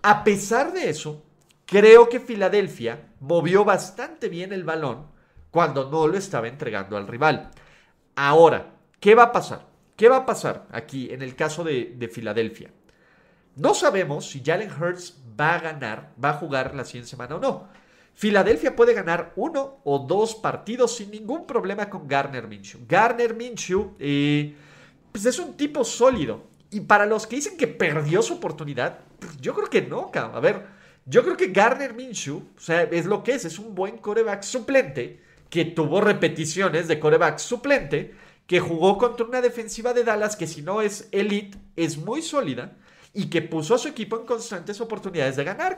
A 0.01 0.24
pesar 0.24 0.72
de 0.72 0.89
eso, 0.89 1.26
creo 1.66 2.07
que 2.07 2.22
Filadelfia 2.22 3.09
movió 3.20 3.66
bastante 3.66 4.30
bien 4.30 4.53
el 4.53 4.63
balón 4.63 5.07
cuando 5.51 5.91
no 5.91 6.07
lo 6.07 6.18
estaba 6.18 6.47
entregando 6.47 6.95
al 6.95 7.05
rival. 7.05 7.51
Ahora, 8.16 8.78
¿qué 9.01 9.13
va 9.13 9.24
a 9.24 9.32
pasar? 9.34 9.68
¿Qué 9.97 10.07
va 10.07 10.16
a 10.16 10.26
pasar 10.26 10.68
aquí 10.72 11.11
en 11.11 11.22
el 11.22 11.36
caso 11.36 11.66
de, 11.66 12.09
Filadelfia? 12.09 12.72
No 13.57 13.74
sabemos 13.74 14.30
si 14.30 14.41
Jalen 14.41 14.72
Hurts 14.72 15.22
va 15.38 15.55
a 15.55 15.59
ganar, 15.59 16.13
va 16.24 16.30
a 16.30 16.38
jugar 16.38 16.74
la 16.76 16.86
siguiente 16.86 17.09
semana 17.09 17.36
o 17.36 17.39
no. 17.39 17.68
Filadelfia 18.13 18.74
puede 18.74 18.93
ganar 18.93 19.34
uno 19.36 19.80
o 19.84 19.99
dos 19.99 20.34
partidos 20.36 20.95
sin 20.95 21.11
ningún 21.11 21.45
problema 21.45 21.89
con 21.89 22.07
Garner 22.07 22.47
Minshew. 22.47 22.86
Garner 22.88 23.34
Minshew 23.34 23.97
eh, 23.99 24.55
pues 25.16 25.26
es 25.28 25.39
un 25.39 25.55
tipo 25.55 25.86
sólido. 25.86 26.43
Y 26.70 26.82
para 26.82 27.05
los 27.05 27.26
que 27.26 27.38
dicen 27.38 27.55
que 27.55 27.68
perdió 27.68 28.22
su 28.22 28.34
oportunidad, 28.34 28.99
pues 29.18 29.39
yo 29.39 29.53
creo 29.55 29.70
que 29.70 29.82
no, 29.82 30.11
cabrón. 30.11 30.36
A 30.36 30.41
ver, 30.41 30.66
yo 31.05 31.24
creo 31.24 31.38
que 31.38 31.53
Garner 31.53 31.93
Minshew, 31.93 32.43
o 32.53 32.59
sea, 32.59 32.84
es 32.84 33.05
lo 33.05 33.24
que 33.24 33.34
es, 33.34 33.45
es 33.45 33.57
un 33.57 33.74
buen 33.76 33.97
coreback 33.99 34.43
suplente 34.43 35.22
que 35.49 35.63
tuvo 35.63 36.01
repeticiones 36.01 36.89
de 36.89 36.99
coreback 36.99 37.38
suplente, 37.38 38.13
que 38.45 38.59
jugó 38.59 38.97
contra 38.97 39.26
una 39.26 39.39
defensiva 39.39 39.93
de 39.93 40.03
Dallas 40.03 40.36
que 40.36 40.47
si 40.47 40.61
no 40.61 40.82
es 40.82 41.07
elite, 41.13 41.57
es 41.78 41.97
muy 41.97 42.22
sólida 42.22 42.76
y 43.13 43.30
que 43.30 43.41
puso 43.41 43.76
a 43.76 43.78
su 43.78 43.88
equipo 43.88 44.20
en 44.20 44.26
constantes 44.26 44.82
oportunidades 44.82 45.38
de 45.38 45.45
ganar. 45.45 45.78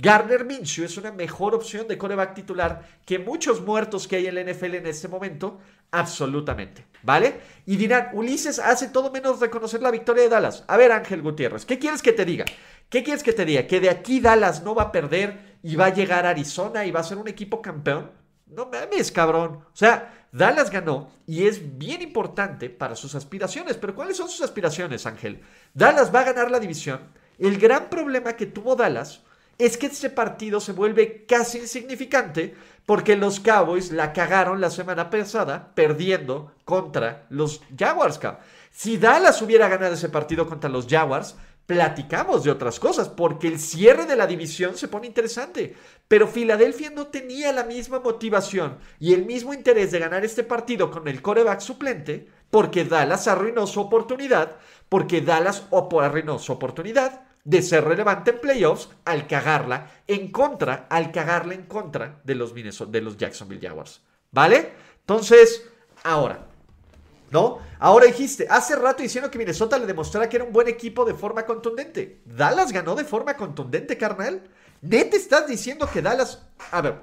Garner 0.00 0.44
Minshew 0.44 0.84
es 0.84 0.96
una 0.96 1.10
mejor 1.10 1.56
opción 1.56 1.88
de 1.88 1.98
coreback 1.98 2.32
titular 2.32 2.82
que 3.04 3.18
muchos 3.18 3.60
muertos 3.60 4.06
que 4.06 4.14
hay 4.14 4.28
en 4.28 4.36
la 4.36 4.44
NFL 4.44 4.76
en 4.76 4.86
este 4.86 5.08
momento, 5.08 5.58
absolutamente, 5.90 6.86
¿vale? 7.02 7.40
Y 7.66 7.74
dirán, 7.74 8.10
Ulises 8.12 8.60
hace 8.60 8.90
todo 8.90 9.10
menos 9.10 9.40
reconocer 9.40 9.82
la 9.82 9.90
victoria 9.90 10.22
de 10.22 10.28
Dallas. 10.28 10.62
A 10.68 10.76
ver, 10.76 10.92
Ángel 10.92 11.20
Gutiérrez, 11.20 11.66
¿qué 11.66 11.80
quieres 11.80 12.00
que 12.00 12.12
te 12.12 12.24
diga? 12.24 12.44
¿Qué 12.88 13.02
quieres 13.02 13.24
que 13.24 13.32
te 13.32 13.44
diga? 13.44 13.66
¿Que 13.66 13.80
de 13.80 13.90
aquí 13.90 14.20
Dallas 14.20 14.62
no 14.62 14.72
va 14.72 14.84
a 14.84 14.92
perder 14.92 15.58
y 15.64 15.74
va 15.74 15.86
a 15.86 15.94
llegar 15.94 16.26
a 16.26 16.30
Arizona 16.30 16.84
y 16.84 16.92
va 16.92 17.00
a 17.00 17.04
ser 17.04 17.18
un 17.18 17.26
equipo 17.26 17.60
campeón? 17.60 18.12
No 18.46 18.66
mames, 18.66 19.10
cabrón. 19.10 19.64
O 19.64 19.76
sea, 19.76 20.26
Dallas 20.30 20.70
ganó 20.70 21.10
y 21.26 21.48
es 21.48 21.76
bien 21.76 22.02
importante 22.02 22.70
para 22.70 22.94
sus 22.94 23.16
aspiraciones. 23.16 23.76
Pero 23.76 23.96
¿cuáles 23.96 24.16
son 24.16 24.28
sus 24.28 24.42
aspiraciones, 24.42 25.06
Ángel? 25.06 25.42
Dallas 25.74 26.14
va 26.14 26.20
a 26.20 26.32
ganar 26.32 26.52
la 26.52 26.60
división. 26.60 27.00
El 27.36 27.58
gran 27.58 27.90
problema 27.90 28.34
que 28.34 28.46
tuvo 28.46 28.76
Dallas 28.76 29.22
es 29.58 29.76
que 29.76 29.86
este 29.86 30.08
partido 30.08 30.60
se 30.60 30.72
vuelve 30.72 31.26
casi 31.26 31.58
insignificante 31.58 32.54
porque 32.86 33.16
los 33.16 33.40
Cowboys 33.40 33.90
la 33.90 34.12
cagaron 34.12 34.60
la 34.60 34.70
semana 34.70 35.10
pasada 35.10 35.72
perdiendo 35.74 36.52
contra 36.64 37.26
los 37.28 37.60
Jaguars. 37.76 38.20
Si 38.70 38.96
Dallas 38.96 39.42
hubiera 39.42 39.68
ganado 39.68 39.94
ese 39.94 40.08
partido 40.08 40.48
contra 40.48 40.70
los 40.70 40.86
Jaguars, 40.86 41.36
platicamos 41.66 42.44
de 42.44 42.50
otras 42.50 42.80
cosas, 42.80 43.10
porque 43.10 43.46
el 43.46 43.58
cierre 43.58 44.06
de 44.06 44.16
la 44.16 44.26
división 44.26 44.76
se 44.76 44.88
pone 44.88 45.06
interesante. 45.06 45.76
Pero 46.06 46.26
Filadelfia 46.26 46.88
no 46.88 47.08
tenía 47.08 47.52
la 47.52 47.64
misma 47.64 48.00
motivación 48.00 48.78
y 48.98 49.12
el 49.12 49.26
mismo 49.26 49.52
interés 49.52 49.90
de 49.90 49.98
ganar 49.98 50.24
este 50.24 50.44
partido 50.44 50.90
con 50.90 51.08
el 51.08 51.20
coreback 51.20 51.60
suplente, 51.60 52.26
porque 52.50 52.84
Dallas 52.84 53.28
arruinó 53.28 53.66
su 53.66 53.80
oportunidad, 53.80 54.56
porque 54.88 55.20
Dallas 55.20 55.64
arruinó 55.70 56.38
su 56.38 56.52
oportunidad 56.52 57.27
de 57.48 57.62
ser 57.62 57.82
relevante 57.82 58.32
en 58.32 58.40
playoffs 58.40 58.90
al 59.06 59.26
cagarla 59.26 59.90
en 60.06 60.30
contra, 60.30 60.86
al 60.90 61.10
cagarla 61.10 61.54
en 61.54 61.62
contra 61.62 62.20
de 62.22 62.34
los, 62.34 62.52
de 62.54 63.00
los 63.00 63.16
Jacksonville 63.16 63.66
Jaguars. 63.66 64.02
¿Vale? 64.30 64.72
Entonces, 65.00 65.64
ahora, 66.04 66.46
¿no? 67.30 67.60
Ahora 67.78 68.04
dijiste, 68.04 68.46
hace 68.50 68.76
rato 68.76 69.02
diciendo 69.02 69.30
que 69.30 69.38
Minnesota 69.38 69.78
le 69.78 69.86
demostrara 69.86 70.28
que 70.28 70.36
era 70.36 70.44
un 70.44 70.52
buen 70.52 70.68
equipo 70.68 71.06
de 71.06 71.14
forma 71.14 71.46
contundente. 71.46 72.20
¿Dallas 72.26 72.70
ganó 72.70 72.94
de 72.94 73.04
forma 73.04 73.34
contundente, 73.34 73.96
carnal? 73.96 74.42
¿Neta 74.82 75.16
estás 75.16 75.46
diciendo 75.46 75.88
que 75.90 76.02
Dallas... 76.02 76.42
A 76.70 76.82
ver, 76.82 77.00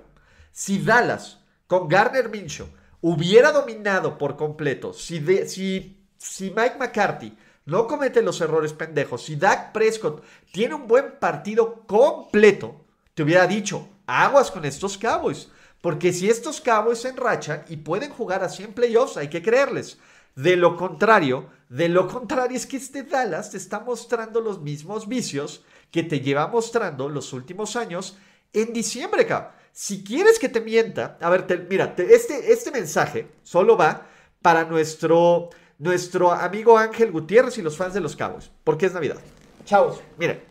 si 0.52 0.78
Dallas 0.78 1.40
con 1.66 1.88
Garner 1.88 2.30
Minshew 2.30 2.68
hubiera 3.02 3.52
dominado 3.52 4.20
por 4.20 4.38
completo, 4.38 4.94
si, 4.94 5.26
si, 5.48 6.06
si 6.20 6.52
Mike 6.52 6.76
McCarthy 6.78 7.36
no 7.66 7.88
comete 7.88 8.22
los 8.22 8.40
errores 8.42 8.74
pendejos, 8.74 9.24
si 9.24 9.36
Dak 9.36 9.72
Prescott 9.72 10.24
tiene 10.52 10.76
un 10.76 10.88
buen 10.88 11.20
partido 11.20 11.84
completo, 11.88 12.86
te 13.14 13.24
hubiera 13.24 13.48
dicho, 13.48 13.88
aguas 14.06 14.52
con 14.52 14.66
estos 14.66 14.98
Cowboys. 14.98 15.50
Porque 15.82 16.14
si 16.14 16.30
estos 16.30 16.62
Cowboys 16.62 17.00
se 17.00 17.10
enrachan 17.10 17.64
y 17.70 17.78
pueden 17.78 18.10
jugar 18.10 18.44
así 18.44 18.64
en 18.64 18.74
playoffs, 18.74 19.18
hay 19.18 19.30
que 19.30 19.44
creerles. 19.44 20.00
De 20.36 20.56
lo 20.56 20.78
contrario, 20.78 21.50
de 21.70 21.90
lo 21.90 22.08
contrario 22.12 22.58
es 22.58 22.66
que 22.66 22.78
este 22.78 23.04
Dallas 23.04 23.52
te 23.52 23.58
está 23.58 23.80
mostrando 23.80 24.42
los 24.42 24.62
mismos 24.62 25.08
vicios 25.08 25.64
que 25.92 26.04
te 26.04 26.22
lleva 26.22 26.48
mostrando 26.48 27.08
los 27.08 27.34
últimos 27.34 27.76
años 27.76 28.18
en 28.52 28.74
diciembre, 28.74 29.26
cabrón. 29.26 29.52
Si 29.72 30.04
quieres 30.04 30.40
que 30.40 30.50
te 30.50 30.62
mienta, 30.62 31.18
a 31.20 31.30
ver, 31.30 31.68
mira, 31.70 31.94
este, 31.98 32.52
este 32.52 32.72
mensaje 32.72 33.28
solo 33.44 33.76
va 33.76 34.08
para 34.42 34.64
nuestro, 34.64 35.50
nuestro 35.78 36.32
amigo 36.32 36.78
Ángel 36.78 37.12
Gutiérrez 37.12 37.58
y 37.58 37.62
los 37.62 37.78
fans 37.78 37.94
de 37.94 38.02
los 38.02 38.16
Cowboys, 38.16 38.52
porque 38.64 38.86
es 38.86 38.94
Navidad. 38.94 39.18
Chavos, 39.66 40.02
miren, 40.18 40.42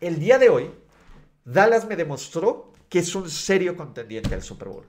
el 0.00 0.18
día 0.18 0.38
de 0.38 0.48
hoy, 0.48 0.70
Dallas 1.44 1.86
me 1.86 1.96
demostró 1.96 2.72
que 2.88 3.00
es 3.00 3.14
un 3.14 3.28
serio 3.28 3.76
contendiente 3.76 4.34
al 4.34 4.42
Super 4.42 4.68
Bowl. 4.68 4.86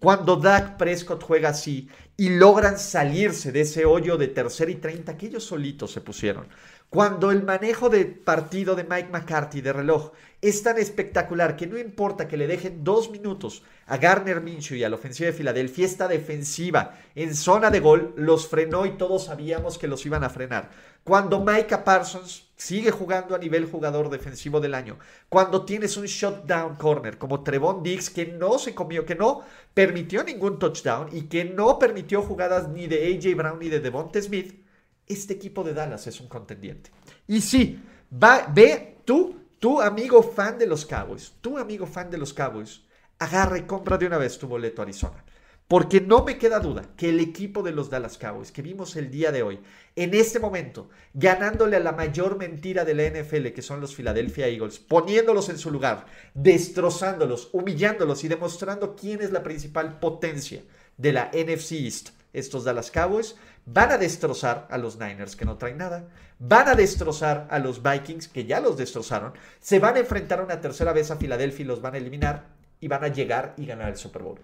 Cuando 0.00 0.36
Dak 0.36 0.76
Prescott 0.76 1.22
juega 1.22 1.50
así 1.50 1.88
y 2.16 2.28
logran 2.30 2.78
salirse 2.78 3.52
de 3.52 3.62
ese 3.62 3.86
hoyo 3.86 4.18
de 4.18 4.28
tercera 4.28 4.70
y 4.70 4.74
treinta 4.74 5.16
que 5.16 5.26
ellos 5.26 5.44
solitos 5.44 5.92
se 5.92 6.00
pusieron. 6.00 6.46
Cuando 6.94 7.32
el 7.32 7.42
manejo 7.42 7.90
de 7.90 8.04
partido 8.04 8.76
de 8.76 8.84
Mike 8.84 9.08
McCarthy 9.10 9.60
de 9.60 9.72
reloj 9.72 10.12
es 10.40 10.62
tan 10.62 10.78
espectacular 10.78 11.56
que 11.56 11.66
no 11.66 11.76
importa 11.76 12.28
que 12.28 12.36
le 12.36 12.46
dejen 12.46 12.84
dos 12.84 13.10
minutos 13.10 13.64
a 13.86 13.96
Garner 13.96 14.40
Minshew 14.40 14.76
y 14.76 14.84
a 14.84 14.88
la 14.88 14.94
ofensiva 14.94 15.26
de 15.26 15.32
Filadelfia, 15.32 15.86
esta 15.86 16.06
defensiva 16.06 16.96
en 17.16 17.34
zona 17.34 17.72
de 17.72 17.80
gol 17.80 18.14
los 18.16 18.46
frenó 18.46 18.86
y 18.86 18.90
todos 18.96 19.24
sabíamos 19.24 19.76
que 19.76 19.88
los 19.88 20.06
iban 20.06 20.22
a 20.22 20.30
frenar. 20.30 20.70
Cuando 21.02 21.40
Micah 21.40 21.82
Parsons 21.82 22.44
sigue 22.54 22.92
jugando 22.92 23.34
a 23.34 23.38
nivel 23.38 23.68
jugador 23.68 24.08
defensivo 24.08 24.60
del 24.60 24.74
año, 24.74 24.96
cuando 25.28 25.64
tienes 25.64 25.96
un 25.96 26.06
shutdown 26.06 26.76
corner 26.76 27.18
como 27.18 27.42
Trevon 27.42 27.82
Diggs 27.82 28.08
que 28.08 28.26
no 28.26 28.56
se 28.60 28.72
comió, 28.72 29.04
que 29.04 29.16
no 29.16 29.42
permitió 29.74 30.22
ningún 30.22 30.60
touchdown 30.60 31.08
y 31.10 31.22
que 31.22 31.44
no 31.44 31.76
permitió 31.76 32.22
jugadas 32.22 32.68
ni 32.68 32.86
de 32.86 33.16
AJ 33.16 33.36
Brown 33.36 33.58
ni 33.58 33.68
de 33.68 33.80
Devonta 33.80 34.22
Smith, 34.22 34.63
este 35.06 35.34
equipo 35.34 35.62
de 35.64 35.74
Dallas 35.74 36.06
es 36.06 36.20
un 36.20 36.28
contendiente. 36.28 36.90
Y 37.26 37.40
sí, 37.40 37.82
va, 38.10 38.50
ve 38.52 38.98
tú, 39.04 39.36
tu 39.58 39.80
amigo 39.80 40.22
fan 40.22 40.58
de 40.58 40.66
los 40.66 40.84
Cowboys, 40.84 41.32
tu 41.40 41.58
amigo 41.58 41.86
fan 41.86 42.10
de 42.10 42.18
los 42.18 42.32
Cowboys, 42.32 42.82
agarra 43.18 43.58
y 43.58 43.62
compra 43.62 43.98
de 43.98 44.06
una 44.06 44.18
vez 44.18 44.38
tu 44.38 44.46
boleto 44.46 44.82
a 44.82 44.84
Arizona. 44.84 45.24
Porque 45.66 46.02
no 46.02 46.24
me 46.24 46.36
queda 46.36 46.60
duda 46.60 46.90
que 46.94 47.08
el 47.08 47.20
equipo 47.20 47.62
de 47.62 47.72
los 47.72 47.88
Dallas 47.88 48.18
Cowboys 48.18 48.52
que 48.52 48.60
vimos 48.60 48.96
el 48.96 49.10
día 49.10 49.32
de 49.32 49.42
hoy, 49.42 49.60
en 49.96 50.12
este 50.12 50.38
momento, 50.38 50.90
ganándole 51.14 51.76
a 51.76 51.80
la 51.80 51.92
mayor 51.92 52.36
mentira 52.36 52.84
de 52.84 52.94
la 52.94 53.08
NFL, 53.08 53.48
que 53.48 53.62
son 53.62 53.80
los 53.80 53.94
Philadelphia 53.94 54.46
Eagles, 54.46 54.78
poniéndolos 54.78 55.48
en 55.48 55.56
su 55.56 55.70
lugar, 55.70 56.04
destrozándolos, 56.34 57.48
humillándolos 57.52 58.24
y 58.24 58.28
demostrando 58.28 58.94
quién 58.94 59.22
es 59.22 59.32
la 59.32 59.42
principal 59.42 59.98
potencia 60.00 60.62
de 60.98 61.12
la 61.12 61.30
NFC 61.32 61.72
East, 61.72 62.10
estos 62.34 62.64
Dallas 62.64 62.90
Cowboys, 62.90 63.36
van 63.64 63.92
a 63.92 63.98
destrozar 63.98 64.66
a 64.70 64.76
los 64.76 64.98
Niners 64.98 65.36
que 65.36 65.46
no 65.46 65.56
traen 65.56 65.78
nada, 65.78 66.08
van 66.38 66.68
a 66.68 66.74
destrozar 66.74 67.46
a 67.50 67.58
los 67.58 67.82
Vikings 67.82 68.28
que 68.28 68.44
ya 68.44 68.60
los 68.60 68.76
destrozaron, 68.76 69.32
se 69.60 69.78
van 69.78 69.96
a 69.96 70.00
enfrentar 70.00 70.42
una 70.42 70.60
tercera 70.60 70.92
vez 70.92 71.10
a 71.10 71.16
Filadelfia 71.16 71.64
y 71.64 71.66
los 71.66 71.80
van 71.80 71.94
a 71.94 71.98
eliminar 71.98 72.44
y 72.80 72.88
van 72.88 73.04
a 73.04 73.08
llegar 73.08 73.54
y 73.56 73.64
ganar 73.64 73.88
el 73.88 73.96
Super 73.96 74.22
Bowl. 74.22 74.40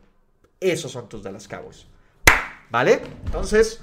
Esos 0.59 0.93
son 0.93 1.09
tus 1.09 1.23
Dallas 1.23 1.49
Cowboys. 1.49 1.87
¿Vale? 2.71 3.03
Entonces, 3.27 3.81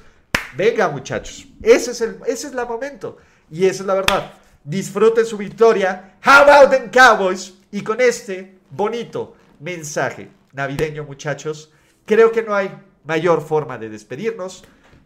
venga 0.55 0.88
muchachos, 0.88 1.45
ese 1.62 1.91
es 1.91 2.01
el, 2.01 2.18
ese 2.26 2.47
es 2.47 2.53
el 2.53 2.66
momento 2.66 3.18
y 3.51 3.66
esa 3.66 3.84
es 3.84 3.88
la 3.88 3.93
verdad. 3.93 4.34
Disfruten 4.64 5.26
su 5.26 5.38
victoria. 5.38 6.18
How 6.26 6.49
about 6.49 6.72
them 6.72 6.89
Cowboys? 6.89 7.53
Y 7.72 7.82
con 7.82 8.01
este 8.01 8.58
bonito 8.70 9.36
mensaje 9.60 10.30
navideño, 10.53 11.03
muchachos, 11.03 11.72
creo 12.05 12.32
que 12.32 12.43
no 12.43 12.55
hay 12.55 12.72
mayor 13.08 13.41
forma 13.41 13.78
de 13.78 13.89
despedirnos. 13.89 14.64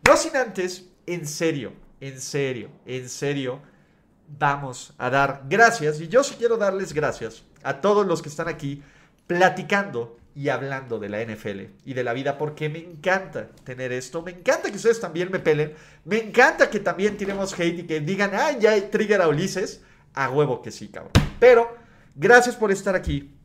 No 0.07 0.17
sin 0.17 0.35
antes, 0.35 0.89
en 1.05 1.27
serio, 1.27 1.73
en 1.99 2.19
serio, 2.19 2.69
en 2.85 3.07
serio, 3.07 3.61
vamos 4.27 4.93
a 4.97 5.09
dar 5.09 5.43
gracias. 5.47 6.01
Y 6.01 6.07
yo 6.07 6.23
sí 6.23 6.35
quiero 6.37 6.57
darles 6.57 6.93
gracias 6.93 7.43
a 7.63 7.79
todos 7.79 8.05
los 8.05 8.21
que 8.21 8.29
están 8.29 8.47
aquí 8.47 8.81
platicando 9.27 10.17
y 10.33 10.49
hablando 10.49 10.97
de 10.97 11.09
la 11.09 11.23
NFL 11.23 11.61
y 11.85 11.93
de 11.93 12.03
la 12.03 12.13
vida 12.13 12.37
porque 12.37 12.69
me 12.69 12.79
encanta 12.79 13.49
tener 13.63 13.91
esto, 13.91 14.21
me 14.21 14.31
encanta 14.31 14.69
que 14.69 14.77
ustedes 14.77 14.99
también 14.99 15.29
me 15.29 15.39
pelen, 15.39 15.73
me 16.05 16.19
encanta 16.19 16.69
que 16.69 16.79
también 16.79 17.17
tiremos 17.17 17.53
hate 17.53 17.79
y 17.79 17.83
que 17.83 17.99
digan, 17.99 18.31
ah, 18.33 18.51
ya 18.57 18.89
trigger 18.89 19.21
a 19.21 19.27
Ulises, 19.27 19.81
a 20.13 20.29
huevo 20.29 20.61
que 20.61 20.71
sí, 20.71 20.87
cabrón. 20.87 21.11
Pero 21.39 21.75
gracias 22.15 22.55
por 22.55 22.71
estar 22.71 22.95
aquí, 22.95 23.35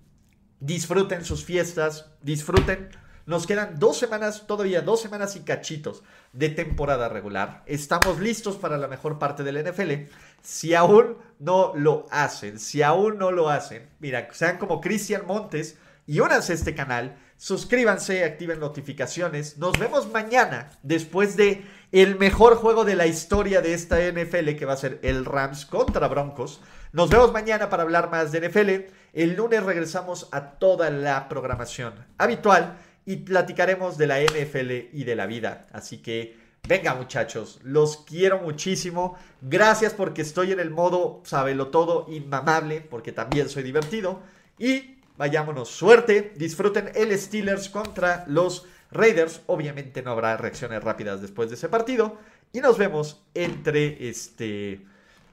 disfruten 0.61 1.25
sus 1.25 1.45
fiestas, 1.45 2.07
disfruten 2.23 2.89
nos 3.27 3.47
quedan 3.47 3.79
dos 3.79 3.99
semanas, 3.99 4.47
todavía 4.47 4.83
dos 4.83 5.01
semanas 5.01 5.35
y 5.35 5.41
cachitos 5.41 6.03
de 6.33 6.49
temporada 6.49 7.09
regular. 7.09 7.65
Estamos 7.67 8.21
listos 8.21 8.57
para 8.57 8.79
la 8.79 8.87
mejor 8.87 9.19
parte 9.19 9.43
del 9.43 9.69
NFL. 9.69 10.09
Si 10.43 10.75
aún 10.75 11.17
no 11.41 11.73
lo 11.75 12.07
hacen, 12.11 12.61
si 12.61 12.83
aún 12.83 13.19
no 13.19 13.33
lo 13.33 13.51
hacen, 13.51 13.89
mira, 13.99 14.29
sean 14.33 14.59
como 14.59 14.81
Cristian 14.81 15.27
Montes 15.27 15.77
y 16.07 16.21
únanse 16.21 16.53
a 16.53 16.55
este 16.55 16.77
canal, 16.77 17.19
suscríbanse, 17.37 18.25
activen 18.25 18.61
notificaciones. 18.61 19.59
Nos 19.59 19.77
vemos 19.77 20.09
mañana 20.13 20.71
después 20.85 21.37
de 21.37 21.65
el 21.91 22.17
mejor 22.17 22.55
juego 22.55 22.85
de 22.85 22.95
la 22.95 23.07
historia 23.07 23.61
de 23.61 23.75
esta 23.75 23.99
NFL 23.99 24.55
que 24.57 24.67
va 24.67 24.75
a 24.75 24.79
ser 24.79 25.01
el 25.03 25.25
Rams 25.25 25.67
contra 25.67 26.07
Broncos. 26.07 26.61
Nos 26.93 27.11
vemos 27.11 27.33
mañana 27.33 27.69
para 27.69 27.83
hablar 27.83 28.09
más 28.09 28.31
de 28.31 28.49
NFL. 28.49 28.93
El 29.13 29.35
lunes 29.35 29.65
regresamos 29.65 30.29
a 30.31 30.53
toda 30.53 30.91
la 30.91 31.29
programación 31.29 31.95
habitual 32.19 32.77
y 33.07 33.17
platicaremos 33.19 33.97
de 33.97 34.09
la 34.09 34.21
NFL 34.21 34.71
y 34.93 35.05
de 35.05 35.17
la 35.17 35.27
vida. 35.27 35.67
Así 35.73 35.99
que 35.99 36.37
venga 36.69 36.95
muchachos, 36.95 37.61
los 37.63 37.99
quiero 37.99 38.41
muchísimo. 38.41 39.17
Gracias 39.41 39.95
porque 39.95 40.23
estoy 40.23 40.53
en 40.53 40.61
el 40.61 40.71
modo 40.71 41.23
sabelo 41.25 41.69
todo 41.69 42.07
inmamable, 42.09 42.81
porque 42.81 43.13
también 43.13 43.49
soy 43.49 43.63
divertido. 43.63 44.21
Y 44.59 44.99
vayámonos, 45.17 45.71
suerte, 45.71 46.33
disfruten 46.37 46.91
el 46.95 47.17
Steelers 47.17 47.69
contra 47.69 48.25
los 48.27 48.67
Raiders. 48.91 49.41
Obviamente 49.47 50.03
no 50.03 50.11
habrá 50.11 50.37
reacciones 50.37 50.83
rápidas 50.83 51.23
después 51.23 51.49
de 51.49 51.55
ese 51.55 51.69
partido. 51.69 52.19
Y 52.53 52.61
nos 52.61 52.77
vemos 52.77 53.23
entre 53.35 54.09
este... 54.09 54.85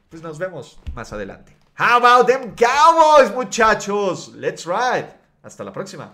Pues 0.09 0.21
nos 0.21 0.37
vemos 0.37 0.79
más 0.93 1.11
adelante. 1.11 1.57
How 1.79 1.97
about 2.05 2.27
them 2.27 2.53
Cowboys, 2.55 3.33
muchachos? 3.33 4.31
Let's 4.35 4.65
ride. 4.65 5.09
Hasta 5.41 5.63
la 5.63 5.73
próxima. 5.73 6.13